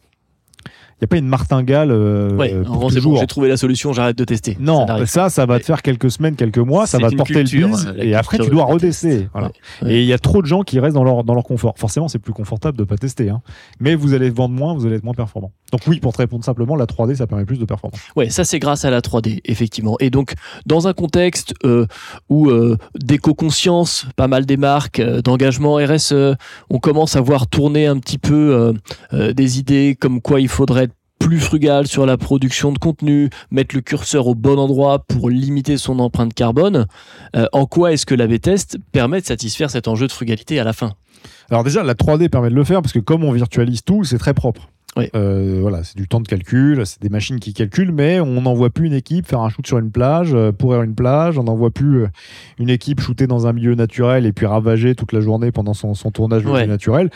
n'y 1.01 1.05
a 1.05 1.07
pas 1.07 1.17
une 1.17 1.27
martingale. 1.27 1.91
Euh, 1.91 2.36
ouais, 2.36 2.55
pour 2.63 2.91
toujours. 2.91 3.17
j'ai 3.17 3.27
trouvé 3.27 3.49
la 3.49 3.57
solution, 3.57 3.93
j'arrête 3.93 4.17
de 4.17 4.23
tester. 4.23 4.57
Non, 4.60 4.86
ça, 5.05 5.29
ça, 5.29 5.45
va 5.45 5.60
te 5.60 5.65
faire 5.65 5.81
quelques 5.81 6.12
semaines, 6.12 6.36
quelques 6.36 6.57
mois, 6.57 6.88
ça 6.88 6.97
va 6.97 7.10
te 7.10 7.15
porter 7.15 7.43
le 7.43 7.43
bise, 7.43 7.93
et 7.97 8.15
après 8.15 8.39
tu 8.39 8.49
dois 8.49 8.65
redesser. 8.65 9.27
Et 9.86 10.01
il 10.01 10.07
y 10.07 10.13
a 10.13 10.19
trop 10.19 10.41
de 10.41 10.47
gens 10.47 10.63
qui 10.63 10.79
restent 10.79 10.95
dans 10.95 11.03
leur, 11.03 11.23
dans 11.23 11.33
leur 11.33 11.43
confort. 11.43 11.75
Forcément, 11.77 12.07
c'est 12.07 12.19
plus 12.19 12.33
confortable 12.33 12.77
de 12.77 12.83
pas 12.83 12.97
tester, 12.97 13.29
hein. 13.29 13.41
mais 13.79 13.95
vous 13.95 14.13
allez 14.13 14.29
vendre 14.29 14.55
moins, 14.55 14.73
vous 14.73 14.86
allez 14.86 14.95
être 14.95 15.03
moins 15.03 15.13
performant. 15.13 15.51
Donc 15.71 15.81
oui, 15.88 15.99
pour 15.99 16.13
te 16.13 16.19
répondre 16.19 16.43
simplement, 16.43 16.75
la 16.75 16.86
3D, 16.86 17.15
ça 17.15 17.27
permet 17.27 17.45
plus 17.45 17.60
de 17.60 17.65
performance. 17.65 17.99
Ouais, 18.15 18.29
ça 18.29 18.43
c'est 18.43 18.60
grâce 18.60 18.86
à 18.86 18.89
la 18.89 19.01
3D, 19.01 19.41
effectivement. 19.45 19.97
Et 19.99 20.10
donc, 20.10 20.33
dans 20.65 20.88
un 20.88 20.93
contexte 20.93 21.53
euh, 21.65 21.86
où 22.29 22.49
euh, 22.49 22.77
d'éco-conscience, 22.95 24.05
pas 24.15 24.27
mal 24.27 24.45
des 24.45 24.57
marques, 24.57 24.99
euh, 24.99 25.21
d'engagement 25.21 25.75
RSE, 25.75 26.36
on 26.69 26.79
commence 26.79 27.15
à 27.15 27.21
voir 27.21 27.47
tourner 27.47 27.86
un 27.86 27.97
petit 27.99 28.17
peu 28.17 28.73
des 29.12 29.60
idées 29.60 29.97
comme 29.99 30.21
quoi 30.21 30.39
il 30.39 30.47
faudrait 30.47 30.87
plus 31.19 31.39
frugal 31.39 31.88
sur 31.88 32.06
la 32.06 32.17
production 32.17 32.71
de 32.71 32.77
contenu, 32.77 33.30
mettre 33.51 33.75
le 33.75 33.82
curseur 33.82 34.27
au 34.27 34.36
bon 34.36 34.58
endroit 34.58 34.99
pour 34.99 35.30
limiter 35.30 35.77
son 35.77 35.99
empreinte 35.99 36.34
carbone, 36.34 36.88
euh, 37.36 37.45
en 37.51 37.65
quoi 37.65 37.93
est-ce 37.93 38.06
que 38.06 38.15
l'AB 38.15 38.39
test 38.39 38.77
permet 38.91 39.21
de 39.21 39.25
satisfaire 39.25 39.69
cet 39.69 39.88
enjeu 39.88 40.08
de 40.08 40.12
frugalité 40.12 40.60
à 40.60 40.63
la 40.63 40.73
fin? 40.73 40.93
Alors 41.49 41.63
déjà, 41.63 41.84
la 41.84 41.93
3D 41.95 42.30
permet 42.30 42.49
de 42.49 42.56
le 42.56 42.63
faire 42.63 42.82
parce 42.82 42.93
que 42.93 42.99
comme 42.99 43.23
on 43.23 43.32
virtualise 43.32 43.84
tout, 43.84 44.03
c'est 44.03 44.17
très 44.17 44.34
propre. 44.34 44.69
Euh, 45.15 45.60
voilà, 45.62 45.84
c'est 45.84 45.95
du 45.95 46.08
temps 46.08 46.21
de 46.21 46.27
calcul, 46.27 46.84
c'est 46.86 46.99
des 46.99 47.10
machines 47.10 47.39
qui 47.39 47.53
calculent, 47.53 47.91
mais 47.91 48.19
on 48.19 48.41
n'envoie 48.41 48.71
plus 48.71 48.88
une 48.88 48.93
équipe 48.93 49.27
faire 49.27 49.41
un 49.41 49.49
shoot 49.49 49.65
sur 49.67 49.77
une 49.77 49.91
plage, 49.91 50.34
euh, 50.34 50.51
pourrir 50.51 50.82
une 50.82 50.95
plage, 50.95 51.38
on 51.38 51.43
n'envoie 51.43 51.69
plus 51.69 52.06
une 52.58 52.71
équipe 52.71 52.99
shooter 52.99 53.27
dans 53.27 53.45
un 53.45 53.53
milieu 53.53 53.75
naturel 53.75 54.25
et 54.25 54.34
puis 54.34 54.47
ravager 54.47 54.95
toute 54.95 55.13
la 55.13 55.21
journée 55.21 55.51
pendant 55.51 55.75
son, 55.75 55.93
tournage 56.12 56.43
naturel. 56.45 57.12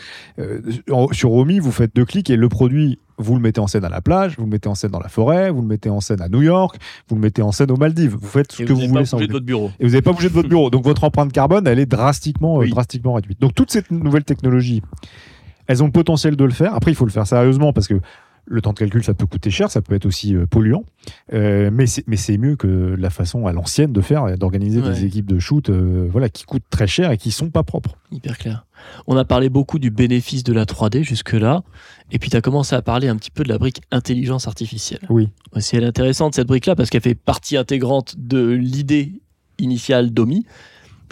sur 1.10 1.32
Omi, 1.32 1.58
vous 1.58 1.72
faites 1.72 1.94
deux 1.96 2.04
clics 2.04 2.30
et 2.30 2.36
le 2.36 2.48
produit, 2.48 3.00
vous 3.22 3.34
le 3.34 3.40
mettez 3.40 3.60
en 3.60 3.66
scène 3.66 3.84
à 3.84 3.88
la 3.88 4.00
plage, 4.00 4.36
vous 4.36 4.44
le 4.44 4.50
mettez 4.50 4.68
en 4.68 4.74
scène 4.74 4.90
dans 4.90 5.00
la 5.00 5.08
forêt, 5.08 5.50
vous 5.50 5.62
le 5.62 5.68
mettez 5.68 5.90
en 5.90 6.00
scène 6.00 6.20
à 6.20 6.28
New 6.28 6.42
York, 6.42 6.76
vous 7.08 7.14
le 7.14 7.20
mettez 7.20 7.42
en 7.42 7.52
scène 7.52 7.70
aux 7.70 7.76
Maldives. 7.76 8.16
Vous 8.20 8.28
faites 8.28 8.52
ce 8.52 8.62
que 8.62 8.72
vous, 8.72 8.86
voulez 8.88 9.06
sans 9.06 9.18
de 9.18 9.30
votre 9.30 9.44
bureau. 9.44 9.70
Et 9.80 9.84
vous 9.84 9.90
n'avez 9.90 10.02
pas 10.02 10.12
bougé 10.12 10.28
de 10.28 10.34
votre 10.34 10.48
bureau. 10.48 10.70
Donc 10.70 10.84
votre 10.84 11.04
empreinte 11.04 11.32
carbone, 11.32 11.66
elle 11.66 11.78
est 11.78 11.86
drastiquement, 11.86 12.62
drastiquement 12.64 13.14
réduite. 13.14 13.40
Donc 13.40 13.54
toute 13.54 13.70
cette 13.70 13.90
nouvelle 13.90 14.24
technologie 14.24 14.82
elles 15.66 15.82
ont 15.82 15.86
le 15.86 15.92
potentiel 15.92 16.36
de 16.36 16.44
le 16.44 16.50
faire. 16.50 16.74
Après, 16.74 16.90
il 16.90 16.94
faut 16.94 17.04
le 17.04 17.10
faire 17.10 17.26
sérieusement 17.26 17.72
parce 17.72 17.88
que 17.88 18.00
Le 18.44 18.60
temps 18.60 18.72
de 18.72 18.78
calcul, 18.78 19.04
ça 19.04 19.14
peut 19.14 19.26
coûter 19.26 19.50
cher, 19.50 19.70
ça 19.70 19.80
peut 19.82 19.94
être 19.94 20.04
aussi 20.06 20.34
euh, 20.34 20.46
polluant, 20.46 20.84
Euh, 21.32 21.70
mais 21.72 21.86
c'est 21.86 22.02
mais 22.08 22.16
c'est 22.16 22.36
mieux 22.38 22.56
que 22.56 22.66
la 22.98 23.08
façon 23.08 23.46
à 23.46 23.52
l'ancienne 23.52 23.92
de 23.92 24.00
faire, 24.00 24.36
d'organiser 24.36 24.80
Ouais. 24.80 24.90
des 24.90 25.04
équipes 25.04 25.26
de 25.26 25.38
shoot, 25.38 25.70
euh, 25.70 26.08
voilà, 26.10 26.28
qui 26.28 26.44
coûtent 26.44 26.68
très 26.68 26.86
cher 26.88 27.12
et 27.12 27.16
qui 27.18 27.30
sont 27.30 27.50
pas 27.50 27.62
propres. 27.62 27.96
Hyper 28.10 28.36
clair. 28.38 28.66
On 29.06 29.16
a 29.16 29.24
parlé 29.24 29.48
beaucoup 29.48 29.78
du 29.78 29.90
bénéfice 29.90 30.42
de 30.42 30.52
la 30.52 30.64
3D 30.66 31.04
jusque-là, 31.04 31.62
et 32.10 32.18
puis 32.18 32.30
tu 32.30 32.36
as 32.36 32.40
commencé 32.40 32.74
à 32.74 32.82
parler 32.82 33.06
un 33.08 33.16
petit 33.16 33.30
peu 33.30 33.44
de 33.44 33.48
la 33.48 33.58
brique 33.58 33.80
intelligence 33.92 34.48
artificielle. 34.48 35.00
Oui. 35.08 35.28
C'est 35.58 35.76
elle 35.76 35.84
est 35.84 35.86
intéressante 35.86 36.34
cette 36.34 36.48
brique-là 36.48 36.74
parce 36.74 36.90
qu'elle 36.90 37.00
fait 37.02 37.14
partie 37.14 37.56
intégrante 37.56 38.16
de 38.18 38.44
l'idée 38.50 39.22
initiale 39.60 40.10
d'OMI. 40.10 40.44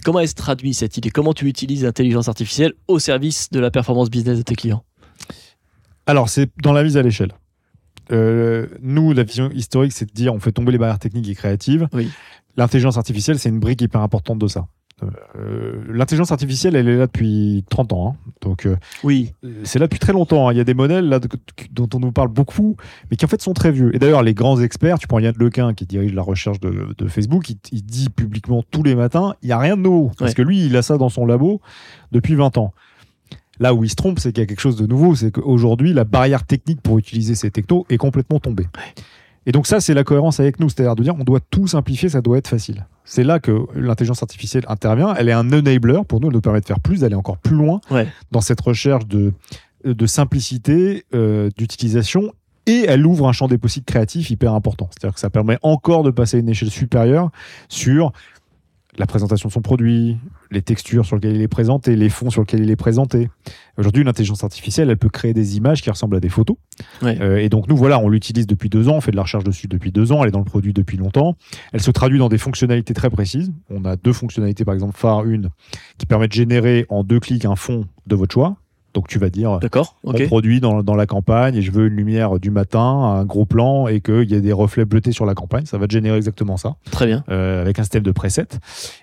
Comment 0.03 0.19
elle 0.21 0.29
se 0.29 0.35
traduit 0.35 0.75
cette 0.75 0.97
idée? 0.97 1.11
Comment 1.11 1.35
tu 1.35 1.47
utilises 1.47 1.85
l'intelligence 1.85 2.27
artificielle 2.29 2.73
au 2.89 2.99
service 2.99 3.51
de 3.51 3.61
la 3.61 3.71
performance 3.71 4.11
business 4.11 4.39
de 4.39 4.43
tes 4.43 4.55
clients? 4.57 4.83
Alors, 6.11 6.29
c'est 6.29 6.51
dans 6.63 6.73
la 6.73 6.83
mise 6.83 6.97
à 6.97 7.03
l'échelle. 7.03 7.33
Euh, 8.13 8.67
nous, 8.83 9.13
la 9.13 9.23
vision 9.23 9.51
historique, 9.53 9.93
c'est 9.93 10.07
de 10.07 10.13
dire 10.13 10.35
on 10.35 10.41
fait 10.41 10.51
tomber 10.53 10.73
les 10.73 10.79
barrières 10.79 10.99
techniques 10.99 11.29
et 11.29 11.35
créatives. 11.35 11.87
Oui. 11.93 12.11
L'intelligence 12.57 12.97
artificielle, 12.99 13.39
c'est 13.39 13.49
une 13.49 13.61
brique 13.61 13.81
hyper 13.81 14.01
importante 14.01 14.39
de 14.41 14.49
ça. 14.49 14.67
Euh, 15.39 15.83
L'intelligence 15.89 16.31
artificielle, 16.33 16.75
elle 16.77 16.89
est 16.89 16.97
là 16.97 17.07
depuis 17.07 17.65
30 17.71 17.93
ans. 17.93 18.09
hein. 18.13 18.31
Donc, 18.43 18.67
euh, 18.67 18.77
Oui, 19.05 19.33
c'est 19.63 19.79
là 19.79 19.87
depuis 19.87 20.01
très 20.01 20.13
longtemps. 20.13 20.49
hein. 20.49 20.53
Il 20.53 20.57
y 20.59 20.61
a 20.61 20.65
des 20.65 20.75
modèles 20.75 21.09
là, 21.09 21.21
de- 21.21 21.29
dont 21.71 21.89
on 21.95 22.01
nous 22.01 22.13
parle 22.13 22.29
beaucoup, 22.29 22.77
mais 23.11 23.17
qui 23.17 23.25
en 23.25 23.29
fait 23.29 23.41
sont 23.41 23.55
très 23.55 23.71
vieux. 23.71 23.95
Et 23.95 23.99
d'ailleurs, 24.01 24.23
les 24.25 24.35
grands 24.35 24.61
experts, 24.61 24.99
tu 24.99 25.07
prends 25.07 25.21
Yann 25.21 25.35
Lequin 25.39 25.73
qui 25.73 25.87
dirige 25.87 26.13
la 26.13 26.23
recherche 26.23 26.59
de, 26.61 26.89
de 26.99 27.07
Facebook, 27.09 27.49
il, 27.49 27.57
il 27.73 27.83
dit 27.83 28.09
publiquement 28.11 28.63
tous 28.71 28.83
les 28.83 28.95
matins 28.97 29.35
il 29.43 29.47
n'y 29.47 29.53
a 29.53 29.59
rien 29.59 29.77
de 29.77 29.83
nouveau. 29.83 30.11
Parce 30.19 30.33
Ouais. 30.33 30.35
que 30.35 30.43
lui, 30.43 30.67
il 30.67 30.77
a 30.77 30.83
ça 30.83 30.99
dans 30.99 31.09
son 31.09 31.25
labo 31.25 31.61
depuis 32.13 32.35
20 32.35 32.59
ans. 32.59 32.75
Là 33.61 33.75
où 33.75 33.85
il 33.85 33.91
se 33.91 33.95
trompe, 33.95 34.19
c'est 34.19 34.33
qu'il 34.33 34.41
y 34.41 34.45
a 34.45 34.47
quelque 34.47 34.61
chose 34.61 34.77
de 34.77 34.87
nouveau. 34.87 35.15
C'est 35.15 35.31
qu'aujourd'hui, 35.31 35.93
la 35.93 36.05
barrière 36.05 36.45
technique 36.45 36.81
pour 36.81 36.99
utiliser 36.99 37.35
ces 37.35 37.51
technos 37.51 37.87
est 37.91 37.99
complètement 37.99 38.41
tombée. 38.41 38.67
Et 39.47 39.53
donc, 39.53 39.67
ça, 39.67 39.81
c'est 39.81 39.95
la 39.95 40.03
cohérence 40.03 40.41
avec 40.41 40.59
nous. 40.61 40.69
C'est-à-dire 40.69 40.97
de 40.97 41.03
dire 41.03 41.15
on 41.19 41.25
doit 41.25 41.41
tout 41.51 41.67
simplifier, 41.67 42.09
ça 42.09 42.21
doit 42.23 42.39
être 42.39 42.49
facile. 42.49 42.87
C'est 43.05 43.23
là 43.25 43.39
que 43.39 43.67
l'intelligence 43.75 44.23
artificielle 44.23 44.65
intervient. 44.69 45.15
Elle 45.15 45.29
est 45.29 45.33
un 45.33 45.53
enabler 45.53 46.01
pour 46.09 46.21
nous, 46.21 46.29
elle 46.29 46.35
nous 46.35 46.41
permet 46.41 46.61
de 46.61 46.67
faire 46.67 46.81
plus, 46.81 47.01
d'aller 47.01 47.15
encore 47.15 47.39
plus 47.39 47.57
loin 47.57 47.81
Ouais. 47.91 48.07
dans 48.31 48.41
cette 48.41 48.61
recherche 48.61 49.07
de, 49.07 49.33
de 49.85 50.07
simplicité, 50.07 51.05
euh, 51.15 51.51
d'utilisation. 51.57 52.33
Et 52.67 52.85
elle 52.87 53.05
ouvre 53.07 53.27
un 53.29 53.33
champ 53.33 53.49
des 53.49 53.59
possibles 53.59 53.87
créatifs 53.87 54.31
hyper 54.31 54.53
important. 54.55 54.89
C'est-à-dire 54.93 55.15
que 55.15 55.21
ça 55.21 55.31
permet 55.31 55.59
encore 55.63 56.03
de 56.03 56.11
passer 56.11 56.37
à 56.37 56.41
une 56.41 56.49
échelle 56.49 56.71
supérieure 56.71 57.31
sur 57.69 58.13
la 59.01 59.07
présentation 59.07 59.49
de 59.49 59.53
son 59.53 59.63
produit, 59.63 60.19
les 60.51 60.61
textures 60.61 61.07
sur 61.07 61.17
lesquelles 61.17 61.35
il 61.35 61.41
est 61.41 61.49
présenté, 61.49 61.97
les 61.97 62.11
fonds 62.11 62.29
sur 62.29 62.43
lesquels 62.43 62.61
il 62.61 62.71
est 62.71 62.77
présenté. 62.77 63.31
Aujourd'hui, 63.79 64.05
l'intelligence 64.05 64.45
artificielle, 64.45 64.91
elle 64.91 64.99
peut 64.99 65.09
créer 65.09 65.33
des 65.33 65.57
images 65.57 65.81
qui 65.81 65.89
ressemblent 65.89 66.17
à 66.17 66.21
des 66.21 66.29
photos. 66.29 66.59
Ouais. 67.01 67.17
Euh, 67.23 67.39
et 67.39 67.49
donc, 67.49 67.67
nous, 67.67 67.79
voilà, 67.79 67.99
on 67.99 68.11
l'utilise 68.11 68.47
depuis 68.47 68.69
deux 68.69 68.91
ans, 68.91 68.97
on 68.97 69.01
fait 69.01 69.11
de 69.11 69.17
la 69.17 69.23
recherche 69.23 69.43
dessus 69.43 69.69
depuis 69.69 69.91
deux 69.91 70.13
ans, 70.13 70.23
elle 70.23 70.29
est 70.29 70.33
dans 70.33 70.41
le 70.41 70.45
produit 70.45 70.75
depuis 70.75 70.99
longtemps. 70.99 71.35
Elle 71.73 71.81
se 71.81 71.91
traduit 71.91 72.19
dans 72.19 72.29
des 72.29 72.37
fonctionnalités 72.37 72.93
très 72.93 73.09
précises. 73.09 73.51
On 73.71 73.87
a 73.87 73.97
deux 73.97 74.13
fonctionnalités, 74.13 74.67
par 74.67 74.75
exemple, 74.75 74.99
phare, 74.99 75.25
une, 75.25 75.49
qui 75.97 76.05
permet 76.05 76.29
de 76.29 76.35
générer 76.35 76.85
en 76.91 77.03
deux 77.03 77.21
clics 77.21 77.47
un 77.47 77.57
fond 77.57 77.87
de 78.07 78.15
votre 78.15 78.35
choix. 78.35 78.57
Donc, 78.95 79.09
tu 79.09 79.19
vas 79.19 79.31
dire, 79.31 79.59
d'accord, 79.61 79.97
mon 80.05 80.13
ok. 80.13 80.27
produit 80.27 80.61
dans, 80.61 80.83
dans 80.83 80.95
la 80.95 81.07
campagne 81.07 81.55
et 81.57 81.63
je 81.63 81.71
veux 81.71 81.87
une 81.87 81.95
lumière 81.97 82.39
du 82.41 82.51
matin, 82.51 82.81
un 82.81 83.25
gros 83.25 83.47
plan 83.47 83.87
et 83.89 84.01
qu'il 84.01 84.31
y 84.31 84.35
ait 84.35 84.41
des 84.41 84.53
reflets 84.53 84.85
bleutés 84.85 85.13
sur 85.13 85.27
la 85.27 85.35
campagne. 85.35 85.65
Ça 85.67 85.79
va 85.79 85.87
te 85.87 85.93
générer 85.93 86.17
exactement 86.17 86.57
ça 86.57 86.77
Très 86.91 87.07
bien. 87.07 87.25
euh, 87.31 87.61
avec 87.63 87.79
un 87.79 87.83
système 87.83 88.03
de 88.03 88.11
presets. 88.13 88.47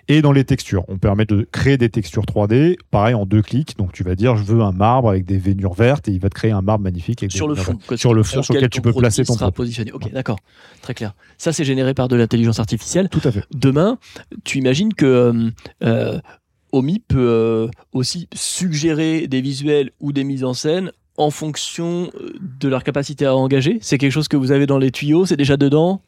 Et 0.08 0.22
dans 0.22 0.32
les 0.32 0.44
textures, 0.44 0.84
on 0.88 0.98
permet 0.98 1.24
de 1.24 1.46
créer 1.52 1.76
des 1.78 1.88
textures 1.88 2.24
3D, 2.24 2.76
pareil 2.90 3.14
en 3.14 3.24
deux 3.26 3.42
clics. 3.42 3.76
Donc 3.78 3.92
tu 3.92 4.02
vas 4.04 4.14
dire, 4.14 4.36
je 4.36 4.42
veux 4.44 4.62
un 4.62 4.72
marbre 4.72 5.10
avec 5.10 5.24
des 5.24 5.38
veinures 5.38 5.74
vertes 5.74 6.08
et 6.08 6.12
il 6.12 6.20
va 6.20 6.28
te 6.28 6.34
créer 6.34 6.50
un 6.50 6.62
marbre 6.62 6.84
magnifique. 6.84 7.22
Avec 7.22 7.32
Sur 7.32 7.48
le 7.48 7.54
fond. 7.54 7.78
Sur 7.96 8.14
le 8.14 8.22
fond 8.22 8.42
sur 8.42 8.54
lequel 8.54 8.70
tu 8.70 8.80
peux 8.80 8.92
placer 8.92 9.24
ton 9.24 9.34
sera 9.34 9.50
positionné. 9.52 9.92
Ok, 9.92 10.12
d'accord. 10.12 10.38
Très 10.82 10.94
clair. 10.94 11.14
Ça, 11.38 11.52
c'est 11.52 11.64
généré 11.64 11.94
par 11.94 12.08
de 12.08 12.16
l'intelligence 12.16 12.58
artificielle. 12.58 13.08
Tout 13.08 13.20
à 13.24 13.32
fait. 13.32 13.44
demain, 13.54 13.98
tu 14.44 14.58
imagines 14.58 14.92
que 14.94 15.06
euh, 15.06 15.50
euh, 15.82 16.18
Omi 16.72 17.00
peut 17.06 17.18
euh, 17.18 17.68
aussi 17.92 18.28
suggérer 18.34 19.26
des 19.28 19.40
visuels 19.40 19.90
ou 20.00 20.12
des 20.12 20.24
mises 20.24 20.44
en 20.44 20.54
scène 20.54 20.92
en 21.16 21.30
fonction 21.30 22.10
euh, 22.20 22.32
de 22.60 22.68
leur 22.68 22.84
capacité 22.84 23.26
à 23.26 23.34
engager? 23.34 23.78
C'est 23.82 23.98
quelque 23.98 24.12
chose 24.12 24.28
que 24.28 24.36
vous 24.36 24.52
avez 24.52 24.66
dans 24.66 24.78
les 24.78 24.90
tuyaux? 24.90 25.26
C'est 25.26 25.36
déjà 25.36 25.56
dedans? 25.56 26.00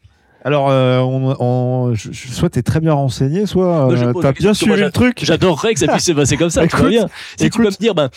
Alors, 0.42 0.70
euh, 0.70 1.00
on, 1.00 1.36
on- 1.38 1.94
je- 1.94 2.12
soit 2.12 2.48
tu 2.48 2.58
es 2.60 2.62
très 2.62 2.80
bien 2.80 2.94
renseigné, 2.94 3.44
soit 3.44 3.90
euh, 3.92 4.12
t'as 4.22 4.32
bien 4.32 4.54
suivi 4.54 4.80
le 4.80 4.90
truc. 4.90 5.18
J'adorerais 5.22 5.74
que 5.74 5.80
ça 5.80 5.88
puisse 5.88 6.06
se 6.06 6.12
passer 6.12 6.38
comme 6.38 6.48
ça. 6.48 6.64
Écoute, 6.64 6.88
bien. 6.88 7.08
Si 7.36 7.50
tu 7.50 7.58
peux 7.58 7.64
me 7.66 7.78
dire, 7.78 7.94
ben, 7.94 8.08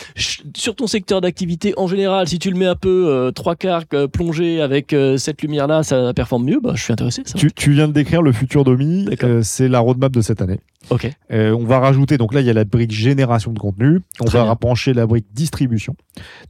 sur 0.56 0.74
ton 0.74 0.86
secteur 0.86 1.20
d'activité 1.20 1.74
en 1.76 1.86
général, 1.86 2.26
si 2.26 2.38
tu 2.38 2.50
le 2.50 2.56
mets 2.56 2.64
un 2.64 2.76
peu 2.76 3.08
euh, 3.08 3.30
trois 3.30 3.56
quarts 3.56 3.84
plongé 4.10 4.62
avec 4.62 4.96
cette 5.18 5.42
lumière-là, 5.42 5.82
ça 5.82 6.14
performe 6.14 6.44
mieux. 6.46 6.60
Bah, 6.62 6.72
je 6.74 6.82
suis 6.82 6.94
intéressé. 6.94 7.22
Ça. 7.26 7.38
Tu, 7.38 7.52
tu 7.52 7.72
viens 7.72 7.88
de 7.88 7.92
décrire 7.92 8.22
le 8.22 8.32
futur 8.32 8.64
d'Omi, 8.64 9.06
c'est 9.42 9.68
la 9.68 9.80
roadmap 9.80 10.10
de 10.12 10.22
cette 10.22 10.40
année. 10.40 10.60
Ok. 10.90 11.10
Euh, 11.32 11.52
on 11.52 11.64
va 11.64 11.78
rajouter, 11.78 12.18
donc 12.18 12.34
là 12.34 12.40
il 12.40 12.46
y 12.46 12.50
a 12.50 12.52
la 12.52 12.64
brique 12.64 12.92
génération 12.92 13.52
de 13.52 13.58
contenu, 13.58 14.00
on 14.20 14.24
Très 14.24 14.38
va 14.38 14.44
bien. 14.44 14.48
rapprocher 14.50 14.92
la 14.92 15.06
brique 15.06 15.26
distribution. 15.32 15.96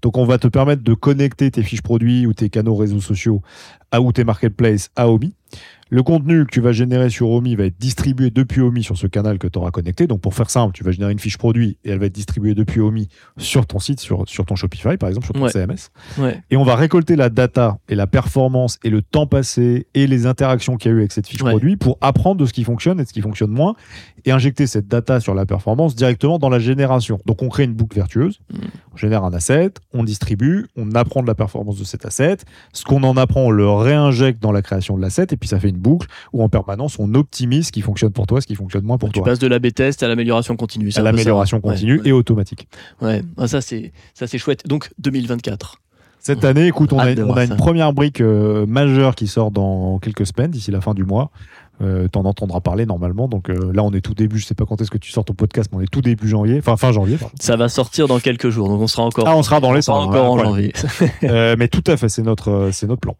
Donc 0.02 0.18
on 0.18 0.24
va 0.24 0.38
te 0.38 0.48
permettre 0.48 0.82
de 0.82 0.94
connecter 0.94 1.50
tes 1.50 1.62
fiches 1.62 1.82
produits 1.82 2.26
ou 2.26 2.32
tes 2.32 2.48
canaux 2.50 2.74
réseaux 2.74 3.00
sociaux 3.00 3.42
à 3.90 4.00
ou 4.00 4.12
tes 4.12 4.24
marketplaces 4.24 4.90
à 4.96 5.08
Omi. 5.08 5.34
Le 5.90 6.02
contenu 6.02 6.44
que 6.46 6.50
tu 6.50 6.60
vas 6.60 6.72
générer 6.72 7.10
sur 7.10 7.30
Omi 7.30 7.54
va 7.56 7.64
être 7.64 7.78
distribué 7.78 8.30
depuis 8.30 8.60
Omi 8.60 8.82
sur 8.82 8.96
ce 8.96 9.06
canal 9.06 9.38
que 9.38 9.46
tu 9.46 9.58
auras 9.58 9.70
connecté. 9.70 10.06
Donc 10.06 10.20
pour 10.20 10.34
faire 10.34 10.50
simple, 10.50 10.72
tu 10.74 10.82
vas 10.82 10.90
générer 10.92 11.12
une 11.12 11.18
fiche 11.18 11.36
produit 11.38 11.76
et 11.84 11.90
elle 11.90 11.98
va 11.98 12.06
être 12.06 12.14
distribuée 12.14 12.54
depuis 12.54 12.80
Omi 12.80 13.08
sur 13.36 13.66
ton 13.66 13.78
site, 13.78 14.00
sur, 14.00 14.24
sur 14.26 14.44
ton 14.46 14.56
Shopify 14.56 14.96
par 14.96 15.08
exemple, 15.08 15.26
sur 15.26 15.34
ton 15.34 15.42
Ouais. 15.42 15.50
CMS. 15.50 15.90
Ouais. 16.18 16.42
Et 16.50 16.56
on 16.56 16.64
va 16.64 16.74
récolter 16.74 17.16
la 17.16 17.28
data 17.28 17.78
et 17.88 17.94
la 17.94 18.06
performance 18.06 18.78
et 18.82 18.90
le 18.90 19.02
temps 19.02 19.26
passé 19.26 19.86
et 19.94 20.06
les 20.06 20.26
interactions 20.26 20.76
qu'il 20.76 20.90
y 20.90 20.94
a 20.94 20.96
eu 20.96 21.00
avec 21.00 21.12
cette 21.12 21.26
fiche 21.28 21.42
Ouais. 21.42 21.50
produit 21.50 21.76
pour 21.76 21.98
apprendre 22.00 22.40
de 22.40 22.46
ce 22.46 22.52
qui 22.52 22.64
fonctionne 22.64 22.98
et 22.98 23.02
de 23.04 23.08
ce 23.08 23.12
qui 23.12 23.20
fonctionne 23.20 23.50
moins 23.50 23.74
et 24.24 24.30
injecter 24.32 24.66
cette 24.66 24.88
data 24.88 25.20
sur 25.20 25.34
la 25.34 25.44
performance 25.46 25.94
directement 25.94 26.38
dans 26.38 26.48
la 26.48 26.58
génération. 26.58 27.18
Donc 27.26 27.42
on 27.42 27.48
crée 27.48 27.64
une 27.64 27.74
boucle 27.74 27.94
vertueuse, 27.96 28.40
Mm. 28.52 28.56
on 28.94 28.96
génère 28.96 29.24
un 29.24 29.32
asset, 29.34 29.72
on 29.92 30.02
distribue, 30.04 30.66
on 30.76 30.92
apprend 30.94 31.20
de 31.22 31.26
la 31.26 31.34
performance 31.34 31.78
de 31.78 31.84
cet 31.84 32.06
asset, 32.06 32.38
ce 32.72 32.84
qu'on 32.84 33.02
en 33.02 33.16
apprend 33.16 33.42
on 33.42 33.50
le 33.50 33.68
réinjecte 33.68 34.42
dans 34.42 34.52
la 34.52 34.62
création 34.62 34.96
de 34.96 35.02
l'asset 35.02 35.26
et 35.32 35.36
puis 35.36 35.48
ça 35.48 35.58
fait 35.60 35.68
une 35.68 35.73
boucle 35.76 36.08
où 36.32 36.42
en 36.42 36.48
permanence 36.48 36.96
on 36.98 37.14
optimise 37.14 37.66
ce 37.68 37.72
qui 37.72 37.80
fonctionne 37.82 38.12
pour 38.12 38.26
toi, 38.26 38.40
ce 38.40 38.46
qui 38.46 38.54
fonctionne 38.54 38.84
moins 38.84 38.98
pour 38.98 39.08
Tu 39.10 39.14
toi. 39.14 39.24
passes 39.24 39.38
de 39.38 39.46
l'AB 39.46 39.72
test 39.72 40.02
à 40.02 40.08
l'amélioration 40.08 40.56
continue. 40.56 40.90
À 40.96 41.02
l'amélioration 41.02 41.58
Ouais, 41.58 41.62
continue 41.72 42.00
ouais. 42.00 42.08
et 42.08 42.12
automatique. 42.12 42.68
Ouais, 43.00 43.22
Ah, 43.36 43.46
ça 43.48 43.60
c'est 43.60 43.92
ça 44.14 44.26
c'est 44.26 44.38
chouette. 44.38 44.66
Donc 44.66 44.90
2024. 44.98 45.76
Cette 46.20 46.42
année, 46.46 46.66
écoute, 46.68 46.94
on 46.94 46.98
a, 46.98 47.12
on 47.20 47.32
a 47.34 47.46
ça. 47.46 47.52
une 47.52 47.56
première 47.58 47.92
brique 47.92 48.22
euh, 48.22 48.64
majeure 48.64 49.14
qui 49.14 49.26
sort 49.26 49.50
dans 49.50 49.98
quelques 49.98 50.26
semaines, 50.26 50.50
d'ici 50.50 50.70
la 50.70 50.80
fin 50.80 50.94
du 50.94 51.04
mois. 51.04 51.30
Euh, 51.82 52.08
T'en 52.08 52.24
entendras 52.24 52.60
parler 52.60 52.86
normalement. 52.86 53.28
Donc 53.28 53.50
euh, 53.50 53.72
là, 53.74 53.82
on 53.82 53.92
est 53.92 54.00
tout 54.00 54.14
début. 54.14 54.38
Je 54.38 54.46
sais 54.46 54.54
pas 54.54 54.64
quand 54.64 54.80
est-ce 54.80 54.90
que 54.90 54.96
tu 54.96 55.10
sors 55.10 55.24
ton 55.26 55.34
podcast, 55.34 55.68
mais 55.72 55.78
on 55.78 55.80
est 55.82 55.90
tout 55.90 56.00
début 56.00 56.26
janvier. 56.28 56.56
Enfin, 56.60 56.78
fin 56.78 56.92
janvier. 56.92 57.18
pardon. 57.18 57.34
Ça 57.38 57.56
va 57.56 57.68
sortir 57.68 58.06
dans 58.08 58.20
quelques 58.20 58.48
jours, 58.48 58.68
donc 58.68 58.80
on 58.80 58.86
sera 58.86 59.02
encore 59.02 59.26
Ah, 59.28 59.36
on 59.36 59.42
sera 59.42 59.60
dans 59.60 59.72
les 59.72 59.90
encore 59.90 60.30
en 60.32 60.38
ouais, 60.38 60.44
janvier. 60.44 60.72
Euh, 61.24 61.56
mais 61.58 61.68
tout 61.68 61.82
à 61.88 61.96
fait, 61.98 62.08
c'est 62.08 62.22
notre, 62.22 62.70
c'est 62.72 62.86
notre 62.86 63.00
plan. 63.00 63.16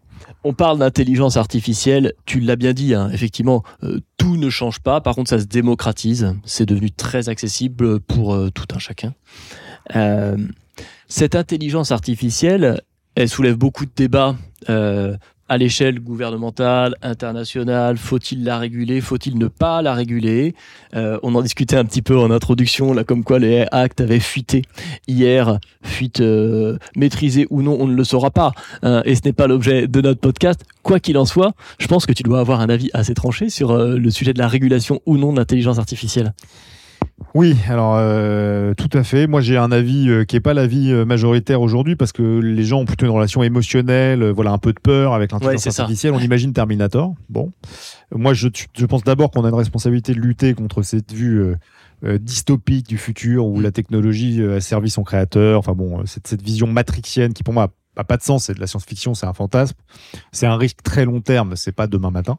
On 0.46 0.52
parle 0.52 0.78
d'intelligence 0.78 1.38
artificielle, 1.38 2.12
tu 2.26 2.38
l'as 2.38 2.57
bien 2.57 2.74
dit, 2.74 2.94
hein, 2.94 3.09
effectivement, 3.11 3.62
euh, 3.83 4.00
tout 4.18 4.37
ne 4.37 4.50
change 4.50 4.80
pas, 4.80 5.00
par 5.00 5.14
contre 5.14 5.30
ça 5.30 5.38
se 5.38 5.46
démocratise, 5.46 6.37
c'est 6.44 6.66
devenu 6.66 6.90
très 6.90 7.30
accessible 7.30 7.98
pour 7.98 8.35
euh, 8.35 8.50
tout 8.50 8.66
un 8.74 8.78
chacun. 8.78 9.14
Euh, 9.96 10.37
cette 11.09 11.35
intelligence 11.35 11.92
artificielle, 11.92 12.83
elle 13.14 13.30
soulève 13.30 13.57
beaucoup 13.57 13.87
de 13.87 13.92
débats 13.96 14.37
à 15.48 15.59
l'échelle 15.59 16.00
gouvernementale, 16.00 16.94
internationale, 17.02 17.98
faut-il 17.98 18.44
la 18.44 18.59
réguler, 18.59 19.00
faut-il 19.00 19.38
ne 19.38 19.46
pas 19.46 19.83
la 19.83 19.94
réguler? 19.94 20.54
Euh, 20.94 21.18
On 21.22 21.35
en 21.35 21.42
discutait 21.42 21.76
un 21.76 21.85
petit 21.85 22.02
peu 22.02 22.18
en 22.18 22.30
introduction, 22.30 22.92
là, 22.94 23.04
comme 23.04 23.24
quoi 23.24 23.38
les 23.38 23.66
actes 23.70 24.00
avaient 24.00 24.20
fuité 24.20 24.62
hier, 25.07 25.59
fuite 25.83 26.20
euh, 26.20 26.78
maîtrisée 26.96 27.46
ou 27.50 27.62
non, 27.62 27.76
on 27.78 27.87
ne 27.87 27.94
le 27.94 28.04
saura 28.04 28.30
pas. 28.30 28.52
hein, 28.83 29.02
et 29.04 29.14
ce 29.14 29.20
n'est 29.24 29.33
pas 29.33 29.46
l'objet 29.46 29.87
de 29.87 30.00
notre 30.00 30.20
podcast. 30.20 30.64
Quoi 30.83 31.00
qu'il 31.00 31.18
en 31.18 31.24
soit, 31.24 31.52
je 31.78 31.87
pense 31.87 32.07
que 32.07 32.12
tu 32.12 32.22
dois 32.22 32.40
avoir 32.40 32.61
un 32.61 32.68
avis 32.68 32.90
assez 32.94 33.14
tranché 33.14 33.50
sur 33.50 33.70
euh, 33.72 33.96
le 33.98 34.11
sujet 34.11 34.33
de 34.33 34.38
la 34.38 34.48
régulation 34.48 35.00
ou 35.07 35.16
non 35.18 35.33
de 35.33 35.38
l'intelligence 35.38 35.78
artificielle. 35.78 36.33
Oui, 37.35 37.57
alors 37.68 37.94
euh, 37.96 38.74
tout 38.74 38.88
à 38.92 39.05
fait. 39.05 39.27
Moi, 39.27 39.40
j'ai 39.40 39.57
un 39.57 39.70
avis 39.72 40.09
euh, 40.09 40.24
qui 40.24 40.37
est 40.37 40.40
pas 40.40 40.55
l'avis 40.55 40.90
euh, 40.92 41.05
majoritaire 41.05 41.61
aujourd'hui 41.61 41.94
parce 41.96 42.12
que 42.12 42.22
les 42.40 42.64
gens 42.64 42.81
ont 42.81 42.85
plutôt 42.85 43.07
une 43.07 43.12
relation 43.12 43.42
émotionnelle, 43.42 44.22
euh, 44.22 44.33
voilà, 44.33 44.50
un 44.50 44.59
peu 44.59 44.72
de 44.72 44.81
peur 44.81 45.14
avec 45.14 45.33
Ouais, 45.33 45.38
l'intelligence 45.40 45.74
ça. 45.74 45.83
artificielle. 45.83 46.12
On 46.14 46.18
imagine 46.20 46.53
Terminator. 46.53 47.14
Bon, 47.29 47.53
moi, 48.14 48.35
je, 48.35 48.48
je 48.77 48.87
pense 48.87 49.05
d'abord 49.05 49.31
qu'on 49.31 49.44
a 49.44 49.48
une 49.48 49.55
responsabilité 49.55 50.12
de 50.14 50.20
lutter 50.20 50.55
contre 50.55 50.83
cette 50.83 51.12
vue. 51.12 51.55
dystopique 52.21 52.87
du 52.87 52.98
futur 52.98 53.46
où 53.46 53.58
Mm. 53.58 53.62
la 53.62 53.71
technologie 53.71 54.42
a 54.42 54.60
servi 54.60 54.90
son 54.90 55.04
créateur. 55.04 55.58
Enfin 55.58 55.73
bon, 55.73 56.04
cette, 56.06 56.27
cette 56.27 56.42
vision 56.42 56.67
matrixienne 56.67 57.33
qui 57.33 57.42
pour 57.42 57.54
moi 57.54 57.73
a, 57.96 58.00
a 58.00 58.04
pas 58.04 58.17
de 58.19 58.23
sens, 58.23 58.44
c'est 58.44 58.54
de 58.54 58.60
la 58.60 58.67
science-fiction, 58.67 59.15
c'est 59.15 59.25
un 59.27 59.33
fantasme. 59.33 59.77
C'est 60.33 60.46
un 60.46 60.56
risque 60.56 60.83
très 60.83 61.04
long 61.06 61.21
terme, 61.23 61.56
c'est 61.56 61.73
pas 61.73 61.87
demain 61.87 62.10
matin. 62.10 62.38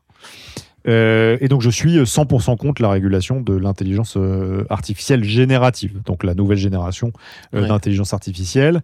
Euh, 0.87 1.37
et 1.41 1.47
donc, 1.47 1.61
je 1.61 1.69
suis 1.69 1.97
100% 1.97 2.57
contre 2.57 2.81
la 2.81 2.89
régulation 2.89 3.41
de 3.41 3.55
l'intelligence 3.55 4.15
euh, 4.17 4.65
artificielle 4.69 5.23
générative, 5.23 6.01
donc 6.05 6.23
la 6.23 6.33
nouvelle 6.35 6.57
génération 6.57 7.11
euh, 7.53 7.61
Ouais. 7.63 7.67
d'intelligence 7.67 8.13
artificielle, 8.13 8.81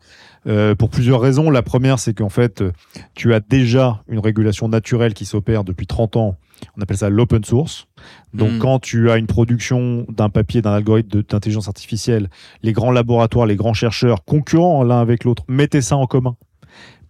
euh, 0.47 0.73
pour 0.75 0.89
plusieurs 0.89 1.21
raisons. 1.21 1.49
La 1.51 1.61
première, 1.61 1.99
c'est 1.99 2.13
qu'en 2.13 2.29
fait, 2.29 2.61
euh, 2.61 2.71
tu 3.13 3.33
as 3.33 3.39
déjà 3.39 4.01
une 4.07 4.19
régulation 4.19 4.67
naturelle 4.67 5.13
qui 5.13 5.25
s'opère 5.25 5.63
depuis 5.63 5.85
30 5.87 6.15
ans. 6.15 6.37
On 6.77 6.81
appelle 6.81 6.97
ça 6.97 7.09
l'open 7.09 7.43
source. 7.43 7.87
Donc, 8.33 8.51
Mm. 8.53 8.59
quand 8.59 8.79
tu 8.79 9.09
as 9.11 9.17
une 9.17 9.27
production 9.27 10.05
d'un 10.09 10.29
papier, 10.29 10.61
d'un 10.61 10.73
algorithme 10.73 11.21
d'intelligence 11.23 11.67
artificielle, 11.67 12.29
les 12.63 12.71
grands 12.71 12.91
laboratoires, 12.91 13.45
les 13.47 13.55
grands 13.55 13.73
chercheurs, 13.73 14.23
concurrents 14.25 14.83
l'un 14.83 15.01
avec 15.01 15.23
l'autre, 15.23 15.43
mettaient 15.47 15.81
ça 15.81 15.97
en 15.97 16.05
commun 16.07 16.35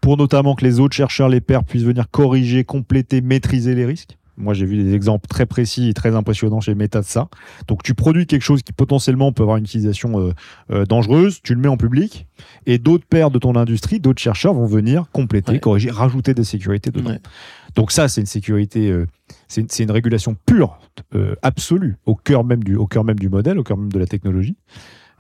pour 0.02 0.18
notamment 0.18 0.56
que 0.56 0.66
les 0.66 0.80
autres 0.80 0.96
chercheurs, 0.96 1.30
les 1.30 1.42
pairs, 1.42 1.64
puissent 1.64 1.84
venir 1.84 2.10
corriger, 2.10 2.64
compléter, 2.64 3.22
maîtriser 3.22 3.76
les 3.76 3.86
risques. 3.86 4.18
Moi, 4.42 4.54
j'ai 4.54 4.66
vu 4.66 4.84
des 4.84 4.94
exemples 4.94 5.28
très 5.28 5.46
précis 5.46 5.90
et 5.90 5.94
très 5.94 6.16
impressionnants 6.16 6.60
chez 6.60 6.76
Meta 6.76 7.00
de 7.00 7.06
ça. 7.06 7.30
Donc, 7.68 7.84
tu 7.84 7.94
produis 7.94 8.26
quelque 8.26 8.42
chose 8.42 8.64
qui 8.64 8.74
potentiellement 8.74 9.32
peut 9.32 9.44
avoir 9.44 9.58
une 9.58 9.64
utilisation 9.64 10.20
euh, 10.20 10.34
euh, 10.72 10.86
dangereuse, 10.86 11.42
tu 11.44 11.54
le 11.54 11.62
mets 11.62 11.68
en 11.68 11.78
public, 11.78 12.28
et 12.66 12.78
d'autres 12.78 13.06
pairs 13.06 13.32
de 13.32 13.40
ton 13.40 13.56
industrie, 13.56 14.00
d'autres 14.00 14.22
chercheurs 14.22 14.54
vont 14.54 14.66
venir 14.66 15.06
compléter, 15.12 15.54
Ouais. 15.54 15.60
corriger, 15.60 15.92
rajouter 15.92 16.34
des 16.34 16.44
sécurités 16.44 16.92
dedans. 16.92 17.12
Ouais. 17.12 17.20
Donc 17.76 17.92
ça, 17.92 18.08
c'est 18.08 18.22
une 18.22 18.28
sécurité, 18.28 18.90
euh, 18.90 19.06
c'est 19.48 19.80
une, 19.80 19.92
régulation 19.92 20.36
pure, 20.46 20.80
absolue, 21.42 21.98
au 22.06 22.16
cœur 22.16 22.44
même 22.44 22.64
du, 22.64 22.76
au 22.76 22.88
cœur 22.88 23.04
même 23.04 23.20
du 23.20 23.30
modèle, 23.30 23.60
au 23.60 23.64
cœur 23.64 23.78
même 23.78 23.92
de 23.92 24.00
la 24.00 24.08
technologie. 24.08 24.56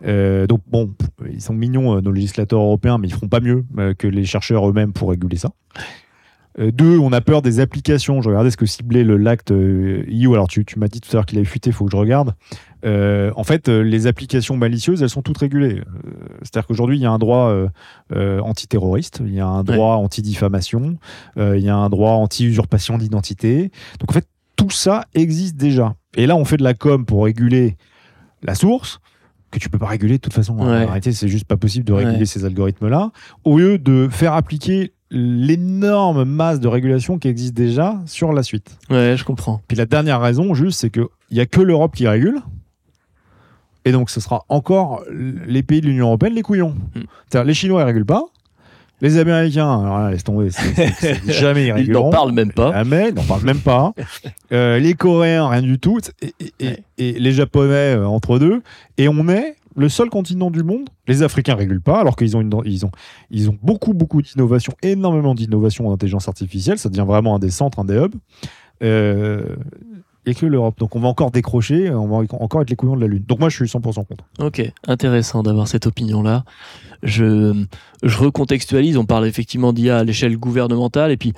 Euh, 0.05 0.47
donc 0.47 0.61
bon, 0.67 0.93
ils 1.31 1.41
sont 1.41 1.53
mignons 1.53 2.01
nos 2.01 2.11
législateurs 2.11 2.59
européens, 2.59 2.97
mais 2.97 3.07
ils 3.07 3.13
feront 3.13 3.29
pas 3.29 3.39
mieux 3.39 3.65
que 3.97 4.07
les 4.07 4.25
chercheurs 4.25 4.67
eux-mêmes 4.67 4.93
pour 4.93 5.09
réguler 5.09 5.37
ça. 5.37 5.51
Euh, 6.59 6.71
deux, 6.71 6.97
on 6.99 7.13
a 7.13 7.21
peur 7.21 7.41
des 7.41 7.59
applications. 7.59 8.21
Je 8.21 8.29
regardais 8.29 8.51
ce 8.51 8.57
que 8.57 8.65
ciblait 8.65 9.03
le 9.03 9.17
l'acte 9.17 9.51
euh, 9.51 10.03
EU. 10.09 10.33
Alors 10.33 10.47
tu, 10.47 10.65
tu 10.65 10.79
m'as 10.79 10.87
dit 10.87 10.99
tout 11.01 11.09
à 11.11 11.15
l'heure 11.15 11.25
qu'il 11.25 11.37
avait 11.37 11.45
fuité, 11.47 11.69
il 11.69 11.73
faut 11.73 11.85
que 11.85 11.91
je 11.91 11.97
regarde. 11.97 12.33
Euh, 12.83 13.31
en 13.35 13.43
fait, 13.43 13.67
les 13.69 14.07
applications 14.07 14.57
malicieuses, 14.57 15.01
elles 15.03 15.09
sont 15.09 15.21
toutes 15.21 15.37
régulées. 15.37 15.81
C'est-à-dire 16.41 16.67
qu'aujourd'hui, 16.67 16.97
il 16.97 17.01
y 17.01 17.05
a 17.05 17.11
un 17.11 17.19
droit 17.19 17.53
antiterroriste, 18.41 19.21
il 19.25 19.33
y 19.33 19.39
a 19.39 19.47
un 19.47 19.63
droit 19.63 19.95
anti-diffamation, 19.95 20.97
il 21.37 21.59
y 21.59 21.69
a 21.69 21.75
un 21.75 21.89
droit 21.89 22.11
anti-usurpation 22.13 22.97
d'identité. 22.97 23.71
Donc 23.99 24.09
en 24.09 24.13
fait, 24.13 24.27
tout 24.55 24.69
ça 24.69 25.05
existe 25.13 25.55
déjà. 25.57 25.95
Et 26.15 26.25
là, 26.27 26.35
on 26.35 26.45
fait 26.45 26.57
de 26.57 26.63
la 26.63 26.73
com 26.73 27.05
pour 27.05 27.25
réguler 27.25 27.77
la 28.43 28.55
source 28.55 28.99
que 29.51 29.59
tu 29.59 29.69
peux 29.69 29.77
pas 29.77 29.87
réguler 29.87 30.15
de 30.15 30.21
toute 30.21 30.33
façon. 30.33 30.57
En 30.59 30.65
Ouais. 30.67 30.85
réalité, 30.85 31.11
c'est 31.11 31.27
juste 31.27 31.45
pas 31.45 31.57
possible 31.57 31.85
de 31.85 31.93
réguler 31.93 32.19
Ouais. 32.19 32.25
ces 32.25 32.45
algorithmes-là. 32.45 33.11
Au 33.43 33.57
lieu 33.57 33.77
de 33.77 34.07
faire 34.09 34.33
appliquer 34.33 34.93
l'énorme 35.11 36.23
masse 36.23 36.59
de 36.59 36.67
régulation 36.67 37.19
qui 37.19 37.27
existe 37.27 37.53
déjà 37.53 37.99
sur 38.05 38.31
la 38.33 38.43
suite. 38.43 38.77
Ouais, 38.89 39.15
je 39.17 39.23
comprends. 39.23 39.61
Puis 39.67 39.77
la 39.77 39.85
dernière 39.85 40.21
raison, 40.21 40.53
juste, 40.53 40.79
c'est 40.79 40.89
qu'il 40.89 41.05
n'y 41.31 41.39
a 41.39 41.45
que 41.45 41.61
l'Europe 41.61 41.93
qui 41.95 42.07
régule. 42.07 42.39
Et 43.83 43.91
donc, 43.91 44.09
ce 44.09 44.19
sera 44.19 44.45
encore 44.47 45.03
les 45.11 45.63
pays 45.63 45.81
de 45.81 45.87
l'Union 45.87 46.07
Européenne, 46.07 46.33
les 46.33 46.43
couillons. 46.43 46.75
Hmm. 46.95 47.01
C'est-à-dire, 47.29 47.47
les 47.47 47.53
Chinois, 47.53 47.81
ils 47.81 47.85
régulent 47.85 48.05
pas. 48.05 48.23
Les 49.01 49.17
Américains, 49.17 49.81
alors 49.81 49.97
là, 49.97 50.11
laisse 50.11 50.23
tomber, 50.23 50.51
c'est- 50.51 51.19
jamais 51.27 51.65
ils 51.67 51.85
Ils 51.87 51.91
n'en 51.91 52.11
parlent 52.11 52.33
même 52.33 52.51
pas. 52.53 52.71
Jamais, 52.71 53.09
ils 53.09 53.15
n'en 53.15 53.23
parlent 53.23 53.43
même 53.43 53.59
pas. 53.59 53.93
Euh, 54.51 54.77
les 54.77 54.93
Coréens, 54.93 55.49
rien 55.49 55.63
du 55.63 55.79
tout. 55.79 55.97
Et, 56.21 56.33
et- 56.39 56.53
et- 56.59 56.67
Ouais. 56.67 56.83
et 56.99 57.11
les 57.13 57.31
Japonais, 57.31 57.95
euh, 57.95 58.05
entre 58.05 58.37
deux. 58.37 58.61
Et 58.99 59.07
on 59.09 59.27
est 59.27 59.55
le 59.75 59.89
seul 59.89 60.09
continent 60.09 60.51
du 60.51 60.63
monde. 60.63 60.89
Les 61.07 61.23
Africains 61.23 61.55
régulent 61.55 61.81
pas, 61.81 61.99
alors 61.99 62.15
qu'ils 62.15 62.35
ont, 62.37 62.63
ils 62.63 62.85
ont, 62.85 62.91
ils 63.29 63.49
ont 63.49 63.57
beaucoup, 63.61 63.93
beaucoup 63.93 64.21
d'innovation, 64.21 64.73
énormément 64.81 65.35
d'innovation 65.35 65.87
en 65.87 65.93
intelligence 65.93 66.27
artificielle. 66.27 66.77
Ça 66.77 66.89
devient 66.89 67.05
vraiment 67.07 67.35
un 67.35 67.39
des 67.39 67.51
centres, 67.51 67.79
un 67.79 67.85
des 67.85 67.95
hubs. 67.95 68.15
Euh, 68.83 69.55
et 70.25 70.35
que 70.35 70.45
l'Europe. 70.45 70.77
Donc 70.77 70.95
on 70.95 70.99
va 70.99 71.07
encore 71.07 71.31
décrocher, 71.31 71.89
on 71.89 72.07
va 72.07 72.17
encore 72.39 72.61
être 72.61 72.69
les 72.69 72.75
couillons 72.75 72.95
de 72.95 73.01
la 73.01 73.07
Lune. 73.07 73.23
Donc 73.27 73.39
moi, 73.39 73.49
je 73.49 73.55
suis 73.55 73.65
100% 73.65 74.05
contre. 74.05 74.23
Ok, 74.39 74.61
intéressant 74.87 75.41
d'avoir 75.43 75.67
cette 75.67 75.87
opinion-là. 75.87 76.43
Je, 77.01 77.65
je 78.03 78.17
recontextualise, 78.17 78.97
on 78.97 79.05
parle 79.05 79.25
effectivement 79.25 79.73
d'IA 79.73 79.97
à 79.99 80.03
l'échelle 80.03 80.37
gouvernementale, 80.37 81.11
et 81.11 81.17
puis 81.17 81.33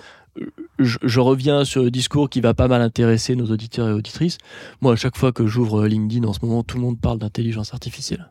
je, 0.79 0.97
je 1.03 1.19
reviens 1.19 1.65
sur 1.65 1.83
le 1.83 1.91
discours 1.91 2.29
qui 2.29 2.41
va 2.41 2.53
pas 2.53 2.67
mal 2.67 2.81
intéresser 2.81 3.35
nos 3.35 3.47
auditeurs 3.47 3.87
et 3.89 3.93
auditrices. 3.93 4.37
Moi, 4.81 4.93
à 4.93 4.95
chaque 4.95 5.17
fois 5.17 5.31
que 5.31 5.47
j'ouvre 5.47 5.87
LinkedIn 5.87 6.27
en 6.27 6.33
ce 6.33 6.39
moment, 6.43 6.63
tout 6.63 6.77
le 6.77 6.83
monde 6.83 6.99
parle 6.99 7.19
d'intelligence 7.19 7.73
artificielle. 7.73 8.29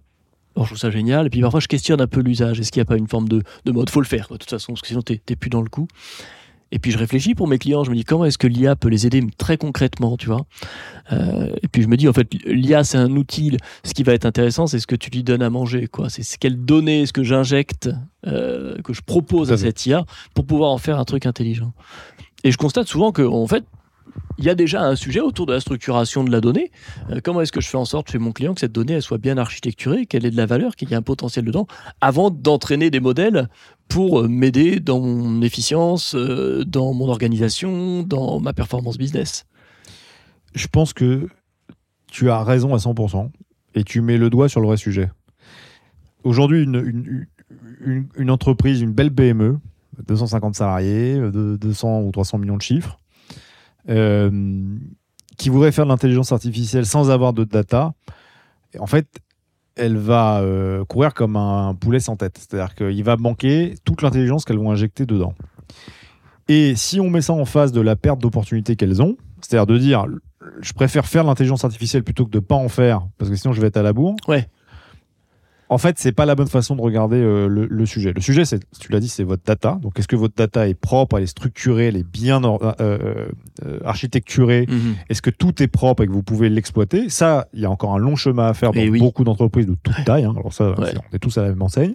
Alors, 0.55 0.67
je 0.67 0.71
trouve 0.71 0.81
ça 0.81 0.91
génial, 0.91 1.27
et 1.27 1.31
puis 1.31 1.41
parfois 1.41 1.61
je 1.61 1.69
questionne 1.69 2.01
un 2.01 2.07
peu 2.07 2.21
l'usage. 2.21 2.61
Est-ce 2.61 2.71
qu'il 2.71 2.81
n'y 2.81 2.87
a 2.87 2.87
pas 2.87 2.99
une 2.99 3.09
forme 3.09 3.29
de, 3.29 3.43
de 3.65 3.73
mode? 3.73 3.89
Faut 3.89 4.01
le 4.01 4.07
faire, 4.07 4.29
quoi, 4.29 4.37
de 4.37 4.43
toute 4.43 4.51
façon, 4.51 4.73
parce 4.73 4.83
que 4.83 4.89
sinon 4.89 5.01
t'es 5.03 5.37
plus 5.37 5.51
dans 5.51 5.63
le 5.63 5.71
coup. 5.71 5.89
Et 6.75 6.79
puis 6.79 6.91
je 6.91 6.97
réfléchis 6.97 7.35
pour 7.35 7.49
mes 7.49 7.59
clients, 7.59 7.85
je 7.85 7.91
me 7.91 7.95
dis 7.95 8.05
comment 8.05 8.25
est-ce 8.25 8.39
que 8.39 8.47
l'IA 8.47 8.77
peut 8.77 8.89
les 8.89 9.07
aider 9.07 9.23
très 9.37 9.59
concrètement, 9.59 10.17
tu 10.17 10.27
vois? 10.27 10.47
Euh, 11.13 11.55
et 11.63 11.69
puis 11.69 11.83
je 11.83 11.87
me 11.87 11.99
dis 11.99 12.09
en 12.09 12.15
fait 12.15 12.27
l'IA 12.47 12.83
c'est 12.83 12.97
un 12.97 13.11
outil, 13.11 13.59
ce 13.85 13.93
qui 13.93 14.03
va 14.03 14.15
être 14.15 14.25
intéressant 14.25 14.67
c'est 14.67 14.79
ce 14.79 14.87
que 14.87 14.97
tu 14.97 15.11
lui 15.11 15.23
donnes 15.23 15.43
à 15.43 15.51
manger, 15.51 15.87
quoi. 15.87 16.09
C'est 16.09 16.25
quelles 16.39 16.65
données 16.65 17.03
est-ce 17.03 17.13
que 17.13 17.23
j'injecte, 17.23 17.91
euh, 18.27 18.81
que 18.83 18.95
je 18.95 19.03
propose 19.03 19.53
à 19.53 19.59
cette 19.59 19.85
IA 19.85 20.07
pour 20.35 20.47
pouvoir 20.47 20.71
en 20.71 20.79
faire 20.79 20.99
un 20.99 21.05
truc 21.05 21.27
intelligent. 21.27 21.75
Et 22.45 22.51
je 22.51 22.57
constate 22.57 22.89
souvent 22.89 23.13
que 23.13 23.23
en 23.23 23.47
fait 23.47 23.65
il 24.39 24.45
y 24.45 24.51
a 24.51 24.55
déjà 24.55 24.83
un 24.83 24.97
sujet 24.97 25.21
autour 25.21 25.47
de 25.47 25.53
la 25.53 25.61
structuration 25.61 26.25
de 26.25 26.31
la 26.31 26.41
donnée. 26.41 26.71
Euh, 27.11 27.21
comment 27.23 27.41
est-ce 27.41 27.53
que 27.53 27.61
je 27.61 27.69
fais 27.69 27.77
en 27.77 27.85
sorte 27.85 28.11
chez 28.11 28.19
mon 28.19 28.33
client 28.33 28.55
que 28.55 28.61
cette 28.61 28.73
donnée 28.73 28.95
elle 28.95 29.03
soit 29.03 29.19
bien 29.19 29.39
architecturée, 29.39 30.07
qu'elle 30.07 30.27
ait 30.27 30.31
de 30.31 30.37
la 30.37 30.47
valeur, 30.47 30.77
qu'il 30.77 30.91
y 30.91 30.93
ait 30.93 30.97
un 30.97 31.03
potentiel 31.03 31.45
dedans, 31.45 31.67
avant 32.01 32.31
d'entraîner 32.31 32.91
des 32.91 33.01
modèles 33.01 33.49
pour 33.89 34.21
euh, 34.21 34.29
m'aider 34.29 34.81
dans 34.81 35.01
mon 35.01 35.43
efficience, 35.43 36.15
euh, 36.15 36.65
dans 36.65 36.93
mon 36.95 37.09
organisation, 37.09 38.03
dans 38.03 38.41
ma 38.41 38.53
performance 38.53 38.99
business? 38.99 39.47
Je 40.55 40.67
pense 40.67 40.93
que 40.93 41.29
tu 42.11 42.31
as 42.31 42.43
raison 42.43 42.75
à 42.75 42.79
100% 42.79 43.31
et 43.75 43.85
tu 43.85 44.01
mets 44.01 44.19
le 44.19 44.29
doigt 44.29 44.49
sur 44.49 44.61
le 44.61 44.67
vrai 44.67 44.77
sujet. 44.77 45.11
Aujourd'hui, 46.25 46.63
une, 46.63 47.27
une, 48.17 48.31
entreprise, 48.31 48.81
une 48.81 48.93
belle 48.93 49.13
PME, 49.13 49.59
250 50.07 50.55
salariés, 50.55 51.17
de 51.17 51.57
200 51.57 52.03
ou 52.03 52.11
300 52.11 52.39
millions 52.39 52.57
de 52.57 52.63
chiffres, 52.63 52.99
euh, 53.89 54.31
qui 55.37 55.49
voudrait 55.49 55.73
faire 55.73 55.85
de 55.85 55.91
l'intelligence 55.91 56.33
artificielle 56.33 56.87
sans 56.87 57.11
avoir 57.11 57.33
de 57.33 57.45
data, 57.45 57.93
en 58.79 58.87
fait, 58.87 59.07
elle 59.77 59.97
va 59.97 60.41
euh, 60.41 60.85
courir 60.85 61.15
comme 61.15 61.37
un 61.37 61.75
poulet 61.75 62.01
sans 62.01 62.17
tête. 62.17 62.39
C'est-à-dire 62.39 62.75
qu'il 62.75 63.05
va 63.05 63.17
manquer 63.17 63.75
toute 63.85 64.03
l'intelligence 64.03 64.45
qu'elles 64.45 64.59
vont 64.59 64.71
injecter 64.71 65.07
dedans. 65.07 65.35
Et 66.49 66.75
si 66.77 67.01
on 67.01 67.09
met 67.09 67.23
ça 67.23 67.33
en 67.33 67.45
face 67.45 67.73
de 67.73 67.81
la 67.81 67.97
perte 67.97 68.21
d'opportunités 68.21 68.77
qu'elles 68.77 69.01
ont, 69.01 69.17
c'est-à-dire 69.41 69.67
de 69.67 69.79
dire 69.79 70.07
je 70.61 70.73
préfère 70.73 71.07
faire 71.07 71.25
l'intelligence 71.25 71.65
artificielle 71.65 72.03
plutôt 72.03 72.27
que 72.27 72.31
de 72.31 72.41
pas 72.41 72.57
en 72.57 72.69
faire 72.69 73.07
parce 73.17 73.31
que 73.31 73.37
sinon 73.37 73.53
je 73.53 73.61
vais 73.61 73.69
être 73.69 73.77
à 73.77 73.83
la 73.83 73.93
bourre. 73.93 74.17
En 75.73 75.79
fait, 75.79 75.99
c'est 75.99 76.13
pas 76.13 76.27
la 76.27 76.35
bonne 76.35 76.49
façon 76.49 76.77
de 76.77 76.83
regarder 76.83 77.17
euh, 77.17 77.49
le, 77.49 77.67
le 77.67 77.87
sujet. 77.87 78.13
Le 78.13 78.21
sujet, 78.21 78.45
c'est, 78.45 78.61
tu 78.79 78.93
l'as 78.93 79.01
dit, 79.01 79.09
c'est 79.09 79.25
votre 79.25 79.43
data. 79.45 79.79
Donc, 79.81 79.99
est-ce 79.99 80.07
que 80.07 80.17
votre 80.17 80.35
data 80.37 80.69
est 80.69 80.75
propre, 80.75 81.17
elle 81.17 81.23
est 81.25 81.27
structurée, 81.27 81.87
elle 81.87 81.97
est 81.97 82.07
bien 82.07 82.43
euh, 82.45 82.73
euh, 82.81 83.79
architecturée? 83.85 84.67
Est-ce 85.09 85.23
que 85.23 85.31
tout 85.31 85.63
est 85.63 85.69
propre 85.69 86.03
et 86.03 86.07
que 86.07 86.13
vous 86.13 86.23
pouvez 86.23 86.51
l'exploiter? 86.51 87.09
Ça, 87.09 87.49
il 87.55 87.61
y 87.61 87.65
a 87.65 87.71
encore 87.71 87.95
un 87.95 87.99
long 87.99 88.17
chemin 88.17 88.47
à 88.49 88.55
faire 88.55 88.73
dans 88.73 88.81
Eh 88.81 88.91
oui. 88.91 88.99
beaucoup 88.99 89.25
d'entreprises 89.25 89.67
de 89.67 89.75
toute 89.83 90.05
taille. 90.05 90.25
hein. 90.25 90.35
Alors 90.37 90.53
ça, 90.53 90.79
Ouais. 90.79 90.93
on 91.11 91.17
est 91.17 91.19
tous 91.19 91.39
à 91.39 91.43
la 91.43 91.49
même 91.49 91.63
enseigne. 91.63 91.95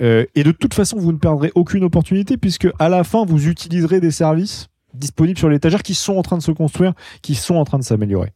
Euh, 0.00 0.24
et 0.36 0.44
de 0.44 0.52
toute 0.52 0.74
façon, 0.74 0.96
vous 0.98 1.12
ne 1.12 1.18
perdrez 1.18 1.50
aucune 1.56 1.82
opportunité 1.84 2.36
puisque 2.36 2.68
à 2.78 2.88
la 2.88 3.02
fin, 3.02 3.24
vous 3.24 3.48
utiliserez 3.48 4.00
des 4.00 4.12
services 4.12 4.68
disponibles 4.94 5.38
sur 5.38 5.48
l'étagère 5.48 5.82
qui 5.82 5.94
sont 5.94 6.14
en 6.16 6.22
train 6.22 6.36
de 6.38 6.42
se 6.42 6.50
construire, 6.52 6.92
qui 7.22 7.34
sont 7.34 7.54
en 7.56 7.64
train 7.64 7.78
de 7.78 7.84
s'améliorer. 7.84 8.32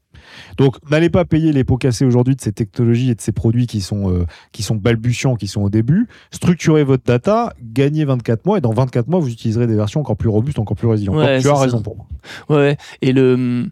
Donc, 0.57 0.76
n'allez 0.91 1.11
pas 1.11 1.24
payer 1.24 1.53
les 1.53 1.64
pots 1.64 1.76
cassés 1.76 2.05
aujourd'hui 2.05 2.37
de 2.37 2.41
ces 2.41 2.53
technologies 2.53 3.11
et 3.11 3.14
de 3.14 3.20
ces 3.20 3.32
produits 3.32 3.66
qui 3.66 3.80
sont, 3.80 4.11
euh, 4.11 4.26
qui 4.53 4.62
sont 4.62 4.76
balbutiants, 4.76 5.37
qui 5.37 5.49
sont 5.49 5.62
au 5.62 5.70
début. 5.70 6.09
Structurez 6.30 6.85
votre 6.85 7.05
data, 7.05 7.53
gagnez 7.62 8.05
24 8.05 8.47
mois 8.47 8.59
et 8.59 8.61
dans 8.61 8.72
24 8.72 9.09
mois, 9.09 9.20
vous 9.20 9.30
utiliserez 9.30 9.66
des 9.66 9.76
versions 9.76 10.01
encore 10.01 10.16
plus 10.16 10.28
robustes, 10.28 10.59
encore 10.59 10.76
plus 10.76 10.89
résilientes. 10.89 11.16
Ouais, 11.16 11.41
tu 11.41 11.49
as 11.49 11.55
ça. 11.55 11.61
raison 11.61 11.82
pour 11.82 11.97
moi. 11.97 12.07
Ouais, 12.49 12.76
et 13.03 13.12
le 13.12 13.66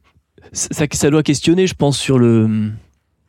ça, 0.53 0.87
ça 0.91 1.11
doit 1.11 1.23
questionner, 1.23 1.67
je 1.67 1.75
pense, 1.75 1.99
sur 1.99 2.19
le 2.19 2.71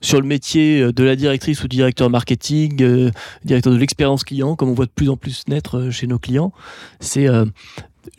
sur 0.03 0.19
le 0.19 0.27
métier 0.27 0.91
de 0.91 1.03
la 1.03 1.15
directrice 1.15 1.63
ou 1.63 1.67
directeur 1.67 2.09
marketing, 2.09 2.83
euh, 2.83 3.09
directeur 3.45 3.73
de 3.73 3.77
l'expérience 3.77 4.23
client, 4.23 4.55
comme 4.55 4.69
on 4.69 4.73
voit 4.73 4.85
de 4.85 4.91
plus 4.91 5.09
en 5.09 5.15
plus 5.15 5.43
naître 5.47 5.77
euh, 5.77 5.91
chez 5.91 6.07
nos 6.07 6.19
clients. 6.19 6.51
C'est 6.99 7.27
euh, 7.27 7.45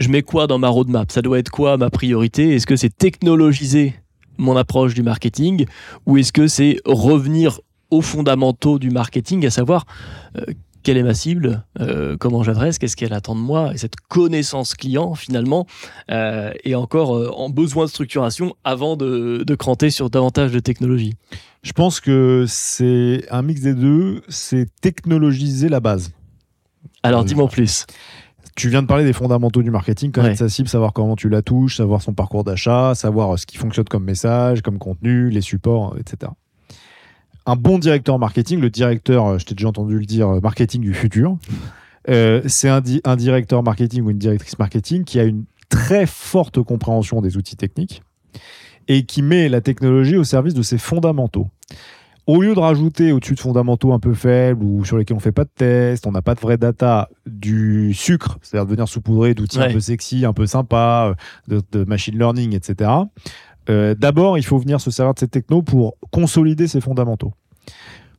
je 0.00 0.08
mets 0.08 0.22
quoi 0.22 0.46
dans 0.46 0.58
ma 0.58 0.68
roadmap? 0.68 1.12
Ça 1.12 1.20
doit 1.20 1.38
être 1.38 1.50
quoi 1.50 1.76
ma 1.76 1.90
priorité? 1.90 2.54
Est-ce 2.54 2.66
que 2.66 2.76
c'est 2.76 2.96
technologiser 2.96 3.94
mon 4.38 4.56
approche 4.56 4.94
du 4.94 5.02
marketing 5.02 5.66
ou 6.06 6.16
est-ce 6.16 6.32
que 6.32 6.46
c'est 6.46 6.80
revenir 6.84 7.60
aux 7.90 8.02
fondamentaux 8.02 8.78
du 8.78 8.90
marketing, 8.90 9.46
à 9.46 9.50
savoir 9.50 9.86
euh, 10.36 10.44
quelle 10.84 10.98
est 10.98 11.02
ma 11.02 11.14
cible, 11.14 11.64
euh, 11.80 12.16
comment 12.18 12.42
j'adresse, 12.42 12.78
qu'est-ce 12.78 12.96
qu'elle 12.96 13.14
attend 13.14 13.34
de 13.34 13.40
moi, 13.40 13.72
et 13.72 13.78
cette 13.78 13.96
connaissance 13.96 14.74
client 14.74 15.14
finalement 15.14 15.66
euh, 16.10 16.52
et 16.62 16.74
encore 16.74 17.16
euh, 17.16 17.30
en 17.30 17.48
besoin 17.48 17.86
de 17.86 17.90
structuration 17.90 18.54
avant 18.64 18.96
de, 18.96 19.42
de 19.44 19.54
cranter 19.54 19.90
sur 19.90 20.10
davantage 20.10 20.52
de 20.52 20.60
technologie. 20.60 21.14
Je 21.62 21.72
pense 21.72 22.00
que 22.00 22.44
c'est 22.46 23.24
un 23.30 23.42
mix 23.42 23.62
des 23.62 23.74
deux, 23.74 24.22
c'est 24.28 24.68
technologiser 24.80 25.70
la 25.70 25.80
base. 25.80 26.12
Alors 27.02 27.24
dis-moi 27.24 27.44
en 27.44 27.48
plus. 27.48 27.86
Tu 28.56 28.68
viens 28.68 28.82
de 28.82 28.86
parler 28.86 29.04
des 29.04 29.12
fondamentaux 29.12 29.62
du 29.62 29.70
marketing, 29.70 30.12
connaître 30.12 30.38
sa 30.38 30.48
cible, 30.48 30.68
savoir 30.68 30.92
comment 30.92 31.16
tu 31.16 31.28
la 31.28 31.42
touches, 31.42 31.76
savoir 31.76 32.02
son 32.02 32.12
parcours 32.14 32.44
d'achat, 32.44 32.94
savoir 32.94 33.38
ce 33.38 33.46
qui 33.46 33.56
fonctionne 33.56 33.86
comme 33.86 34.04
message, 34.04 34.62
comme 34.62 34.78
contenu, 34.78 35.28
les 35.28 35.40
supports, 35.40 35.96
etc. 35.98 36.30
Un 37.46 37.56
bon 37.56 37.78
directeur 37.78 38.18
marketing, 38.18 38.60
le 38.60 38.70
directeur, 38.70 39.38
je 39.38 39.44
t'ai 39.44 39.54
déjà 39.54 39.68
entendu 39.68 39.98
le 39.98 40.06
dire, 40.06 40.28
marketing 40.40 40.82
du 40.82 40.94
futur, 40.94 41.36
c'est 42.06 42.68
un, 42.68 42.82
un 43.04 43.16
directeur 43.16 43.62
marketing 43.62 44.02
ou 44.02 44.10
une 44.10 44.18
directrice 44.18 44.58
marketing 44.58 45.04
qui 45.04 45.18
a 45.18 45.24
une 45.24 45.44
très 45.68 46.06
forte 46.06 46.62
compréhension 46.62 47.20
des 47.20 47.36
outils 47.36 47.56
techniques 47.56 48.02
et 48.88 49.04
qui 49.04 49.22
met 49.22 49.48
la 49.48 49.60
technologie 49.60 50.16
au 50.16 50.24
service 50.24 50.54
de 50.54 50.62
ses 50.62 50.78
fondamentaux. 50.78 51.48
Au 52.26 52.40
lieu 52.40 52.54
de 52.54 52.58
rajouter 52.58 53.12
au-dessus 53.12 53.34
de 53.34 53.40
fondamentaux 53.40 53.92
un 53.92 53.98
peu 53.98 54.14
faibles 54.14 54.64
ou 54.64 54.84
sur 54.84 54.96
lesquels 54.96 55.16
on 55.16 55.20
fait 55.20 55.32
pas 55.32 55.44
de 55.44 55.50
tests, 55.54 56.06
on 56.06 56.12
n'a 56.12 56.22
pas 56.22 56.34
de 56.34 56.40
vraie 56.40 56.56
data, 56.56 57.10
du 57.26 57.92
sucre, 57.92 58.38
c'est-à-dire 58.40 58.64
de 58.64 58.70
venir 58.70 58.88
saupoudrer 58.88 59.34
d'outils 59.34 59.60
un 59.60 59.70
peu 59.70 59.80
sexy, 59.80 60.24
un 60.24 60.32
peu 60.32 60.46
sympa, 60.46 61.14
euh, 61.50 61.60
de, 61.70 61.84
machine 61.84 62.16
learning, 62.16 62.54
etc. 62.54 62.90
Euh, 63.68 63.94
d'abord, 63.94 64.38
il 64.38 64.44
faut 64.44 64.58
venir 64.58 64.80
se 64.80 64.90
servir 64.90 65.12
de 65.14 65.18
cette 65.18 65.32
techno 65.32 65.60
pour 65.60 65.96
consolider 66.10 66.66
ses 66.66 66.80
fondamentaux. 66.80 67.32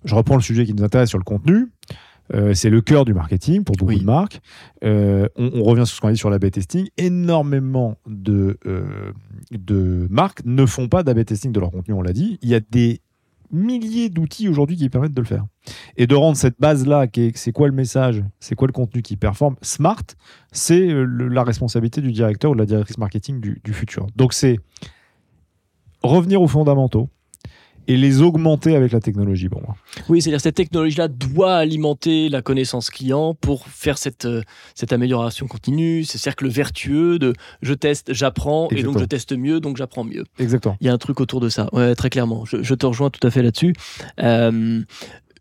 Je 0.04 0.14
reprends 0.14 0.36
le 0.36 0.42
sujet 0.42 0.66
qui 0.66 0.74
nous 0.74 0.84
intéresse 0.84 1.10
sur 1.10 1.18
le 1.18 1.24
contenu. 1.24 1.72
Euh, 2.34 2.54
c'est 2.54 2.70
le 2.70 2.82
cœur 2.82 3.06
du 3.06 3.14
marketing 3.14 3.64
pour 3.64 3.76
beaucoup 3.76 3.94
de 3.94 4.04
marques. 4.04 4.42
Euh, 4.84 5.28
on, 5.36 5.64
revient 5.64 5.86
sur 5.86 5.96
ce 5.96 6.02
qu'on 6.02 6.08
a 6.08 6.12
dit 6.12 6.18
sur 6.18 6.30
l'AB 6.30 6.50
testing. 6.50 6.88
Énormément 6.98 7.98
de, 8.08 8.58
euh, 8.66 9.12
de 9.52 10.08
marques 10.10 10.44
ne 10.46 10.66
font 10.66 10.88
pas 10.88 11.04
d'AB 11.04 11.24
testing 11.26 11.52
de 11.52 11.60
leur 11.60 11.72
contenu, 11.72 11.94
on 11.94 12.02
l'a 12.02 12.14
dit. 12.14 12.40
Il 12.42 12.50
y 12.50 12.56
a 12.56 12.60
des 12.60 13.02
milliers 13.56 14.10
d'outils 14.10 14.48
aujourd'hui 14.48 14.76
qui 14.76 14.90
permettent 14.90 15.14
de 15.14 15.22
le 15.22 15.28
faire. 15.28 15.46
Et 15.98 16.08
de 16.08 16.16
rendre 16.16 16.38
cette 16.38 16.60
base-là, 16.60 17.08
c'est 17.34 17.52
quoi 17.52 17.68
le 17.68 17.74
message, 17.74 18.24
c'est 18.40 18.56
quoi 18.56 18.68
le 18.68 18.74
contenu 18.74 19.02
qui 19.02 19.18
performe, 19.18 19.56
smart, 19.62 20.04
c'est 20.52 20.88
la 20.88 21.44
responsabilité 21.44 22.02
du 22.02 22.12
directeur 22.12 22.52
ou 22.52 22.54
de 22.54 22.60
la 22.60 22.66
directrice 22.66 22.98
marketing 22.98 23.40
du, 23.40 23.62
du 23.64 23.74
futur. 23.74 24.08
Donc 24.16 24.34
c'est 24.34 24.60
revenir 26.04 26.42
aux 26.42 26.48
fondamentaux, 26.48 27.10
et 27.88 27.98
les 27.98 28.22
augmenter 28.22 28.76
avec 28.76 28.92
la 28.92 29.00
technologie 29.00 29.50
pour 29.50 29.62
moi. 29.62 29.76
Oui, 30.10 30.22
c'est-à-dire 30.22 30.42
cette 30.42 30.56
technologie-là 30.56 31.08
doit 31.08 31.56
alimenter 31.56 32.30
la 32.30 32.42
connaissance 32.42 32.90
client 32.90 33.34
pour 33.34 33.68
faire 33.68 33.98
cette, 33.98 34.26
euh, 34.26 34.42
cette 34.74 34.94
amélioration 34.94 35.48
continue, 35.48 36.04
ce 36.04 36.18
cercle 36.18 36.48
vertueux 36.48 37.20
de 37.20 37.34
je 37.62 37.74
teste, 37.74 38.14
j'apprends, 38.14 38.68
et 38.72 38.84
donc 38.84 39.00
je 39.00 39.06
teste 39.06 39.34
mieux, 39.34 39.60
donc 39.60 39.78
j'apprends 39.78 40.04
mieux. 40.04 40.24
Exactement. 40.40 40.78
Il 40.82 40.88
y 40.88 40.90
a 40.90 40.94
un 40.94 40.98
truc 40.98 41.20
autour 41.20 41.40
de 41.40 41.50
ça, 41.50 41.70
ouais, 41.74 41.96
très 41.96 42.10
clairement. 42.10 42.46
Je, 42.46 42.74
te 42.76 42.86
rejoins 42.86 43.10
tout 43.10 43.26
à 43.26 43.32
fait 43.32 43.42
là-dessus. 43.42 43.74
Euh, 44.22 44.82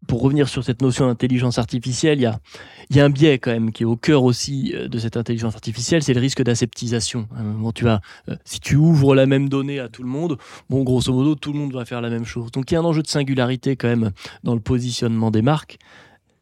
pour 0.06 0.22
revenir 0.22 0.48
sur 0.48 0.64
cette 0.64 0.82
notion 0.82 1.06
d'intelligence 1.06 1.58
artificielle, 1.58 2.18
il 2.18 2.96
y 2.96 3.00
a, 3.00 3.04
un 3.04 3.10
biais 3.10 3.38
quand 3.38 3.50
même 3.50 3.72
qui 3.72 3.82
est 3.82 3.86
au 3.86 3.96
cœur 3.96 4.24
aussi 4.24 4.72
euh, 4.74 4.88
de 4.88 4.98
cette 4.98 5.16
intelligence 5.16 5.54
artificielle, 5.54 6.02
c'est 6.02 6.14
le 6.14 6.20
risque 6.20 6.42
d'aseptisation. 6.42 7.28
tu 7.74 7.88
as, 7.88 8.00
euh, 8.28 8.36
si 8.44 8.60
tu 8.60 8.76
ouvres 8.76 9.14
la 9.14 9.26
même 9.26 9.48
donnée 9.48 9.80
à 9.80 9.88
tout 9.88 10.02
le 10.02 10.08
monde, 10.08 10.38
bon, 10.70 10.82
grosso 10.82 11.12
modo, 11.12 11.34
tout 11.34 11.52
le 11.52 11.58
monde 11.58 11.72
va 11.72 11.84
faire 11.84 12.00
la 12.00 12.10
même 12.10 12.24
chose. 12.24 12.50
Donc 12.50 12.70
il 12.70 12.74
y 12.74 12.76
a 12.76 12.80
un 12.80 12.84
enjeu 12.84 13.02
de 13.02 13.08
singularité 13.08 13.76
quand 13.76 13.88
même 13.88 14.10
dans 14.42 14.54
le 14.54 14.60
positionnement 14.60 15.30
des 15.30 15.42
marques. 15.42 15.78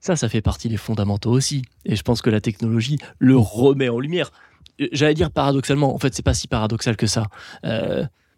Ça, 0.00 0.16
ça 0.16 0.28
fait 0.28 0.42
partie 0.42 0.68
des 0.68 0.76
fondamentaux 0.76 1.30
aussi. 1.30 1.62
Et 1.84 1.94
je 1.94 2.02
pense 2.02 2.22
que 2.22 2.30
la 2.30 2.40
technologie 2.40 2.98
le 3.18 3.36
remet 3.36 3.88
en 3.88 4.00
lumière. 4.00 4.32
Euh, 4.80 4.88
j'allais 4.92 5.14
dire 5.14 5.30
paradoxalement, 5.30 5.94
en 5.94 5.98
fait, 5.98 6.14
c'est 6.14 6.24
pas 6.24 6.34
si 6.34 6.48
paradoxal 6.48 6.96
que 6.96 7.06
ça 7.06 7.28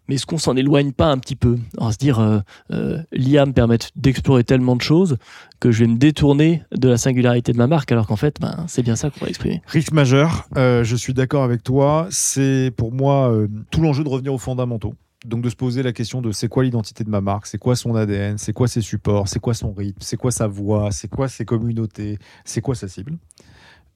mais 0.07 0.15
est-ce 0.15 0.25
qu'on 0.25 0.37
s'en 0.37 0.55
éloigne 0.55 0.91
pas 0.91 1.07
un 1.07 1.17
petit 1.17 1.35
peu 1.35 1.57
À 1.79 1.91
se 1.91 1.97
dire, 1.97 2.19
euh, 2.19 2.39
euh, 2.71 3.01
l'IA 3.11 3.45
me 3.45 3.53
permet 3.53 3.77
d'explorer 3.95 4.43
tellement 4.43 4.75
de 4.75 4.81
choses 4.81 5.17
que 5.59 5.71
je 5.71 5.83
vais 5.83 5.89
me 5.89 5.97
détourner 5.97 6.63
de 6.71 6.89
la 6.89 6.97
singularité 6.97 7.51
de 7.51 7.57
ma 7.57 7.67
marque, 7.67 7.91
alors 7.91 8.07
qu'en 8.07 8.15
fait, 8.15 8.39
ben, 8.39 8.65
c'est 8.67 8.83
bien 8.83 8.95
ça 8.95 9.09
qu'on 9.09 9.21
va 9.21 9.29
exprimer. 9.29 9.61
Risque 9.67 9.93
majeur, 9.93 10.47
euh, 10.57 10.83
je 10.83 10.95
suis 10.95 11.13
d'accord 11.13 11.43
avec 11.43 11.63
toi. 11.63 12.07
C'est 12.09 12.71
pour 12.75 12.91
moi 12.91 13.33
tout 13.71 13.81
l'enjeu 13.81 14.03
de 14.03 14.09
revenir 14.09 14.33
aux 14.33 14.37
fondamentaux. 14.37 14.93
Donc 15.25 15.41
de 15.41 15.49
se 15.49 15.55
poser 15.55 15.81
la 15.81 15.91
question 15.91 16.21
de 16.21 16.31
c'est 16.31 16.47
quoi 16.47 16.63
l'identité 16.63 17.03
de 17.03 17.09
ma 17.09 17.19
marque, 17.19 17.47
c'est 17.47 17.57
quoi 17.57 17.75
son 17.75 17.95
ADN, 17.95 18.37
c'est 18.37 18.53
quoi 18.53 18.67
ses 18.67 18.81
supports, 18.81 19.27
c'est 19.27 19.39
quoi 19.39 19.55
son 19.55 19.73
rythme, 19.73 19.97
c'est 19.99 20.17
quoi 20.17 20.29
sa 20.29 20.45
voix, 20.45 20.91
c'est 20.91 21.07
quoi 21.07 21.27
ses 21.27 21.45
communautés, 21.45 22.19
c'est 22.43 22.61
quoi 22.61 22.75
sa 22.75 22.87
cible. 22.87 23.17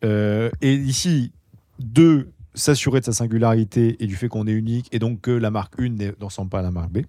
et 0.02 0.74
ici, 0.74 1.32
deux, 1.78 2.32
s'assurer 2.54 3.00
de 3.00 3.06
sa 3.06 3.14
singularité 3.14 3.98
et 4.04 4.08
du 4.08 4.16
fait 4.16 4.28
qu'on 4.28 4.48
est 4.48 4.52
unique 4.54 4.88
et 4.92 5.00
donc 5.00 5.22
que 5.22 5.32
la 5.32 5.52
marque 5.52 5.80
1 5.80 5.90
ne 5.90 6.12
ressemble 6.26 6.50
pas 6.50 6.60
à 6.60 6.64
la 6.64 6.72
marque 6.72 6.92
B. 6.92 7.00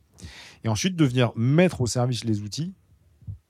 Et 0.64 0.68
ensuite 0.68 0.96
de 0.96 1.04
venir 1.04 1.32
mettre 1.36 1.80
au 1.80 1.86
service 1.86 2.24
les 2.24 2.42
outils, 2.42 2.74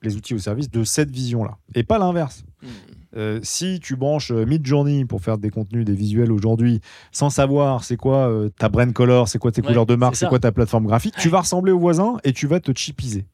les 0.03 0.17
outils 0.17 0.35
au 0.35 0.39
service 0.39 0.71
de 0.71 0.85
cette 0.85 1.11
vision-là. 1.11 1.59
Et 1.75 1.83
pas 1.83 1.99
l'inverse. 1.99 2.45
Hmm. 2.63 2.69
Euh, 3.17 3.41
si 3.43 3.81
tu 3.81 3.97
branches 3.97 4.31
euh, 4.31 4.47
Midjourney 4.47 5.05
pour 5.05 5.21
faire 5.21 5.37
des 5.37 5.51
contenus, 5.51 5.85
des 5.85 5.95
visuels 5.95 6.31
aujourd'hui, 6.31 6.81
sans 7.11 7.29
savoir 7.29 7.83
c'est 7.83 7.97
quoi 7.97 8.31
euh, 8.31 8.51
ta 8.51 8.69
brand 8.69 8.93
color, 8.93 9.29
c'est 9.29 9.39
quoi 9.39 9.51
tes 9.51 9.63
couleurs 9.63 9.87
de 9.87 9.97
marque, 9.97 10.15
c'est 10.15 10.29
quoi 10.29 10.39
ta 10.39 10.53
plateforme 10.53 10.87
graphique, 10.87 11.15
tu 11.19 11.29
vas 11.29 11.41
ressembler 11.41 11.73
au 11.73 11.79
voisin 11.79 12.19
et 12.23 12.33
tu 12.33 12.47
vas 12.47 12.61
te 12.61 12.73
chipiser. 12.77 13.27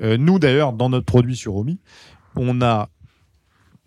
nous 0.00 0.38
d'ailleurs, 0.38 0.72
dans 0.72 0.88
notre 0.88 1.06
produit 1.06 1.34
sur 1.34 1.56
Omi, 1.56 1.80
on 2.36 2.62
a 2.62 2.88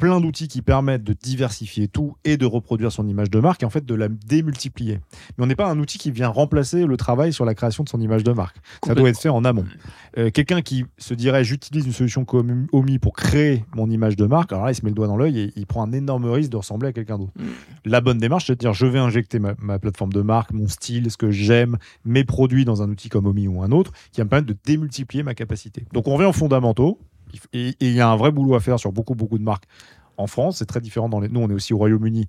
plein 0.02 0.20
d'outils 0.20 0.47
qui 0.47 0.64
permettent 0.64 1.04
de 1.04 1.14
diversifier 1.14 1.88
tout 1.88 2.16
et 2.24 2.36
de 2.36 2.47
reproduire 2.47 2.91
son 2.91 3.08
image 3.08 3.30
de 3.30 3.39
marque 3.39 3.62
et 3.62 3.68
en 3.68 3.70
fait 3.70 3.86
de 3.86 3.93
la 3.93 4.08
démultiplier. 4.08 4.99
Mais 5.38 5.43
on 5.43 5.45
n'est 5.45 5.56
pas 5.56 5.70
un 5.70 5.78
outil 5.78 5.99
qui 5.99 6.10
vient 6.10 6.28
remplacer 6.28 6.88
le 6.88 6.97
travail 6.97 7.32
sur 7.32 7.45
la 7.45 7.54
création 7.54 7.84
de 7.84 7.89
son 7.89 8.02
image 8.02 8.24
de 8.24 8.32
marque. 8.32 8.58
Ça 8.84 8.95
doit 8.95 9.10
être 9.10 9.20
fait 9.20 9.30
en 9.30 9.45
amont. 9.45 9.64
Euh, 10.18 10.32
quelqu'un 10.32 10.64
qui 10.64 10.86
se 10.97 11.14
dirait 11.14 11.43
j'utilise 11.43 11.86
une 11.86 11.91
solution 11.93 12.26
comme 12.26 12.66
OMI 12.72 12.97
pour 12.97 13.14
créer 13.14 13.64
mon 13.76 13.91
image 13.91 14.16
de 14.16 14.26
marque, 14.26 14.52
alors 14.52 14.66
là 14.66 14.72
il 14.72 14.76
se 14.76 14.84
met 14.84 14.89
le 14.89 14.95
doigt 14.95 15.06
dans 15.06 15.18
l'œil 15.18 15.39
et 15.39 15.54
il 15.56 15.68
prend 15.68 15.84
un 15.84 15.91
énorme 15.91 16.26
risque 16.26 16.49
de 16.49 16.58
ressembler 16.58 16.89
à 16.89 16.93
quelqu'un 16.93 17.20
d'autre. 17.20 17.34
La 17.86 18.02
bonne 18.02 18.18
démarche, 18.18 18.47
c'est 18.47 18.56
de 18.56 18.60
dire 18.60 18.74
je 18.74 18.88
vais 18.88 18.97
injecter 18.97 19.38
ma, 19.38 19.78
plateforme 19.78 20.14
de 20.14 20.22
marque, 20.22 20.52
mon 20.52 20.68
style, 20.68 21.12
ce 21.12 21.18
que 21.18 21.30
j'aime, 21.30 21.78
mes 22.06 22.24
produits 22.24 22.66
dans 22.66 22.82
un 22.82 22.89
outil 22.89 23.10
comme 23.10 23.28
OMI 23.28 23.47
ou 23.47 23.62
un 23.62 23.72
autre 23.72 23.91
qui 24.12 24.20
va 24.20 24.24
me 24.24 24.30
permettre 24.32 24.47
de 24.47 24.58
démultiplier 24.66 25.22
ma 25.22 25.36
capacité. 25.36 25.86
Donc 25.93 26.08
on 26.08 26.16
revient 26.16 26.28
aux 26.28 26.34
fondamentaux 26.34 26.97
et 27.53 27.75
il 27.79 27.93
y 27.93 28.01
a 28.01 28.09
un 28.09 28.15
vrai 28.15 28.32
boulot 28.32 28.55
à 28.55 28.59
faire 28.59 28.79
sur 28.79 28.91
beaucoup, 28.91 29.15
beaucoup 29.15 29.38
de 29.38 29.43
marques 29.43 29.65
en 30.17 30.27
France. 30.27 30.57
C'est 30.57 30.65
très 30.65 30.82
différent 30.82 31.09
dans 31.09 31.19
les. 31.19 31.29
Nous, 31.29 31.39
on 31.39 31.49
est 31.49 31.53
aussi 31.53 31.73
au 31.73 31.77
Royaume-uni. 31.77 32.27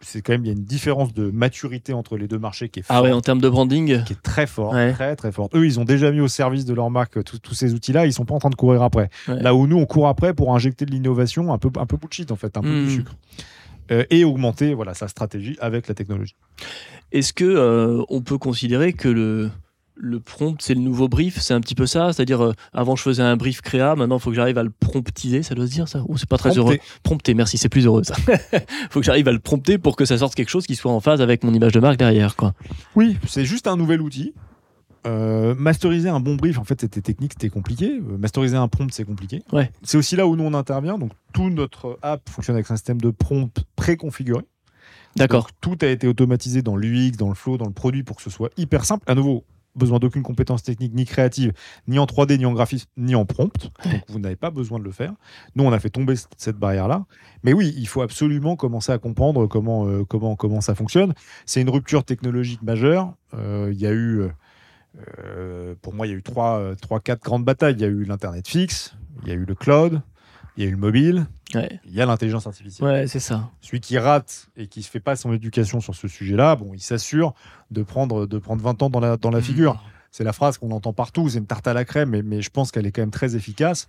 C'est 0.00 0.22
quand 0.22 0.32
même 0.32 0.44
il 0.44 0.48
y 0.48 0.50
a 0.50 0.54
une 0.54 0.64
différence 0.64 1.12
de 1.12 1.30
maturité 1.30 1.92
entre 1.92 2.16
les 2.16 2.28
deux 2.28 2.38
marchés 2.38 2.68
qui 2.68 2.80
est 2.80 2.84
ah 2.88 3.02
ouais 3.02 3.12
en 3.12 3.20
termes 3.20 3.40
de 3.40 3.48
branding 3.48 4.04
qui 4.04 4.12
est 4.12 4.22
très 4.22 4.46
fort, 4.46 4.72
très 4.72 5.16
très 5.16 5.32
fort. 5.32 5.48
Eux, 5.54 5.66
ils 5.66 5.80
ont 5.80 5.84
déjà 5.84 6.10
mis 6.12 6.20
au 6.20 6.28
service 6.28 6.64
de 6.64 6.74
leur 6.74 6.90
marque 6.90 7.22
tous 7.24 7.54
ces 7.54 7.74
outils-là. 7.74 8.06
Ils 8.06 8.12
sont 8.12 8.24
pas 8.24 8.34
en 8.34 8.38
train 8.38 8.50
de 8.50 8.54
courir 8.54 8.82
après. 8.82 9.10
Là 9.26 9.54
où 9.54 9.66
nous, 9.66 9.78
on 9.78 9.86
court 9.86 10.08
après 10.08 10.34
pour 10.34 10.54
injecter 10.54 10.86
de 10.86 10.90
l'innovation, 10.90 11.52
un 11.52 11.58
peu 11.58 11.70
un 11.78 11.86
peu 11.86 11.96
bullshit 11.96 12.30
en 12.30 12.36
fait, 12.36 12.56
un 12.56 12.62
peu 12.62 12.68
du 12.68 12.86
hmm. 12.86 12.90
sucre. 12.90 13.12
Euh, 13.90 14.04
et 14.10 14.24
augmenter 14.24 14.74
voilà 14.74 14.94
sa 14.94 15.08
stratégie 15.08 15.56
avec 15.60 15.88
la 15.88 15.94
technologie. 15.94 16.36
Est-ce 17.10 17.32
que 17.32 17.44
euh, 17.44 18.02
on 18.08 18.20
peut 18.22 18.38
considérer 18.38 18.92
que 18.92 19.08
le 19.08 19.50
le 19.94 20.20
prompt, 20.20 20.56
c'est 20.60 20.74
le 20.74 20.80
nouveau 20.80 21.08
brief, 21.08 21.40
c'est 21.40 21.54
un 21.54 21.60
petit 21.60 21.74
peu 21.74 21.86
ça. 21.86 22.12
C'est-à-dire, 22.12 22.42
euh, 22.42 22.52
avant, 22.72 22.96
je 22.96 23.02
faisais 23.02 23.22
un 23.22 23.36
brief 23.36 23.60
créa, 23.60 23.94
maintenant, 23.94 24.16
il 24.16 24.20
faut 24.20 24.30
que 24.30 24.36
j'arrive 24.36 24.58
à 24.58 24.62
le 24.62 24.70
promptiser, 24.70 25.42
ça 25.42 25.54
doit 25.54 25.66
se 25.66 25.72
dire 25.72 25.88
ça 25.88 26.02
Ou 26.08 26.16
c'est 26.18 26.28
pas 26.28 26.38
très 26.38 26.56
heureux 26.56 26.78
Prompter, 27.02 27.34
merci, 27.34 27.58
c'est 27.58 27.68
plus 27.68 27.86
heureux 27.86 28.02
ça. 28.04 28.14
Il 28.28 28.60
faut 28.90 29.00
que 29.00 29.06
j'arrive 29.06 29.28
à 29.28 29.32
le 29.32 29.38
prompter 29.38 29.78
pour 29.78 29.96
que 29.96 30.04
ça 30.04 30.18
sorte 30.18 30.34
quelque 30.34 30.48
chose 30.48 30.66
qui 30.66 30.76
soit 30.76 30.92
en 30.92 31.00
phase 31.00 31.20
avec 31.20 31.44
mon 31.44 31.52
image 31.52 31.72
de 31.72 31.80
marque 31.80 31.98
derrière. 31.98 32.36
Quoi. 32.36 32.54
Oui, 32.96 33.16
c'est 33.26 33.44
juste 33.44 33.66
un 33.66 33.76
nouvel 33.76 34.00
outil. 34.00 34.34
Euh, 35.04 35.54
masteriser 35.56 36.08
un 36.08 36.20
bon 36.20 36.36
brief, 36.36 36.58
en 36.58 36.64
fait, 36.64 36.80
c'était 36.80 37.00
technique, 37.00 37.32
c'était 37.32 37.50
compliqué. 37.50 37.98
Euh, 37.98 38.16
masteriser 38.18 38.56
un 38.56 38.68
prompt, 38.68 38.92
c'est 38.92 39.04
compliqué. 39.04 39.42
Ouais. 39.52 39.70
C'est 39.82 39.96
aussi 39.96 40.14
là 40.14 40.26
où 40.26 40.36
nous 40.36 40.44
on 40.44 40.54
intervient. 40.54 40.96
Donc, 40.96 41.10
tout 41.32 41.50
notre 41.50 41.98
app 42.02 42.28
fonctionne 42.28 42.56
avec 42.56 42.70
un 42.70 42.76
système 42.76 43.00
de 43.00 43.10
prompt 43.10 43.64
préconfiguré. 43.74 44.42
D'accord. 45.16 45.48
Tout 45.60 45.76
a 45.82 45.86
été 45.86 46.06
automatisé 46.06 46.62
dans 46.62 46.76
l'UX, 46.76 47.12
dans 47.18 47.28
le 47.28 47.34
flow, 47.34 47.58
dans 47.58 47.66
le 47.66 47.72
produit 47.72 48.02
pour 48.02 48.16
que 48.16 48.22
ce 48.22 48.30
soit 48.30 48.50
hyper 48.56 48.84
simple. 48.84 49.04
À 49.10 49.14
nouveau, 49.14 49.44
besoin 49.74 49.98
d'aucune 49.98 50.22
compétence 50.22 50.62
technique 50.62 50.94
ni 50.94 51.04
créative, 51.04 51.52
ni 51.88 51.98
en 51.98 52.04
3D, 52.04 52.38
ni 52.38 52.46
en 52.46 52.52
graphisme, 52.52 52.88
ni 52.96 53.14
en 53.14 53.24
prompt. 53.24 53.70
Donc 53.84 54.02
vous 54.08 54.18
n'avez 54.18 54.36
pas 54.36 54.50
besoin 54.50 54.78
de 54.78 54.84
le 54.84 54.90
faire. 54.90 55.12
Nous, 55.54 55.64
on 55.64 55.72
a 55.72 55.78
fait 55.78 55.90
tomber 55.90 56.14
cette 56.36 56.56
barrière-là. 56.56 57.04
Mais 57.42 57.52
oui, 57.52 57.74
il 57.76 57.88
faut 57.88 58.02
absolument 58.02 58.56
commencer 58.56 58.92
à 58.92 58.98
comprendre 58.98 59.46
comment, 59.46 59.86
euh, 59.86 60.04
comment, 60.04 60.36
comment 60.36 60.60
ça 60.60 60.74
fonctionne. 60.74 61.14
C'est 61.46 61.60
une 61.60 61.70
rupture 61.70 62.04
technologique 62.04 62.62
majeure. 62.62 63.14
Euh, 63.34 63.70
il 63.72 63.80
y 63.80 63.86
a 63.86 63.92
eu, 63.92 64.28
euh, 65.18 65.74
pour 65.82 65.94
moi, 65.94 66.06
il 66.06 66.10
y 66.10 66.12
a 66.12 66.16
eu 66.16 66.22
trois, 66.22 66.74
trois, 66.80 67.00
quatre 67.00 67.22
grandes 67.22 67.44
batailles. 67.44 67.74
Il 67.74 67.80
y 67.80 67.84
a 67.84 67.88
eu 67.88 68.04
l'Internet 68.04 68.46
fixe, 68.46 68.94
il 69.22 69.28
y 69.28 69.32
a 69.32 69.34
eu 69.34 69.44
le 69.44 69.54
cloud, 69.54 70.02
il 70.56 70.64
y 70.64 70.66
a 70.66 70.68
eu 70.68 70.72
le 70.72 70.78
mobile, 70.78 71.26
il 71.54 71.94
y 71.94 72.00
a 72.00 72.06
l'intelligence 72.06 72.46
artificielle. 72.46 72.88
Ouais, 72.88 73.06
c'est 73.06 73.20
ça. 73.20 73.50
Celui 73.60 73.80
qui 73.80 73.98
rate 73.98 74.48
et 74.56 74.66
qui 74.66 74.80
ne 74.80 74.84
fait 74.84 75.00
pas 75.00 75.16
son 75.16 75.32
éducation 75.32 75.80
sur 75.80 75.94
ce 75.94 76.08
sujet-là, 76.08 76.56
bon, 76.56 76.72
il 76.74 76.80
s'assure 76.80 77.34
de 77.70 77.82
prendre, 77.82 78.26
de 78.26 78.38
prendre 78.38 78.62
20 78.62 78.82
ans 78.82 78.90
dans 78.90 79.00
la, 79.00 79.16
dans 79.16 79.30
la 79.30 79.38
mmh. 79.38 79.42
figure. 79.42 79.84
C'est 80.10 80.24
la 80.24 80.32
phrase 80.32 80.58
qu'on 80.58 80.70
entend 80.72 80.92
partout, 80.92 81.28
c'est 81.28 81.38
une 81.38 81.46
tarte 81.46 81.66
à 81.66 81.72
la 81.72 81.84
crème, 81.84 82.10
mais, 82.10 82.22
mais 82.22 82.42
je 82.42 82.50
pense 82.50 82.70
qu'elle 82.70 82.86
est 82.86 82.92
quand 82.92 83.02
même 83.02 83.10
très 83.10 83.34
efficace 83.34 83.88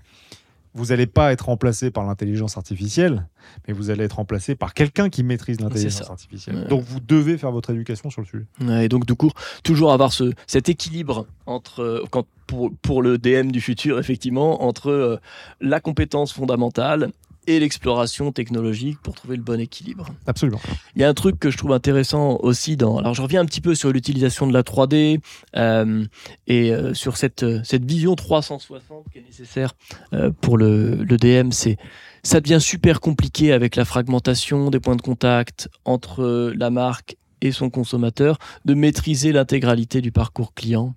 vous 0.74 0.86
n'allez 0.88 1.07
pas 1.07 1.32
être 1.32 1.45
remplacé 1.45 1.91
par 1.91 2.05
l'intelligence 2.05 2.57
artificielle, 2.57 3.28
mais 3.68 3.74
vous 3.74 3.89
allez 3.89 4.05
être 4.05 4.14
remplacé 4.14 4.55
par 4.55 4.74
quelqu'un 4.74 5.09
qui 5.09 5.24
maîtrise 5.24 5.59
l'intelligence 5.59 6.09
artificielle. 6.09 6.68
Donc 6.68 6.82
vous 6.82 6.99
devez 6.99 7.38
faire 7.38 7.51
votre 7.51 7.70
éducation 7.70 8.09
sur 8.09 8.22
le 8.22 8.28
sujet. 8.28 8.45
et 8.84 8.89
donc 8.89 9.05
du 9.05 9.16
coup, 9.16 9.32
toujours 9.64 9.93
avoir 9.93 10.14
ce, 10.14 10.34
cet 10.47 10.70
équilibre 10.70 11.28
entre, 11.45 11.82
euh, 11.82 12.03
quand, 12.09 12.26
pour, 12.47 12.72
pour, 12.82 13.01
le 13.01 13.18
DM 13.18 13.51
du 13.51 13.61
futur, 13.61 13.99
effectivement, 13.99 14.64
entre 14.64 14.89
euh, 14.89 15.18
la 15.61 15.80
compétence 15.80 16.34
fondamentale 16.34 17.11
et 17.47 17.59
l'exploration 17.59 18.31
technologique 18.31 18.99
pour 19.01 19.15
trouver 19.15 19.37
le 19.37 19.43
bon 19.43 19.59
équilibre. 19.59 20.07
Absolument. 20.27 20.61
Il 20.95 21.01
y 21.01 21.05
a 21.05 21.09
un 21.09 21.13
truc 21.13 21.39
que 21.39 21.49
je 21.49 21.57
trouve 21.57 21.71
intéressant 21.71 22.37
aussi 22.41 22.77
dans. 22.77 22.97
Alors, 22.97 23.13
je 23.13 23.21
reviens 23.21 23.41
un 23.41 23.45
petit 23.45 23.61
peu 23.61 23.75
sur 23.75 23.91
l'utilisation 23.91 24.47
de 24.47 24.53
la 24.53 24.63
3D 24.63 25.19
euh, 25.55 26.05
et 26.47 26.71
euh, 26.71 26.93
sur 26.93 27.17
cette, 27.17 27.45
cette 27.63 27.85
vision 27.85 28.15
360 28.15 29.05
qui 29.11 29.19
est 29.19 29.23
nécessaire 29.23 29.73
euh, 30.13 30.31
pour 30.41 30.57
le, 30.57 30.95
le 30.95 31.17
DM. 31.17 31.51
C'est 31.51 31.77
ça 32.25 32.39
devient 32.39 32.61
super 32.61 33.01
compliqué 33.01 33.51
avec 33.51 33.75
la 33.75 33.83
fragmentation 33.83 34.69
des 34.69 34.79
points 34.79 34.95
de 34.95 35.01
contact 35.01 35.67
entre 35.83 36.53
la 36.55 36.69
marque 36.69 37.17
et 37.43 37.51
son 37.51 37.69
consommateur 37.69 38.37
de 38.65 38.73
maîtriser 38.73 39.33
l'intégralité 39.33 40.01
du 40.01 40.11
parcours 40.11 40.53
client. 40.53 40.95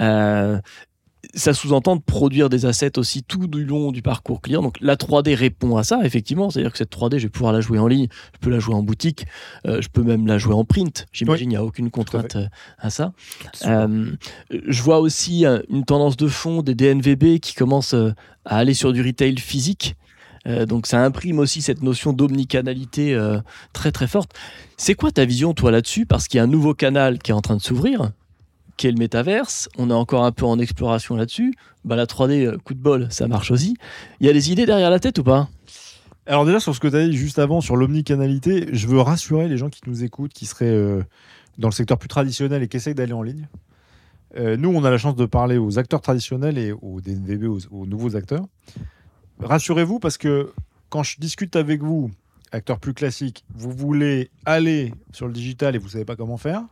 Euh, 0.00 0.58
ça 1.36 1.52
sous-entend 1.52 1.96
de 1.96 2.00
produire 2.00 2.48
des 2.48 2.64
assets 2.64 2.98
aussi 2.98 3.22
tout 3.22 3.46
du 3.46 3.64
long 3.64 3.92
du 3.92 4.02
parcours 4.02 4.40
client. 4.40 4.62
Donc 4.62 4.78
la 4.80 4.96
3D 4.96 5.34
répond 5.34 5.76
à 5.76 5.84
ça, 5.84 6.00
effectivement. 6.02 6.50
C'est-à-dire 6.50 6.72
que 6.72 6.78
cette 6.78 6.90
3D, 6.90 7.18
je 7.18 7.24
vais 7.24 7.28
pouvoir 7.28 7.52
la 7.52 7.60
jouer 7.60 7.78
en 7.78 7.86
ligne, 7.86 8.08
je 8.34 8.38
peux 8.40 8.50
la 8.50 8.58
jouer 8.58 8.74
en 8.74 8.82
boutique, 8.82 9.26
euh, 9.66 9.82
je 9.82 9.88
peux 9.88 10.02
même 10.02 10.26
la 10.26 10.38
jouer 10.38 10.54
en 10.54 10.64
print. 10.64 11.06
J'imagine, 11.12 11.50
il 11.50 11.54
n'y 11.54 11.56
a 11.56 11.64
aucune 11.64 11.90
contrainte 11.90 12.36
euh, 12.36 12.46
à, 12.78 12.88
ça. 12.88 13.12
Euh, 13.66 14.12
je 14.50 14.82
vois 14.82 14.98
aussi 14.98 15.44
une 15.44 15.84
tendance 15.84 16.16
de 16.16 16.26
fond 16.26 16.62
des 16.62 16.74
DNVB 16.74 17.38
qui 17.40 17.54
commencent 17.54 17.94
à 17.94 18.14
aller 18.56 18.74
sur 18.74 18.92
du 18.92 19.02
retail 19.02 19.36
physique. 19.38 19.94
Euh, 20.46 20.64
donc 20.64 20.86
ça 20.86 21.04
imprime 21.04 21.38
aussi 21.38 21.60
cette 21.60 21.82
notion 21.82 22.12
d'omnicanalité 22.12 23.18
très 23.72 23.92
très 23.92 24.06
forte. 24.06 24.32
C'est 24.78 24.94
quoi 24.94 25.10
ta 25.10 25.24
vision 25.26 25.52
toi 25.52 25.70
là-dessus? 25.70 26.06
Parce 26.06 26.28
qu'il 26.28 26.38
y 26.38 26.40
a 26.40 26.44
un 26.44 26.48
nouveau 26.48 26.72
canal 26.72 27.18
qui 27.18 27.30
est 27.30 27.34
en 27.34 27.42
train 27.42 27.56
de 27.56 27.62
s'ouvrir, 27.62 28.12
qui 28.76 28.86
est 28.86 28.90
le 28.90 28.98
métaverse. 28.98 29.68
On 29.78 29.90
est 29.90 29.94
encore 29.94 30.24
un 30.24 30.32
peu 30.32 30.44
en 30.44 30.58
exploration 30.58 31.16
là-dessus. 31.16 31.54
Bah, 31.84 31.96
la 31.96 32.06
3D, 32.06 32.46
euh, 32.46 32.58
coup 32.58 32.74
de 32.74 32.80
bol, 32.80 33.08
ça 33.10 33.28
marche 33.28 33.50
aussi. 33.50 33.76
Il 34.20 34.26
y 34.26 34.30
a 34.30 34.32
des 34.32 34.52
idées 34.52 34.66
derrière 34.66 34.90
la 34.90 34.98
tête 34.98 35.18
ou 35.18 35.24
pas? 35.24 35.48
Alors 36.26 36.44
déjà 36.44 36.58
sur 36.58 36.74
ce 36.74 36.80
que 36.80 36.88
tu 36.88 36.96
as 36.96 37.06
dit 37.06 37.16
juste 37.16 37.38
avant 37.38 37.60
sur 37.60 37.76
l'omnicanalité, 37.76 38.68
je 38.72 38.88
veux 38.88 39.00
rassurer 39.00 39.46
les 39.48 39.56
gens 39.56 39.70
qui 39.70 39.80
nous 39.86 40.02
écoutent, 40.02 40.32
qui 40.32 40.44
seraient 40.44 40.66
euh, 40.66 41.02
dans 41.56 41.68
le 41.68 41.72
secteur 41.72 41.98
plus 41.98 42.08
traditionnel 42.08 42.64
et 42.64 42.68
qui 42.68 42.76
essayent 42.76 42.96
d'aller 42.96 43.12
en 43.12 43.22
ligne. 43.22 43.46
Euh, 44.36 44.56
nous, 44.56 44.70
on 44.70 44.82
a 44.82 44.90
la 44.90 44.98
chance 44.98 45.14
de 45.14 45.24
parler 45.24 45.56
aux 45.56 45.78
acteurs 45.78 46.00
traditionnels 46.00 46.58
et 46.58 46.72
aux 46.72 47.00
DNVB, 47.00 47.44
aux, 47.44 47.60
aux 47.70 47.86
nouveaux 47.86 48.16
acteurs. 48.16 48.44
Rassurez-vous 49.38 50.00
parce 50.00 50.18
que 50.18 50.52
quand 50.88 51.04
je 51.04 51.16
discute 51.20 51.54
avec 51.54 51.82
vous, 51.82 52.10
acteurs 52.50 52.80
plus 52.80 52.92
classiques, 52.92 53.44
vous 53.54 53.70
voulez 53.70 54.30
aller 54.44 54.92
sur 55.12 55.28
le 55.28 55.32
digital 55.32 55.76
et 55.76 55.78
vous 55.78 55.90
savez 55.90 56.04
pas 56.04 56.16
comment 56.16 56.36
faire. 56.36 56.64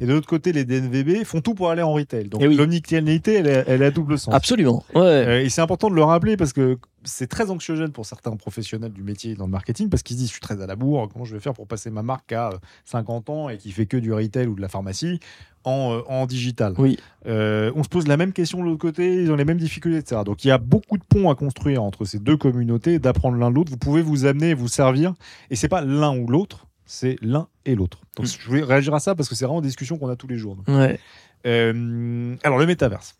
Et 0.00 0.06
de 0.06 0.12
l'autre 0.12 0.26
côté, 0.28 0.52
les 0.52 0.64
DNVB 0.64 1.24
font 1.24 1.40
tout 1.40 1.54
pour 1.54 1.70
aller 1.70 1.82
en 1.82 1.92
retail. 1.92 2.28
Donc 2.28 2.40
Eh 2.42 2.48
oui. 2.48 2.56
l'omnicanalité, 2.56 3.34
elle, 3.34 3.64
elle 3.66 3.82
est 3.82 3.86
à 3.86 3.90
double 3.90 4.18
sens. 4.18 4.32
Absolument. 4.34 4.82
Ouais. 4.94 5.00
Euh, 5.02 5.42
et 5.42 5.48
c'est 5.50 5.60
important 5.60 5.90
de 5.90 5.94
le 5.94 6.02
rappeler 6.02 6.36
parce 6.36 6.52
que 6.52 6.78
c'est 7.04 7.26
très 7.28 7.50
anxiogène 7.50 7.92
pour 7.92 8.04
certains 8.06 8.34
professionnels 8.36 8.92
du 8.92 9.02
métier 9.02 9.34
dans 9.34 9.46
le 9.46 9.50
marketing 9.50 9.88
parce 9.88 10.02
qu'ils 10.02 10.16
se 10.16 10.20
disent 10.20 10.28
je 10.28 10.32
suis 10.34 10.40
très 10.40 10.60
à 10.62 10.66
la 10.66 10.76
bourre, 10.76 11.08
comment 11.12 11.24
je 11.24 11.34
vais 11.34 11.40
faire 11.40 11.54
pour 11.54 11.66
passer 11.66 11.90
ma 11.90 12.02
marque 12.02 12.32
à 12.32 12.50
euh, 12.50 12.58
50 12.84 13.30
ans 13.30 13.48
et 13.48 13.56
qui 13.58 13.70
fait 13.72 13.86
que 13.86 13.96
du 13.96 14.12
retail 14.12 14.46
ou 14.46 14.54
de 14.54 14.60
la 14.60 14.68
pharmacie 14.68 15.18
en, 15.64 15.92
euh, 15.94 16.00
en 16.08 16.26
digital? 16.26 16.74
Oui. 16.78 16.98
Euh, 17.26 17.70
on 17.74 17.82
se 17.82 17.88
pose 17.88 18.06
la 18.06 18.16
même 18.16 18.32
question 18.32 18.58
de 18.60 18.64
l'autre 18.64 18.80
côté, 18.80 19.22
ils 19.22 19.30
ont 19.30 19.36
les 19.36 19.44
mêmes 19.46 19.58
difficultés, 19.58 19.98
etc. 19.98 20.22
Donc 20.24 20.44
il 20.44 20.48
y 20.48 20.50
a 20.50 20.58
beaucoup 20.58 20.98
de 20.98 21.04
ponts 21.04 21.30
à 21.30 21.34
construire 21.34 21.82
entre 21.82 22.04
ces 22.04 22.18
deux 22.18 22.36
communautés, 22.36 22.98
d'apprendre 22.98 23.36
l'un 23.38 23.50
de 23.50 23.54
l'autre. 23.56 23.70
Vous 23.70 23.78
pouvez 23.78 24.02
vous 24.02 24.26
amener, 24.26 24.52
vous 24.54 24.68
servir, 24.68 25.14
et 25.50 25.56
c'est 25.56 25.68
pas 25.68 25.80
l'un 25.82 26.16
ou 26.16 26.26
l'autre, 26.26 26.66
c'est 26.92 27.14
l'un 27.22 27.46
et 27.66 27.76
l'autre. 27.76 28.00
Donc 28.16 28.26
Mm. 28.26 28.28
je 28.40 28.48
voulais 28.48 28.62
réagir 28.64 28.92
à 28.94 28.98
ça 28.98 29.14
parce 29.14 29.28
que 29.28 29.36
c'est 29.36 29.44
vraiment 29.44 29.60
une 29.60 29.66
discussion 29.66 29.96
qu'on 29.96 30.08
a 30.08 30.16
tous 30.16 30.26
les 30.26 30.38
jours. 30.38 30.56
Ouais. 30.66 30.98
Euh, 31.46 32.34
alors, 32.42 32.58
le 32.58 32.66
métaverse. 32.66 33.16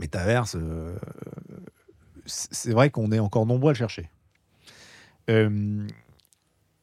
Métaverse, 0.00 0.56
euh, 0.58 0.96
c'est 2.24 2.72
vrai 2.72 2.88
qu'on 2.88 3.12
est 3.12 3.18
encore 3.18 3.44
nombreux 3.44 3.70
à 3.70 3.72
le 3.74 3.76
chercher. 3.78 4.08
Euh, 5.28 5.86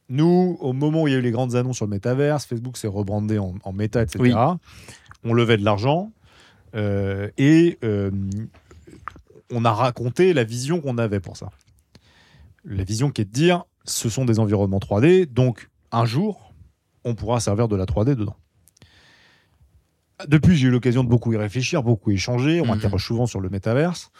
nous, 0.08 0.56
au 0.60 0.72
moment 0.72 1.02
où 1.02 1.08
il 1.08 1.12
y 1.12 1.14
a 1.16 1.18
eu 1.18 1.22
les 1.22 1.32
grandes 1.32 1.56
annonces 1.56 1.76
sur 1.76 1.86
le 1.86 1.90
métaverse, 1.90 2.46
Facebook 2.46 2.76
s'est 2.76 2.86
rebrandé 2.86 3.40
en, 3.40 3.54
en 3.64 3.72
méta, 3.72 4.00
etc. 4.02 4.18
Oui. 4.20 4.32
On 5.24 5.32
levait 5.32 5.56
de 5.56 5.64
l'argent 5.64 6.12
et 6.74 7.78
on 9.50 9.64
a 9.64 9.72
raconté 9.72 10.34
la 10.34 10.44
vision 10.44 10.80
qu'on 10.80 10.98
avait 10.98 11.20
pour 11.20 11.36
ça. 11.36 11.50
La 12.64 12.84
vision 12.84 13.10
qui 13.10 13.22
est 13.22 13.24
de 13.24 13.30
dire 13.32 13.64
ce 13.84 14.08
sont 14.08 14.24
des 14.24 14.38
environnements 14.38 14.78
3D, 14.78 15.26
donc 15.32 15.70
un 15.92 16.04
jour, 16.06 16.52
on 17.04 17.14
pourra 17.14 17.40
servir 17.40 17.68
de 17.68 17.76
la 17.76 17.84
3D 17.84 18.14
dedans. 18.14 18.36
Depuis, 20.28 20.56
j'ai 20.56 20.68
eu 20.68 20.70
l'occasion 20.70 21.02
de 21.04 21.08
beaucoup 21.08 21.32
y 21.32 21.36
réfléchir, 21.36 21.82
beaucoup 21.82 22.10
échanger. 22.12 22.60
On 22.60 22.64
Mhm. 22.64 22.70
m'interroge 22.70 23.04
souvent 23.04 23.26
sur 23.26 23.40
le 23.40 23.48
métaverse. 23.50 24.10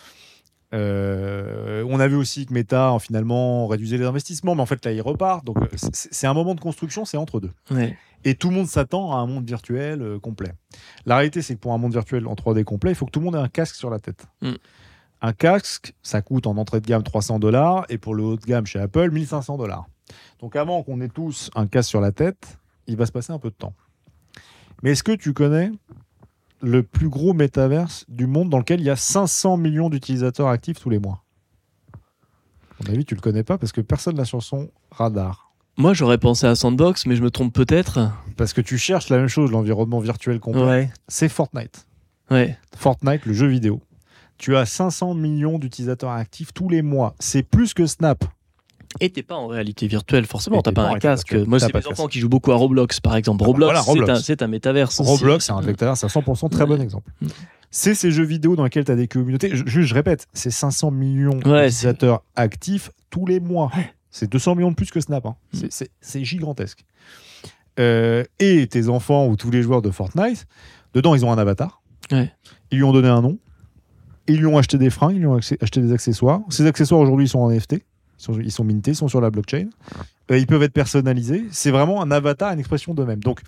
Euh, 0.75 1.85
on 1.89 2.01
a 2.01 2.09
vu 2.09 2.17
aussi 2.17 2.47
que 2.47 2.53
Meta, 2.53 2.91
en, 2.91 2.99
finalement, 2.99 3.67
réduisait 3.69 3.97
les 3.97 4.05
investissements, 4.05 4.55
mais 4.57 4.63
en 4.63 4.67
fait, 4.67 4.85
là, 4.85 4.93
il 4.93 5.01
repart. 5.01 5.45
Donc, 5.45 5.57
euh, 5.59 5.67
c'est 5.93 6.27
un 6.27 6.35
moment 6.35 6.55
de 6.57 6.61
construction, 6.61 7.05
c'est 7.05 7.17
entre 7.17 7.39
deux. 7.39 7.53
Ouais. 7.71 7.97
Et 8.25 8.35
tout 8.35 8.49
le 8.49 8.57
monde 8.57 8.67
s'attend 8.67 9.13
à 9.13 9.19
un 9.19 9.27
monde 9.27 9.47
virtuel 9.47 10.03
euh, 10.03 10.19
complet. 10.19 10.53
La 11.07 11.17
réalité, 11.17 11.43
c'est 11.43 11.55
que 11.55 11.61
pour 11.61 11.75
un 11.75 11.79
monde 11.79 11.93
virtuel 11.93 12.27
en 12.27 12.35
3D 12.35 12.65
complet, 12.65 12.91
il 12.91 12.95
faut 12.97 13.07
que 13.07 13.13
tout 13.13 13.21
le 13.21 13.27
monde 13.27 13.37
ait 13.37 13.39
un 13.39 13.49
casque 13.49 13.77
sur 13.77 13.89
la 13.91 14.01
tête. 14.01 14.27
Mm. 14.43 14.53
Un 15.27 15.33
casque, 15.33 15.95
ça 16.03 16.21
coûte 16.21 16.47
en 16.47 16.59
entrée 16.59 16.83
de 16.83 16.87
gamme 16.87 17.03
300 17.03 17.39
dollars 17.39 17.87
et 17.89 17.97
pour 17.97 18.15
le 18.15 18.23
haut 18.25 18.37
de 18.37 18.45
gamme 18.45 18.67
chez 18.67 18.79
Apple, 18.79 19.11
1500 19.11 19.57
dollars. 19.57 19.87
Donc 20.39 20.55
avant 20.55 20.83
qu'on 20.83 21.01
ait 21.01 21.09
tous 21.09 21.49
un 21.55 21.67
casque 21.67 21.89
sur 21.89 22.03
la 22.03 22.13
tête, 22.13 22.59
il 22.87 22.99
va 22.99 23.07
se 23.07 23.13
passer 23.13 23.33
un 23.33 23.39
peu 23.39 23.49
de 23.49 23.55
temps. 23.55 23.73
Mais 24.83 24.91
est-ce 24.91 25.03
que 25.03 25.13
tu 25.13 25.33
connais 25.33 25.73
le 26.61 26.83
plus 26.83 27.09
gros 27.09 27.33
métaverse 27.33 28.05
du 28.11 28.27
monde 28.27 28.51
dans 28.51 28.59
lequel 28.59 28.81
il 28.81 28.85
y 28.85 28.91
a 28.91 28.97
500 28.97 29.57
millions 29.57 29.89
d'utilisateurs 29.89 30.49
actifs 30.49 30.79
tous 30.79 30.91
les 30.91 30.99
mois? 30.99 31.25
À 31.95 32.85
mon 32.85 32.93
avis, 32.93 33.07
tu 33.07 33.15
le 33.15 33.23
connais 33.23 33.45
pas 33.45 33.57
parce 33.57 33.73
que 33.73 33.81
personne 33.81 34.17
n'a 34.17 34.27
sur 34.27 34.43
son 34.43 34.69
radar. 34.91 35.55
Moi, 35.79 35.95
j'aurais 35.95 36.19
pensé 36.19 36.47
à 36.47 36.55
Sandbox, 36.55 37.07
mais 37.07 37.17
je 37.17 37.23
me 37.23 37.31
trompe 37.31 37.55
peut-être. 37.55 38.11
Parce 38.37 38.53
que 38.53 38.61
tu 38.61 38.77
cherches 38.77 39.09
la 39.09 39.17
même 39.17 39.29
chose, 39.29 39.51
l'environnement 39.51 40.01
virtuel 40.01 40.39
complet. 40.39 40.65
Ouais. 40.65 40.91
C'est 41.09 41.31
Fortnite. 41.31 41.87
Ouais. 42.31 42.59
Fortnite, 42.77 43.25
le 43.25 43.33
jeu 43.33 43.47
vidéo. 43.47 43.81
Tu 44.39 44.57
as 44.57 44.67
500 44.67 45.15
millions 45.15 45.59
d'utilisateurs 45.59 46.11
actifs 46.11 46.53
tous 46.53 46.69
les 46.69 46.83
mois. 46.83 47.15
C'est 47.21 47.43
plus 47.43 47.73
que 47.75 47.87
Snap. 47.87 48.25
Et 49.01 49.11
t'es 49.11 49.23
pas 49.25 49.35
en 49.35 49.47
réalité 49.49 49.87
virtuelle, 49.89 50.25
forcément. 50.27 50.63
T'as 50.63 50.71
pas 50.73 50.87
pas 50.89 50.95
un 50.95 50.99
casque. 50.99 51.31
virtuelle. 51.31 51.49
Moi, 51.49 51.59
c'est 51.59 51.75
mes 51.75 51.87
enfants 51.87 52.07
qui 52.07 52.21
jouent 52.21 52.29
beaucoup 52.29 52.53
à 52.53 52.57
Roblox, 52.57 53.01
par 53.01 53.17
exemple. 53.17 53.43
Roblox, 53.45 53.67
Voilà, 53.73 53.83
c'est 53.83 53.91
Roblox. 53.91 54.11
un, 54.21 54.23
c'est 54.23 54.43
un 54.43 54.47
métaverse. 54.47 55.01
aussi. 55.01 55.09
Roblox, 55.11 55.47
c'est 55.47 55.53
un 55.53 55.63
c'est 55.63 55.83
à 56.07 56.09
100% 56.09 56.49
très 56.51 56.67
bon 56.67 56.81
exemple. 56.81 57.11
C'est 57.71 57.95
ces 57.97 58.13
jeux 58.13 58.25
vidéo 58.25 58.55
dans 58.55 58.63
lesquels 58.63 58.85
tu 58.85 58.93
as 58.93 58.97
des 58.97 59.09
communautés. 59.09 59.51
Je, 59.55 59.95
répète, 59.95 60.29
c'est 60.33 60.51
500 60.53 60.93
millions 60.93 61.31
Ouais, 61.45 61.65
d'utilisateurs 61.67 62.23
actifs 62.37 62.91
tous 63.11 63.27
les 63.27 63.41
mois. 63.41 63.73
C'est 64.11 64.31
200 64.31 64.55
millions 64.55 64.71
de 64.71 64.77
plus 64.77 64.93
que 64.93 65.01
Snap. 65.01 65.27
hein. 65.27 65.35
Mm. 65.55 65.59
C'est- 66.01 66.25
gigantesque. 66.25 66.85
Euh, 67.81 68.23
et 68.39 68.69
tes 68.69 68.89
enfants 68.89 69.27
ou 69.27 69.35
tous 69.35 69.51
les 69.51 69.63
joueurs 69.63 69.83
de 69.83 69.91
Fortnite, 69.91 70.47
dedans, 70.95 71.17
ils 71.17 71.25
ont 71.25 71.33
un 71.33 71.39
avatar. 71.39 71.83
Ouais. 72.13 72.33
Ils 72.71 72.77
lui 72.77 72.85
ont 72.85 72.93
donné 72.93 73.09
un 73.09 73.23
nom. 73.23 73.39
Ils 74.29 74.39
lui 74.39 74.47
ont 74.47 74.57
acheté 74.59 74.79
des 74.79 74.91
fringues, 74.91 75.17
ils 75.17 75.21
lui 75.21 75.27
ont 75.27 75.37
acheté 75.37 75.81
des 75.81 75.93
accessoires. 75.93 76.41
Ces 76.49 76.67
accessoires, 76.67 77.01
aujourd'hui, 77.01 77.29
sont 77.29 77.41
en 77.41 77.51
NFT. 77.51 77.83
Ils 78.41 78.51
sont, 78.53 78.65
mintés, 78.65 78.93
ils 78.93 78.97
sont 78.97 79.09
sur 79.09 79.21
la 79.21 79.31
blockchain. 79.31 79.67
Euh, 80.31 80.39
ils 80.39 80.47
peuvent 80.47 80.63
être 80.63 80.73
personnalisés. 80.73 81.45
C'est 81.51 81.71
vraiment 81.71 82.01
un 82.03 82.11
avatar, 82.11 82.53
une 82.53 82.59
expression 82.61 82.95
d'eux-mêmes. 82.95 83.21
Donc, 83.21 83.41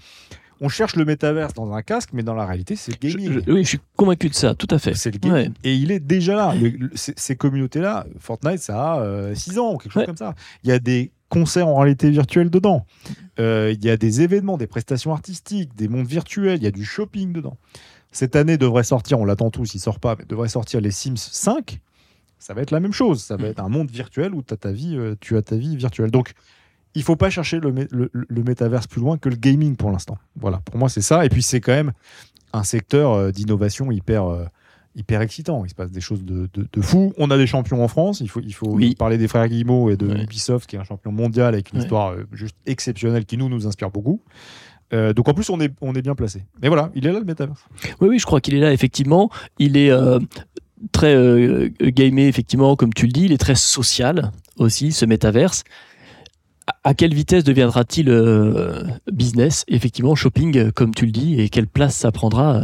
on 0.61 0.68
cherche 0.68 0.97
le 0.97 1.05
métaverse 1.07 1.55
dans 1.55 1.72
un 1.72 1.81
casque, 1.83 2.11
mais 2.12 2.22
dans 2.22 2.35
la 2.35 2.45
réalité, 2.45 2.77
c'est 2.77 2.93
le 2.93 3.09
gaming. 3.09 3.41
je- 3.47 3.53
oui, 3.53 3.62
je 3.64 3.68
suis 3.68 3.81
convaincu 3.97 4.29
de 4.29 4.35
ça, 4.35 4.55
tout 4.55 4.66
à 4.70 4.79
fait. 4.79 4.95
C'est 4.95 5.11
le 5.11 5.18
gaming. 5.18 5.49
Ouais. 5.49 5.51
Et 5.64 5.74
il 5.77 5.91
est 5.93 6.01
déjà 6.01 6.35
là. 6.37 6.55
Le- 6.55 6.68
le- 6.68 6.91
ces, 6.95 7.14
ces 7.16 7.37
communautés-là, 7.37 8.07
Fortnite, 8.18 8.59
ça 8.61 8.95
a 8.95 9.35
6 9.35 9.59
ans 9.59 9.74
ou 9.74 9.79
quelque 9.79 9.93
chose 9.93 10.01
Ouais. 10.01 10.07
comme 10.07 10.16
ça. 10.16 10.35
Il 10.64 10.68
y 10.68 10.72
a 10.72 10.79
des 10.79 11.11
concerts 11.31 11.68
en 11.68 11.77
réalité 11.77 12.11
virtuelle 12.11 12.51
dedans. 12.51 12.85
Euh, 13.39 13.72
il 13.77 13.85
y 13.85 13.91
a 13.91 13.97
des 13.97 14.20
événements, 14.22 14.57
des 14.59 14.66
prestations 14.66 15.12
artistiques, 15.12 15.74
des 15.77 15.89
mondes 15.89 16.07
virtuels. 16.07 16.59
Il 16.59 16.64
y 16.64 16.68
a 16.68 16.70
du 16.70 16.85
shopping 16.85 17.33
dedans. 17.33 17.57
Cette 18.13 18.37
année 18.37 18.57
devrait 18.57 18.85
sortir, 18.85 19.19
on 19.21 19.25
l'attend 19.25 19.51
tous, 19.51 19.75
il 19.75 19.79
sort 19.79 20.01
pas, 20.01 20.17
mais 20.19 20.25
devrait 20.25 20.49
sortir 20.49 20.81
les 20.81 20.91
Sims 20.91 21.17
5. 21.17 21.81
Ça 22.39 22.55
va 22.55 22.63
être 22.63 22.71
la 22.71 22.81
même 22.81 22.93
chose. 22.93 23.23
Ça 23.23 23.37
va 23.37 23.45
Mm. 23.45 23.51
être 23.51 23.61
un 23.61 23.69
monde 23.69 23.91
virtuel 23.91 24.35
où 24.35 24.43
t'as 24.43 24.57
ta 24.57 24.73
vie, 24.73 24.97
euh, 24.97 25.15
tu 25.21 25.37
as 25.37 25.43
ta 25.43 25.57
vie 25.57 25.77
virtuelle. 25.77 26.11
Donc, 26.11 26.33
il 26.95 27.03
faut 27.03 27.17
pas 27.17 27.29
chercher 27.31 27.61
le, 27.61 27.71
le, 27.91 28.11
le 28.13 28.43
métaverse 28.43 28.87
plus 28.87 29.01
loin 29.01 29.19
que 29.19 29.29
le 29.29 29.37
gaming 29.37 29.77
pour 29.77 29.91
l'instant. 29.91 30.17
Voilà, 30.37 30.59
pour 30.65 30.77
moi, 30.79 30.89
c'est 30.89 31.03
ça. 31.03 31.25
Et 31.27 31.29
puis, 31.29 31.43
c'est 31.43 31.61
quand 31.61 31.73
même 31.73 31.93
un 32.53 32.63
secteur 32.63 33.13
euh, 33.13 33.31
d'innovation 33.33 33.91
hyper, 33.91 34.25
euh, 34.27 34.45
hyper 34.95 35.21
excitant. 35.21 35.65
Il 35.67 35.69
se 35.71 35.75
passe 35.75 35.91
des 35.91 36.01
choses 36.01 36.25
de, 36.25 36.49
de, 36.55 36.67
de 36.73 36.81
fou. 36.81 37.13
On 37.19 37.31
a 37.31 37.37
des 37.37 37.47
champions 37.47 37.83
en 37.85 37.89
France. 37.89 38.21
Il 38.21 38.29
faut, 38.31 38.41
il 38.41 38.55
faut 38.55 38.69
Oui. 38.71 38.95
parler 38.95 39.19
des 39.19 39.29
frères 39.29 39.47
Guillemot 39.49 39.91
et 39.91 39.97
de 39.99 40.07
Ouais. 40.07 40.23
Ubisoft, 40.23 40.67
qui 40.71 40.77
est 40.77 40.79
un 40.79 40.85
champion 40.85 41.13
mondial 41.13 41.53
avec 41.53 41.73
une 41.73 41.79
Ouais. 41.79 41.85
histoire 41.85 42.15
juste 42.33 42.57
exceptionnelle 42.65 43.27
qui 43.27 43.37
nous, 43.37 43.51
nous 43.51 43.67
inspire 43.67 43.91
beaucoup. 43.91 44.23
Euh, 44.93 45.12
donc 45.12 45.28
en 45.28 45.34
plus, 45.34 45.51
on 45.51 45.61
est, 45.61 45.72
on 45.80 45.95
est 45.95 46.03
bien 46.03 46.14
placé. 46.14 46.45
Mais 46.62 46.68
voilà, 46.68 46.91
il 46.95 47.07
est 47.07 47.12
là 47.12 47.18
le 47.18 47.24
métaverse. 47.24 47.61
Oui, 48.01 48.09
oui, 48.09 48.18
je 48.18 48.26
crois 48.26 48.41
qu'il 48.41 48.55
est 48.55 48.61
là, 48.61 48.72
effectivement. 48.72 49.30
Il 49.59 49.76
est 49.76 49.91
euh, 49.91 50.18
très 50.93 51.14
euh, 51.14 51.70
gamé, 51.82 52.26
effectivement, 52.28 52.76
comme 52.76 52.93
tu 52.95 53.07
le 53.07 53.12
dis. 53.12 53.24
Il 53.24 53.32
est 53.32 53.39
très 53.39 53.55
social 53.57 54.30
aussi, 54.59 54.93
ce 54.93 55.05
métaverse. 55.05 55.64
À- 56.68 56.91
À 56.91 56.95
quelle 56.95 57.14
vitesse 57.14 57.45
deviendra-t-il 57.45 58.09
euh, 58.09 58.82
business, 59.12 59.64
effectivement, 59.68 60.14
shopping, 60.14 60.70
comme 60.72 60.95
tu 60.95 61.07
le 61.07 61.12
dis, 61.12 61.41
et 61.41 61.49
quelle 61.49 61.66
place 61.68 61.97
ça 61.97 62.12
prendra 62.12 62.62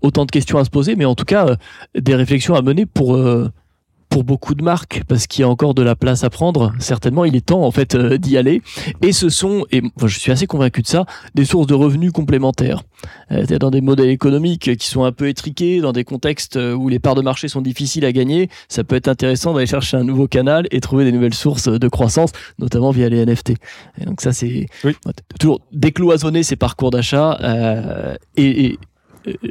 Autant 0.00 0.24
de 0.26 0.30
questions 0.30 0.58
à 0.58 0.64
se 0.64 0.70
poser, 0.70 0.96
mais 0.96 1.04
en 1.04 1.14
tout 1.14 1.24
cas, 1.26 1.56
des 1.98 2.14
réflexions 2.14 2.54
à 2.54 2.62
mener 2.62 2.86
pour, 2.86 3.14
pour 4.08 4.24
beaucoup 4.24 4.54
de 4.54 4.62
marques 4.62 5.02
parce 5.08 5.26
qu'il 5.26 5.42
y 5.42 5.44
a 5.44 5.48
encore 5.48 5.74
de 5.74 5.82
la 5.82 5.94
place 5.94 6.24
à 6.24 6.30
prendre. 6.30 6.72
Certainement, 6.78 7.24
il 7.24 7.36
est 7.36 7.44
temps 7.44 7.62
en 7.62 7.70
fait 7.70 7.94
euh, 7.94 8.18
d'y 8.18 8.36
aller. 8.36 8.62
Et 9.02 9.12
ce 9.12 9.28
sont, 9.28 9.66
et 9.70 9.80
moi, 9.82 9.90
je 10.06 10.18
suis 10.18 10.32
assez 10.32 10.46
convaincu 10.46 10.82
de 10.82 10.86
ça, 10.86 11.06
des 11.34 11.44
sources 11.44 11.66
de 11.66 11.74
revenus 11.74 12.12
complémentaires. 12.12 12.82
Euh, 13.30 13.44
dans 13.58 13.70
des 13.70 13.80
modèles 13.80 14.10
économiques 14.10 14.76
qui 14.76 14.88
sont 14.88 15.04
un 15.04 15.12
peu 15.12 15.28
étriqués, 15.28 15.80
dans 15.80 15.92
des 15.92 16.04
contextes 16.04 16.56
euh, 16.56 16.74
où 16.74 16.88
les 16.88 16.98
parts 16.98 17.14
de 17.14 17.22
marché 17.22 17.48
sont 17.48 17.60
difficiles 17.60 18.04
à 18.04 18.12
gagner, 18.12 18.48
ça 18.68 18.82
peut 18.84 18.96
être 18.96 19.08
intéressant 19.08 19.52
d'aller 19.54 19.66
chercher 19.66 19.96
un 19.96 20.04
nouveau 20.04 20.26
canal 20.26 20.66
et 20.70 20.80
trouver 20.80 21.04
des 21.04 21.12
nouvelles 21.12 21.34
sources 21.34 21.68
de 21.68 21.88
croissance, 21.88 22.30
notamment 22.58 22.90
via 22.90 23.08
les 23.08 23.24
NFT. 23.24 23.50
Et 24.00 24.04
donc 24.04 24.20
ça, 24.20 24.32
c'est 24.32 24.66
Oui. 24.84 24.96
toujours 25.38 25.60
décloisonner 25.72 26.42
ses 26.42 26.56
parcours 26.56 26.90
d'achat 26.90 27.38
euh, 27.42 28.14
et, 28.36 28.64
et, 28.66 28.78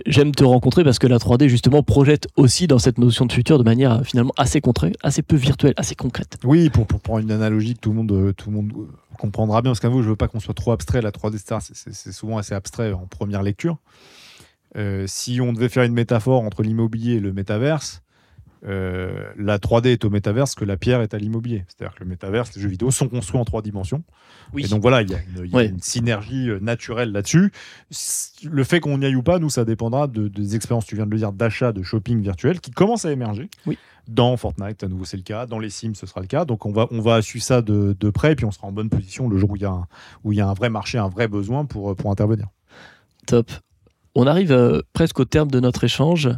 j'aime 0.06 0.32
te 0.34 0.44
rencontrer 0.44 0.84
parce 0.84 1.00
que 1.00 1.08
la 1.08 1.18
3D 1.18 1.48
justement 1.48 1.84
projette 1.84 2.28
aussi 2.36 2.68
dans 2.68 2.80
cette 2.80 2.98
notion 2.98 3.26
de 3.26 3.32
futur 3.32 3.58
de 3.58 3.64
manière 3.64 3.92
euh, 4.00 4.04
finalement 4.04 4.34
assez 4.38 4.62
concrète, 4.62 4.96
assez 5.04 5.22
peu 5.22 5.36
virtuelle, 5.36 5.74
assez 5.78 5.96
concrète. 5.96 6.38
Oui, 6.44 6.70
pour, 6.70 6.86
pour 6.88 7.00
prendre 7.00 7.20
une 7.20 7.32
analogie 7.32 7.76
que 7.76 7.80
tout 7.80 7.90
le 7.90 7.96
monde, 7.96 8.12
euh, 8.12 8.34
tout 8.34 8.50
le 8.50 8.56
monde 8.56 8.72
euh, 8.78 8.88
comprendra 9.18 9.62
bien, 9.62 9.72
parce 9.72 9.80
qu'à 9.80 9.90
vous, 9.90 10.02
je 10.04 10.10
veux 10.10 10.16
pas 10.16 10.28
qu'on 10.28 10.40
soit 10.40 10.54
trop 10.54 10.72
abstrait. 10.72 11.02
La 11.02 11.12
3D 11.12 11.38
Star, 11.38 11.62
c'est- 11.62 12.12
souvent 12.12 12.38
assez 12.38 12.54
abstrait 12.56 12.94
en 12.94 13.06
première 13.08 13.44
lecture. 13.44 13.78
Si 15.08 15.42
on 15.42 15.54
devait 15.54 15.70
faire 15.70 15.84
une 15.84 15.94
métaphore 15.94 16.42
entre 16.44 16.62
l'immobilier 16.62 17.14
et 17.16 17.20
le 17.20 17.34
métaverse, 17.34 18.04
euh, 18.66 19.30
la 19.38 19.58
3D 19.60 19.88
est 19.88 20.06
au 20.06 20.10
métaverse 20.10 20.56
que 20.56 20.66
la 20.66 20.78
pierre 20.78 21.02
est 21.02 21.14
à 21.14 21.18
l'immobilier. 21.18 21.66
C'est-à-dire 21.68 21.96
que 21.96 22.04
le 22.04 22.10
métaverse, 22.10 22.56
les 22.56 22.62
jeux 22.62 22.70
vidéo 22.70 22.90
sont 22.92 23.08
construits 23.08 23.40
en 23.40 23.46
trois 23.46 23.62
dimensions. 23.62 24.04
Oui. 24.54 24.66
Et 24.66 24.68
donc 24.68 24.82
voilà, 24.82 25.02
il 25.04 25.12
y 25.12 25.14
a 25.16 25.20
une, 25.20 25.46
y 25.48 25.54
a 25.54 25.56
Ouais. 25.58 25.68
une 25.68 25.80
synergie 25.80 26.50
euh, 26.50 26.60
naturelle 26.60 27.12
là-dessus. 27.12 27.52
Le 28.44 28.64
fait 28.64 28.80
qu'on 28.80 29.00
y 29.02 29.06
aille 29.06 29.16
ou 29.16 29.24
pas, 29.24 29.40
nous, 29.40 29.50
ça 29.50 29.66
dépendra 29.66 30.08
de, 30.08 30.28
des 30.28 30.56
expériences, 30.56 30.86
tu 30.86 30.96
viens 30.96 31.06
de 31.06 31.12
le 31.12 31.18
dire, 31.18 31.32
d'achat, 31.34 31.72
de 31.72 31.84
shopping 31.84 32.22
virtuel 32.22 32.60
qui 32.60 32.72
commencent 32.72 33.06
à 33.06 33.12
émerger. 33.12 33.50
Oui. 33.66 33.78
Dans 34.08 34.38
Fortnite, 34.38 34.84
à 34.84 34.88
nouveau, 34.88 35.04
c'est 35.04 35.18
le 35.18 35.24
cas. 35.24 35.46
Dans 35.46 35.60
les 35.60 35.70
Sims, 35.70 35.96
ce 35.96 36.06
sera 36.08 36.22
le 36.22 36.28
cas. 36.28 36.46
Donc 36.46 36.66
on 36.66 36.72
va, 36.72 36.88
on 36.92 37.02
va 37.02 37.22
suivre 37.22 37.44
ça 37.44 37.62
de, 37.62 37.96
de 38.00 38.10
près 38.10 38.32
et 38.32 38.36
puis 38.36 38.46
on 38.46 38.52
sera 38.52 38.66
en 38.68 38.72
bonne 38.72 38.90
position 38.90 39.28
le 39.28 39.38
jour 39.38 39.52
où 39.52 39.56
il 39.58 39.64
y 39.64 39.66
a 39.66 39.72
un, 39.72 39.86
où 40.24 40.32
il 40.32 40.38
y 40.38 40.42
a 40.42 40.48
un 40.48 40.54
vrai 40.54 40.70
marché, 40.70 40.98
un 40.98 41.10
vrai 41.10 41.28
besoin 41.28 41.66
pour, 41.66 41.92
euh, 41.92 41.96
pour 41.96 42.10
intervenir. 42.10 42.48
Top. 43.26 43.52
On 44.16 44.26
arrive 44.26 44.52
euh, 44.54 44.82
presque 44.94 45.20
au 45.20 45.26
terme 45.26 45.52
de 45.52 45.60
notre 45.60 45.84
échange. 45.84 46.30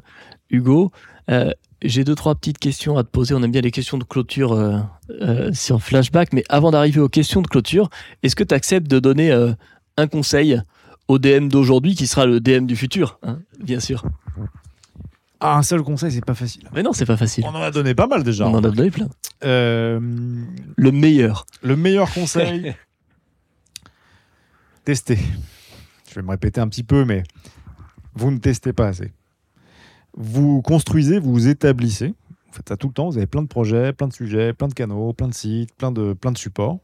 Hugo, 0.49 0.91
euh, 1.29 1.51
j'ai 1.81 2.03
deux, 2.03 2.15
trois 2.15 2.35
petites 2.35 2.57
questions 2.57 2.97
à 2.97 3.03
te 3.03 3.09
poser. 3.09 3.33
On 3.35 3.41
aime 3.43 3.51
bien 3.51 3.61
les 3.61 3.71
questions 3.71 3.97
de 3.97 4.03
clôture 4.03 4.51
euh, 4.53 4.79
euh, 5.21 5.53
sur 5.53 5.81
Flashback. 5.81 6.33
Mais 6.33 6.43
avant 6.49 6.71
d'arriver 6.71 6.99
aux 6.99 7.09
questions 7.09 7.41
de 7.41 7.47
clôture, 7.47 7.89
est-ce 8.23 8.35
que 8.35 8.43
tu 8.43 8.53
acceptes 8.53 8.87
de 8.87 8.99
donner 8.99 9.31
euh, 9.31 9.53
un 9.97 10.07
conseil 10.07 10.61
au 11.07 11.19
DM 11.19 11.47
d'aujourd'hui 11.47 11.95
qui 11.95 12.05
sera 12.07 12.25
le 12.25 12.39
DM 12.39 12.65
du 12.65 12.75
futur 12.75 13.19
hein, 13.23 13.39
Bien 13.63 13.79
sûr? 13.79 14.03
Ah, 15.39 15.57
un 15.57 15.63
seul 15.63 15.81
conseil, 15.83 16.11
c'est 16.11 16.25
pas 16.25 16.35
facile. 16.35 16.67
Mais 16.73 16.83
non, 16.83 16.91
c'est 16.91 17.05
pas 17.05 17.15
facile. 17.15 17.45
On 17.47 17.55
en 17.55 17.61
a 17.61 17.71
donné 17.71 17.95
pas 17.95 18.07
mal 18.07 18.23
déjà. 18.23 18.45
On 18.45 18.53
en 18.55 18.63
a 18.63 18.69
donné 18.71 18.91
plein. 18.91 19.07
Euh, 19.45 19.99
Le 20.75 20.91
meilleur. 20.91 21.45
le 21.61 21.77
meilleur 21.77 22.11
conseil, 22.13 22.75
tester. 24.83 25.17
Je 26.09 26.15
vais 26.15 26.21
me 26.23 26.31
répéter 26.31 26.59
un 26.59 26.67
petit 26.67 26.83
peu, 26.83 27.05
mais 27.05 27.23
vous 28.15 28.31
ne 28.31 28.37
testez 28.37 28.73
pas 28.73 28.87
assez. 28.87 29.13
Vous 30.21 30.61
construisez, 30.61 31.17
vous 31.17 31.31
vous 31.31 31.47
établissez. 31.47 32.07
Vous 32.07 32.53
faites 32.53 32.67
ça 32.67 32.75
tout 32.75 32.87
le 32.87 32.93
temps. 32.93 33.09
Vous 33.09 33.17
avez 33.17 33.25
plein 33.25 33.41
de 33.41 33.47
projets, 33.47 33.93
plein 33.93 34.09
de 34.09 34.13
sujets, 34.13 34.51
plein 34.51 34.67
de 34.67 34.73
canaux, 34.73 35.13
plein 35.13 35.29
de 35.29 35.33
sites, 35.33 35.73
plein 35.75 35.93
de, 35.93 36.11
plein 36.11 36.33
de 36.33 36.37
supports. 36.37 36.79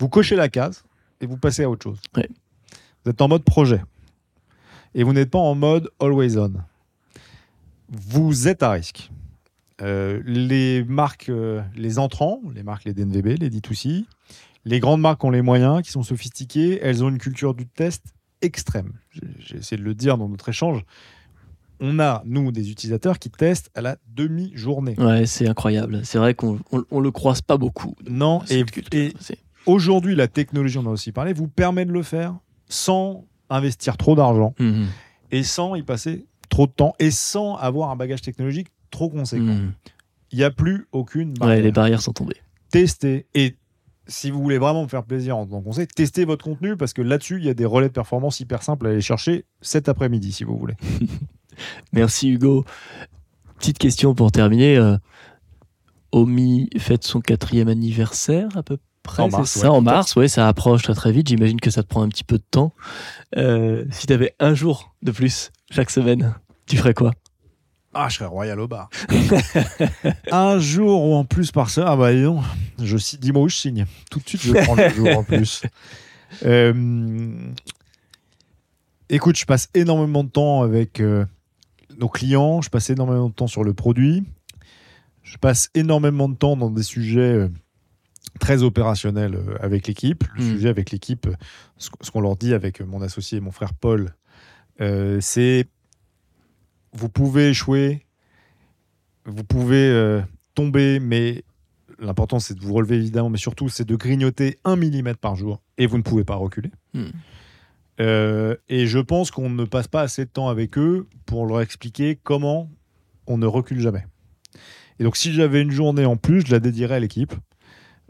Vous 0.00 0.08
cochez 0.08 0.36
la 0.36 0.48
case 0.48 0.82
et 1.20 1.26
vous 1.26 1.36
passez 1.36 1.64
à 1.64 1.70
autre 1.70 1.84
chose. 1.84 2.00
Vous 2.14 3.10
êtes 3.10 3.20
en 3.20 3.28
mode 3.28 3.44
projet. 3.44 3.82
Et 4.94 5.02
vous 5.02 5.12
n'êtes 5.12 5.30
pas 5.30 5.38
en 5.38 5.54
mode 5.54 5.90
always 6.00 6.38
on. 6.38 6.54
Vous 7.90 8.48
êtes 8.48 8.62
à 8.62 8.70
risque. 8.70 9.10
Euh, 9.82 10.22
les 10.24 10.82
marques, 10.84 11.28
euh, 11.28 11.60
les 11.74 11.98
entrants, 11.98 12.40
les 12.54 12.62
marques, 12.62 12.86
les 12.86 12.94
DNVB, 12.94 13.38
les 13.38 13.50
D2C, 13.50 14.06
les 14.64 14.80
grandes 14.80 15.02
marques 15.02 15.22
ont 15.22 15.30
les 15.30 15.42
moyens, 15.42 15.82
qui 15.82 15.90
sont 15.90 16.02
sophistiquées, 16.02 16.80
elles 16.82 17.04
ont 17.04 17.10
une 17.10 17.18
culture 17.18 17.52
du 17.52 17.66
test 17.66 18.06
extrême. 18.40 18.94
J'ai 19.38 19.58
essayé 19.58 19.76
de 19.76 19.86
le 19.86 19.94
dire 19.94 20.16
dans 20.16 20.30
notre 20.30 20.48
échange. 20.48 20.82
On 21.80 21.98
a, 21.98 22.22
nous, 22.24 22.52
des 22.52 22.70
utilisateurs 22.70 23.18
qui 23.18 23.28
testent 23.30 23.70
à 23.74 23.80
la 23.82 23.96
demi-journée. 24.14 24.94
Ouais, 24.98 25.26
c'est 25.26 25.46
incroyable. 25.48 26.00
C'est 26.04 26.18
vrai 26.18 26.34
qu'on 26.34 26.58
on, 26.72 26.84
on 26.90 27.00
le 27.00 27.10
croise 27.10 27.42
pas 27.42 27.56
beaucoup. 27.58 27.94
Non, 28.08 28.42
et, 28.50 28.64
aujourd'hui, 29.66 30.14
la 30.14 30.28
technologie, 30.28 30.78
on 30.78 30.82
en 30.82 30.86
a 30.86 30.90
aussi 30.90 31.12
parlé, 31.12 31.32
vous 31.32 31.48
permet 31.48 31.84
de 31.84 31.92
le 31.92 32.02
faire 32.02 32.34
sans 32.68 33.24
investir 33.50 33.96
trop 33.96 34.14
d'argent 34.14 34.54
Mhm. 34.58 34.86
et 35.32 35.42
sans 35.42 35.74
y 35.74 35.82
passer 35.82 36.26
trop 36.48 36.66
de 36.66 36.72
temps 36.72 36.94
et 36.98 37.10
sans 37.10 37.56
avoir 37.56 37.90
un 37.90 37.96
bagage 37.96 38.22
technologique 38.22 38.68
trop 38.90 39.08
conséquent. 39.08 39.44
Mhm. 39.44 39.72
Il 40.32 40.38
n'y 40.38 40.44
a 40.44 40.50
plus 40.50 40.86
aucune 40.92 41.30
Ouais, 41.30 41.34
barrière. 41.38 41.62
les 41.64 41.72
barrières 41.72 42.00
sont 42.02 42.12
tombées. 42.12 42.36
testez. 42.70 43.26
Et 43.34 43.56
si 44.08 44.30
vous 44.30 44.40
voulez 44.42 44.58
vraiment 44.58 44.82
me 44.84 44.88
faire 44.88 45.04
plaisir 45.04 45.36
en 45.36 45.46
tant 45.46 45.60
que 45.60 45.64
conseil, 45.64 45.86
testez 45.86 46.24
votre 46.24 46.44
contenu 46.44 46.76
parce 46.76 46.92
que 46.92 47.02
là-dessus, 47.02 47.38
il 47.38 47.44
y 47.44 47.48
a 47.48 47.54
des 47.54 47.64
relais 47.64 47.88
de 47.88 47.92
performance 47.92 48.40
hyper 48.40 48.62
simples 48.62 48.86
à 48.86 48.90
aller 48.90 49.00
chercher 49.00 49.44
cet 49.60 49.88
après-midi 49.88 50.32
si 50.32 50.44
vous 50.44 50.56
voulez. 50.56 50.74
Merci 51.92 52.30
Hugo. 52.30 52.64
Petite 53.58 53.78
question 53.78 54.14
pour 54.14 54.32
terminer. 54.32 54.76
euh, 54.76 54.96
Omi 56.12 56.70
fête 56.78 57.04
son 57.04 57.20
quatrième 57.20 57.68
anniversaire 57.68 58.48
à 58.56 58.62
peu 58.62 58.78
près. 59.02 59.22
En 59.22 59.28
mars, 59.28 59.50
ça, 59.50 59.70
ouais, 59.70 59.76
en 59.76 59.80
mars, 59.80 60.16
ouais, 60.16 60.28
ça 60.28 60.48
approche 60.48 60.82
très 60.82 60.94
très 60.94 61.12
vite. 61.12 61.28
J'imagine 61.28 61.60
que 61.60 61.70
ça 61.70 61.82
te 61.82 61.88
prend 61.88 62.02
un 62.02 62.08
petit 62.08 62.24
peu 62.24 62.38
de 62.38 62.44
temps. 62.50 62.72
Euh, 63.36 63.84
si 63.90 64.06
tu 64.06 64.12
avais 64.12 64.34
un 64.38 64.54
jour 64.54 64.94
de 65.02 65.10
plus 65.10 65.50
chaque 65.70 65.90
semaine, 65.90 66.34
tu 66.66 66.76
ferais 66.76 66.94
quoi? 66.94 67.12
Ah, 67.92 68.08
je 68.10 68.16
serais 68.16 68.26
royal 68.26 68.60
au 68.60 68.68
bar. 68.68 68.90
un 70.30 70.58
jour 70.58 71.02
ou 71.02 71.14
en 71.14 71.24
plus 71.24 71.50
par 71.50 71.70
ça, 71.70 71.86
ah 71.88 71.96
bah 71.96 72.14
donc, 72.14 72.42
je, 72.78 72.96
dis-moi 73.16 73.42
où 73.42 73.48
je 73.48 73.56
signe. 73.56 73.86
Tout 74.10 74.18
de 74.18 74.28
suite, 74.28 74.42
je 74.42 74.52
prends 74.52 74.74
le 74.74 74.88
jour 74.90 75.08
en 75.16 75.24
plus. 75.24 75.62
Euh, 76.44 77.32
écoute, 79.08 79.36
je 79.36 79.46
passe 79.46 79.68
énormément 79.74 80.24
de 80.24 80.28
temps 80.28 80.62
avec 80.62 81.00
euh, 81.00 81.24
nos 81.98 82.08
clients, 82.08 82.60
je 82.62 82.70
passe 82.70 82.90
énormément 82.90 83.28
de 83.28 83.34
temps 83.34 83.46
sur 83.46 83.64
le 83.64 83.74
produit, 83.74 84.24
je 85.22 85.36
passe 85.38 85.70
énormément 85.74 86.28
de 86.28 86.34
temps 86.36 86.56
dans 86.56 86.70
des 86.70 86.82
sujets 86.82 87.20
euh, 87.20 87.48
très 88.38 88.62
opérationnels 88.62 89.34
euh, 89.34 89.56
avec 89.60 89.86
l'équipe. 89.86 90.24
Le 90.34 90.44
Mm. 90.44 90.50
sujet 90.52 90.68
avec 90.68 90.90
l'équipe, 90.90 91.26
euh, 91.26 91.34
ce, 91.78 91.90
qu'on 92.10 92.20
leur 92.20 92.36
dit 92.36 92.54
avec 92.54 92.80
mon 92.80 93.02
associé 93.02 93.38
et 93.38 93.40
mon 93.40 93.50
frère 93.50 93.74
Paul, 93.74 94.14
euh, 94.80 95.18
c'est 95.20 95.66
vous 96.92 97.08
pouvez 97.08 97.50
échouer, 97.50 98.06
vous 99.24 99.44
pouvez 99.44 99.88
euh, 99.88 100.22
tomber, 100.54 100.98
mais 101.00 101.44
l'important 101.98 102.38
c'est 102.38 102.54
de 102.54 102.60
vous 102.60 102.72
relever 102.74 102.96
évidemment, 102.96 103.30
mais 103.30 103.38
surtout 103.38 103.68
c'est 103.68 103.86
de 103.86 103.96
grignoter 103.96 104.58
un 104.64 104.76
millimètre 104.76 105.18
par 105.18 105.34
jour 105.36 105.60
et 105.78 105.86
vous 105.86 105.96
ne 105.98 106.02
pouvez 106.02 106.24
pas 106.24 106.36
reculer. 106.36 106.70
Hmm. 106.94 107.06
Euh, 108.00 108.56
et 108.68 108.86
je 108.86 108.98
pense 108.98 109.30
qu'on 109.30 109.48
ne 109.50 109.64
passe 109.64 109.88
pas 109.88 110.02
assez 110.02 110.24
de 110.24 110.30
temps 110.30 110.48
avec 110.48 110.76
eux 110.78 111.06
pour 111.24 111.46
leur 111.46 111.60
expliquer 111.62 112.18
comment 112.22 112.70
on 113.26 113.38
ne 113.38 113.46
recule 113.46 113.80
jamais. 113.80 114.04
Et 114.98 115.04
donc 115.04 115.16
si 115.16 115.32
j'avais 115.32 115.62
une 115.62 115.70
journée 115.70 116.04
en 116.04 116.16
plus, 116.16 116.44
je 116.46 116.52
la 116.52 116.60
dédierais 116.60 116.96
à 116.96 117.00
l'équipe. 117.00 117.34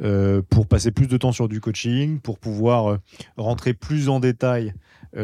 euh, 0.03 0.43
pour 0.51 0.67
passer 0.67 0.91
plus 0.91 1.07
de 1.07 1.17
temps 1.17 1.33
sur 1.33 1.49
du 1.49 1.59
coaching, 1.61 2.21
pour 2.21 2.39
pouvoir 2.39 2.91
euh, 2.91 2.99
rentrer 3.39 3.73
plus 3.73 4.09
en 4.11 4.21
détail 4.21 4.75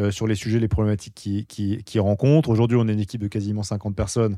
sur 0.09 0.25
les 0.25 0.33
sujets, 0.33 0.57
les 0.59 0.67
problématiques 0.67 1.13
qu'ils 1.13 1.45
qui, 1.45 1.83
qui 1.83 1.99
rencontrent. 1.99 2.49
Aujourd'hui, 2.49 2.77
on 2.81 2.87
est 2.87 2.93
une 2.93 2.99
équipe 2.99 3.21
de 3.21 3.27
quasiment 3.27 3.61
50 3.61 3.95
personnes. 3.95 4.37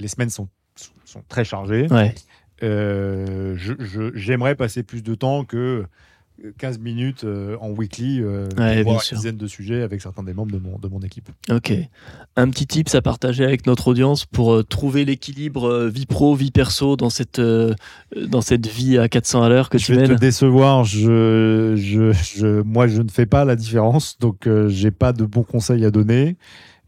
Les 0.00 0.08
semaines 0.08 0.30
sont, 0.30 0.48
sont- 0.74 0.90
sont 1.04 1.22
très 1.28 1.44
chargées. 1.44 1.86
Ouais. 1.92 2.12
J'aimerais 4.14 4.54
passer 4.56 4.82
plus 4.82 5.02
de 5.02 5.14
temps 5.14 5.44
que 5.44 5.84
15 6.58 6.78
minutes 6.78 7.24
euh, 7.24 7.56
en 7.60 7.70
weekly 7.70 8.20
euh, 8.22 8.48
pour 8.48 8.58
Ouais, 8.60 8.82
voir 8.82 9.02
une 9.10 9.16
dizaine 9.16 9.36
de 9.36 9.46
sujets 9.46 9.82
avec 9.82 10.00
certains 10.00 10.22
des 10.22 10.32
membres 10.34 10.52
de 10.52 10.58
mon, 10.58 10.78
de 10.78 10.88
mon 10.88 11.00
équipe. 11.00 11.28
Ok. 11.50 11.72
Un 12.36 12.50
petit 12.50 12.66
tips 12.66 12.94
à 12.94 13.02
partager 13.02 13.44
avec 13.44 13.66
notre 13.66 13.88
audience 13.88 14.24
pour 14.24 14.52
euh, 14.54 14.62
trouver 14.62 15.04
l'équilibre 15.04 15.64
euh, 15.68 15.88
vie 15.88 16.06
pro, 16.06 16.34
vie 16.34 16.50
perso 16.50 16.96
dans 16.96 17.10
cette, 17.10 17.40
dans 17.40 18.40
cette 18.40 18.66
vie 18.66 18.98
à 18.98 19.08
400 19.08 19.42
à 19.42 19.48
l'heure 19.48 19.68
que 19.68 19.78
je 19.78 19.86
tu 19.86 19.92
vais 19.94 20.02
mènes? 20.08 20.16
te 20.16 20.20
décevoir, 20.20 20.84
je, 20.84 21.74
je, 21.76 22.12
je- 22.12 22.62
moi 22.62 22.86
je 22.86 23.02
ne 23.02 23.08
fais 23.10 23.26
pas 23.26 23.44
la 23.44 23.56
différence, 23.56 24.18
donc 24.18 24.48
j'ai 24.68 24.90
pas 24.90 25.12
de 25.12 25.24
bons 25.24 25.42
conseils 25.44 25.84
à 25.84 25.90
donner. 25.90 26.36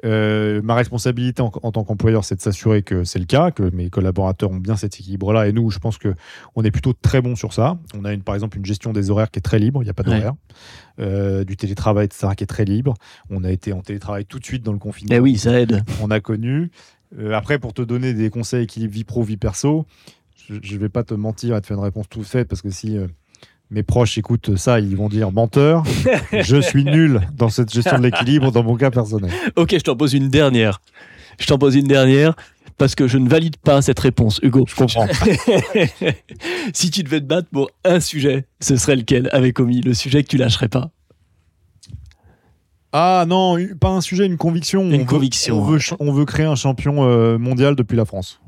Euh, 0.05 0.61
ma 0.63 0.75
responsabilité 0.75 1.43
en, 1.43 1.53
en 1.63 1.71
tant 1.73 1.85
qu'employeur, 1.85 2.25
c'est 2.25 2.35
de 2.35 2.41
s'assurer 2.41 2.83
que 2.83 3.05
c'est 3.05 3.19
le 3.21 3.25
cas, 3.25 3.51
que 3.53 3.63
mes 3.75 3.89
collaborateurs 3.89 4.51
ont 4.51 4.57
bien 4.57 4.75
cet 4.77 4.99
équilibre-là. 4.99 5.47
Et 5.49 5.53
nous, 5.53 5.71
je 5.71 5.79
pense 5.79 5.97
que 5.99 6.15
on 6.57 6.65
est 6.65 6.71
plutôt 6.73 6.93
très 6.93 7.21
bon 7.21 7.37
sur 7.37 7.53
ça. 7.53 7.79
On 7.97 8.05
a 8.05 8.13
une, 8.13 8.23
par 8.23 8.35
exemple 8.35 8.59
une 8.59 8.65
gestion 8.65 8.93
des 8.93 9.11
horaires 9.11 9.31
qui 9.31 9.39
est 9.39 9.43
très 9.43 9.59
libre. 9.61 9.81
Il 9.83 9.85
n'y 9.85 9.91
a 9.91 9.95
pas 9.95 10.03
Ouais. 10.03 10.17
d'horaire. 10.17 10.35
Euh, 10.99 11.45
du 11.45 11.57
télétravail, 11.57 12.07
etc., 12.07 12.29
qui 12.37 12.43
est 12.45 12.49
très 12.49 12.65
libre. 12.65 12.95
On 13.31 13.45
a 13.45 13.51
été 13.53 13.73
en 13.73 13.81
télétravail 13.81 14.25
tout 14.27 14.39
de 14.41 14.45
suite 14.45 14.63
dans 14.65 14.73
le 14.73 14.79
confinement 14.79 15.15
Eh 15.15 15.21
oui, 15.21 15.39
ça 15.39 15.59
aide. 15.61 15.83
on 16.03 16.11
a 16.11 16.21
connu. 16.21 16.71
Euh, 17.19 17.33
après, 17.35 17.59
pour 17.59 17.73
te 17.73 17.83
donner 17.83 18.13
des 18.15 18.29
conseils 18.31 18.65
équilibre 18.65 18.93
vie 18.93 19.05
pro, 19.05 19.23
vie 19.23 19.37
perso, 19.37 19.87
je 20.49 20.75
ne 20.75 20.79
vais 20.81 20.89
pas 20.89 21.05
te 21.05 21.15
mentir 21.15 21.57
et 21.57 21.61
te 21.61 21.67
faire 21.67 21.77
une 21.77 21.83
réponse 21.85 22.09
toute 22.09 22.27
faite 22.27 22.49
parce 22.49 22.63
que 22.63 22.71
si 22.71 22.99
euh, 22.99 23.07
mes 23.73 23.83
proches 23.83 24.19
écoutent 24.19 24.57
ça, 24.57 24.79
ils 24.81 24.97
vont 24.97 25.09
dire 25.09 25.33
menteur. 25.33 25.83
je 26.33 26.61
suis 26.61 26.85
nul 26.85 27.21
dans 27.35 27.49
cette 27.49 27.73
gestion 27.73 27.99
de 27.99 28.03
l'équilibre 28.05 28.53
dans 28.53 28.63
mon 28.63 28.77
cas 28.77 28.91
personnel. 28.91 29.31
Ok, 29.57 29.71
je 29.73 29.79
t'en 29.83 29.97
pose 29.97 30.13
une 30.15 30.29
dernière. 30.29 30.81
Je 31.41 31.47
t'en 31.47 31.59
pose 31.59 31.75
une 31.75 31.87
dernière. 31.89 32.35
parce 32.79 32.95
que 32.95 33.09
je 33.09 33.17
ne 33.19 33.29
valide 33.29 33.57
pas 33.57 33.81
cette 33.83 33.99
réponse, 33.99 34.39
Hugo. 34.43 34.65
Je 34.69 34.75
comprends. 34.75 35.07
si 36.75 36.91
tu 36.91 37.03
devais 37.03 37.21
te 37.21 37.27
battre 37.27 37.49
pour 37.51 37.71
un 37.85 38.01
sujet, 38.01 38.47
ce 38.61 38.77
serait 38.77 38.97
lequel 38.97 39.29
avec 39.33 39.59
Omi 39.59 39.81
Le 39.81 39.95
sujet 39.95 40.23
que 40.23 40.29
tu 40.29 40.37
lâcherais 40.37 40.69
pas? 40.69 40.91
Ah 42.93 43.25
non, 43.27 43.57
pas 43.81 43.89
un 43.91 44.01
sujet, 44.03 44.27
une 44.27 44.37
conviction. 44.37 44.83
Une 44.83 44.95
on 44.95 44.99
veut- 44.99 45.05
conviction, 45.07 45.59
on, 45.61 45.65
veut, 45.65 45.79
ch- 45.79 45.95
on 45.99 46.13
veut 46.13 46.27
créer 46.27 46.45
un 46.47 46.57
champion 46.57 47.05
euh, 47.09 47.39
mondial 47.39 47.75
depuis 47.75 47.97
la 47.97 48.05
France. 48.05 48.41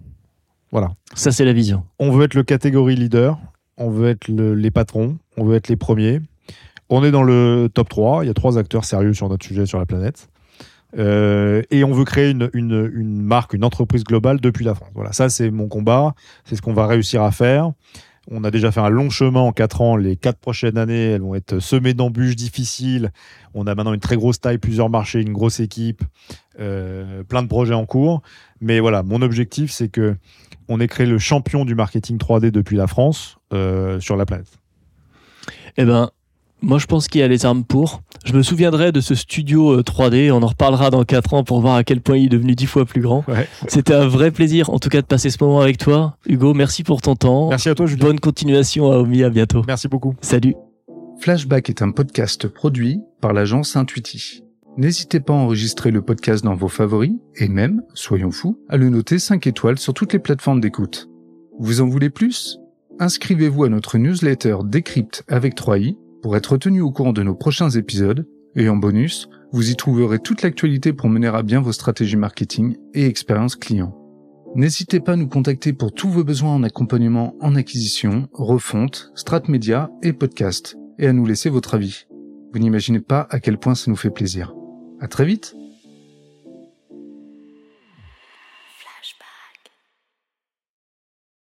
Voilà. 0.71 0.91
Ça, 1.15 1.31
c'est 1.33 1.45
la 1.47 1.53
vision. 1.55 1.85
On 1.99 2.11
veut 2.11 2.25
être 2.25 2.35
le 2.35 2.43
catégorie 2.43 2.97
leader. 2.97 3.39
On 3.77 3.91
veut 3.91 4.09
être 4.11 4.29
le- 4.29 4.55
les 4.55 4.71
patrons. 4.71 5.19
On 5.37 5.45
veut 5.45 5.57
être 5.57 5.69
les 5.69 5.77
premiers. 5.77 6.21
On 6.91 7.03
est 7.05 7.11
dans 7.11 7.23
le 7.23 7.69
top 7.73 7.89
3. 7.89 8.25
Il 8.25 8.29
y 8.29 8.31
a 8.31 8.35
trois 8.35 8.59
acteurs 8.59 8.85
sérieux 8.85 9.15
sur 9.15 9.29
notre 9.29 9.45
sujet 9.45 9.67
sur 9.67 9.79
la 9.79 9.87
planète. 9.87 10.29
Euh, 10.97 11.63
et 11.71 11.83
on 11.83 11.93
veut 11.93 12.05
créer 12.05 12.31
une, 12.31 13.23
marque, 13.23 13.55
une 13.55 13.65
entreprise 13.65 14.05
globale 14.05 14.41
depuis 14.41 14.65
la 14.65 14.75
France. 14.75 14.91
Voilà, 14.95 15.13
ça 15.13 15.29
c'est 15.29 15.51
mon 15.51 15.67
combat. 15.67 16.15
C'est 16.45 16.55
ce 16.57 16.63
qu'on 16.63 16.75
va 16.75 16.87
réussir 16.87 17.23
à 17.23 17.33
faire. 17.33 17.73
On 18.31 18.45
a 18.45 18.51
déjà 18.51 18.71
fait 18.71 18.81
un 18.81 18.89
long 18.91 19.11
chemin 19.11 19.41
en 19.41 19.53
quatre 19.53 19.81
ans. 19.81 19.97
Les 19.97 20.17
quatre 20.17 20.39
prochaines 20.39 20.79
années, 20.79 21.11
elles 21.13 21.21
vont 21.21 21.35
être 21.35 21.59
semées 21.59 21.95
d'embûches 21.95 22.37
difficiles. 22.37 23.11
On 23.55 23.67
a 23.67 23.75
maintenant 23.75 23.93
une 23.93 24.01
très 24.01 24.17
grosse 24.17 24.41
taille, 24.41 24.59
plusieurs 24.59 24.89
marchés, 24.89 25.21
une 25.21 25.33
grosse 25.33 25.59
équipe, 25.61 26.03
euh, 26.61 27.23
plein 27.25 27.43
de 27.43 27.49
projets 27.49 27.75
en 27.75 27.85
cours. 27.87 28.23
Mais 28.61 28.79
voilà, 28.81 29.03
mon 29.03 29.21
objectif, 29.21 29.71
c'est 29.73 29.89
que 29.89 30.17
on 30.69 30.81
ait 30.81 30.89
créé 30.89 31.07
le 31.07 31.19
champion 31.19 31.65
du 31.65 31.75
marketing 31.75 32.19
3D 32.19 32.51
depuis 32.51 32.77
la 32.77 32.87
France 32.87 33.37
euh, 33.53 34.01
sur 34.01 34.17
la 34.17 34.27
planète. 34.27 34.49
Eh 35.77 35.85
ben, 35.85 36.11
moi, 36.63 36.79
je 36.79 36.87
pense 36.87 37.09
qu'il 37.09 37.21
y 37.21 37.25
a 37.25 37.29
les 37.29 37.45
armes 37.45 37.65
pour. 37.65 38.03
Je 38.25 38.33
me 38.33 38.43
souviendrai 38.43 38.91
de 38.91 39.01
ce 39.01 39.15
studio 39.15 39.73
euh, 39.73 39.83
3D. 39.83 40.31
On 40.33 40.43
en 40.43 40.47
reparlera 40.47 40.91
dans 40.91 41.05
4 41.05 41.35
ans 41.35 41.45
pour 41.45 41.61
voir 41.61 41.75
à 41.75 41.85
quel 41.85 42.01
point 42.01 42.17
il 42.17 42.27
est 42.27 42.29
devenu 42.29 42.55
10 42.55 42.67
fois 42.67 42.85
plus 42.87 43.03
grand. 43.03 43.25
Ouais. 43.29 43.47
C'était 43.69 43.95
un 43.95 44.07
vrai 44.07 44.31
plaisir, 44.31 44.71
en 44.71 44.79
tout 44.79 44.89
cas, 44.89 45.03
de 45.03 45.07
passer 45.07 45.31
ce 45.31 45.37
moment 45.43 45.61
avec 45.61 45.77
toi. 45.77 46.17
Hugo, 46.27 46.55
merci 46.55 46.83
pour 46.83 47.03
ton 47.03 47.17
temps. 47.17 47.51
Merci 47.51 47.69
à 47.69 47.75
toi, 47.75 47.87
Julien. 47.87 48.07
Bonne 48.07 48.21
continuation 48.21 48.91
à 48.91 48.97
Omi. 48.97 49.23
À 49.23 49.31
bientôt. 49.31 49.63
Merci 49.67 49.89
beaucoup. 49.89 50.15
Salut. 50.21 50.55
Flashback 51.21 51.69
est 51.71 51.83
un 51.83 51.91
podcast 51.91 52.49
produit 52.49 53.01
par 53.21 53.33
l'agence 53.33 53.77
Intuiti. 53.77 54.44
N'hésitez 54.77 55.21
pas 55.21 55.35
à 55.35 55.37
enregistrer 55.37 55.93
le 55.93 56.03
podcast 56.03 56.43
dans 56.43 56.57
vos 56.57 56.69
favoris 56.69 57.13
et 57.37 57.49
même, 57.49 57.83
soyons 57.95 58.33
fous, 58.33 58.59
à 58.69 58.77
le 58.77 58.89
noter 58.89 59.21
5 59.21 59.47
étoiles 59.47 59.79
sur 59.79 59.95
toutes 59.95 60.13
les 60.13 60.19
plateformes 60.19 60.61
d'écoute. 60.61 61.09
Vous 61.61 61.81
en 61.81 61.87
voulez 61.87 62.11
plus? 62.11 62.59
Inscrivez-vous 62.99 63.65
à 63.65 63.69
notre 63.69 63.99
newsletter 63.99 64.57
Décrypte 64.65 65.23
avec 65.29 65.57
3i 65.57 65.97
pour 66.23 66.37
être 66.37 66.57
tenu 66.57 66.81
au 66.81 66.91
courant 66.91 67.13
de 67.13 67.23
nos 67.23 67.37
prochains 67.37 67.71
épisodes 67.71 68.27
et 68.57 68.69
en 68.69 68.77
bonus, 68.77 69.29
vous 69.53 69.71
y 69.71 69.77
trouverez 69.77 70.19
toute 70.19 70.43
l'actualité 70.43 70.93
pour 70.93 71.09
mener 71.09 71.29
à 71.29 71.43
bien 71.43 71.61
vos 71.61 71.73
stratégies 71.73 72.17
marketing 72.17 72.77
et 72.95 73.07
expérience 73.07 73.55
client. 73.55 73.97
N'hésitez 74.57 74.99
pas 74.99 75.13
à 75.13 75.17
nous 75.17 75.29
contacter 75.29 75.73
pour 75.73 75.93
tous 75.93 76.09
vos 76.09 76.25
besoins 76.25 76.55
en 76.55 76.63
accompagnement 76.65 77.37
en 77.41 77.55
acquisition, 77.55 78.29
refonte, 78.33 79.13
strat 79.15 79.43
média 79.49 79.91
et 80.03 80.13
podcast 80.13 80.77
et 80.99 81.07
à 81.07 81.13
nous 81.13 81.27
laisser 81.27 81.51
votre 81.51 81.75
avis. 81.75 82.07
Vous 82.53 82.59
n'imaginez 82.59 83.01
pas 83.01 83.27
à 83.31 83.39
quel 83.39 83.59
point 83.59 83.75
ça 83.75 83.91
nous 83.91 83.97
fait 83.97 84.11
plaisir. 84.11 84.55
À 85.01 85.09
très 85.09 85.25
vite! 85.25 85.55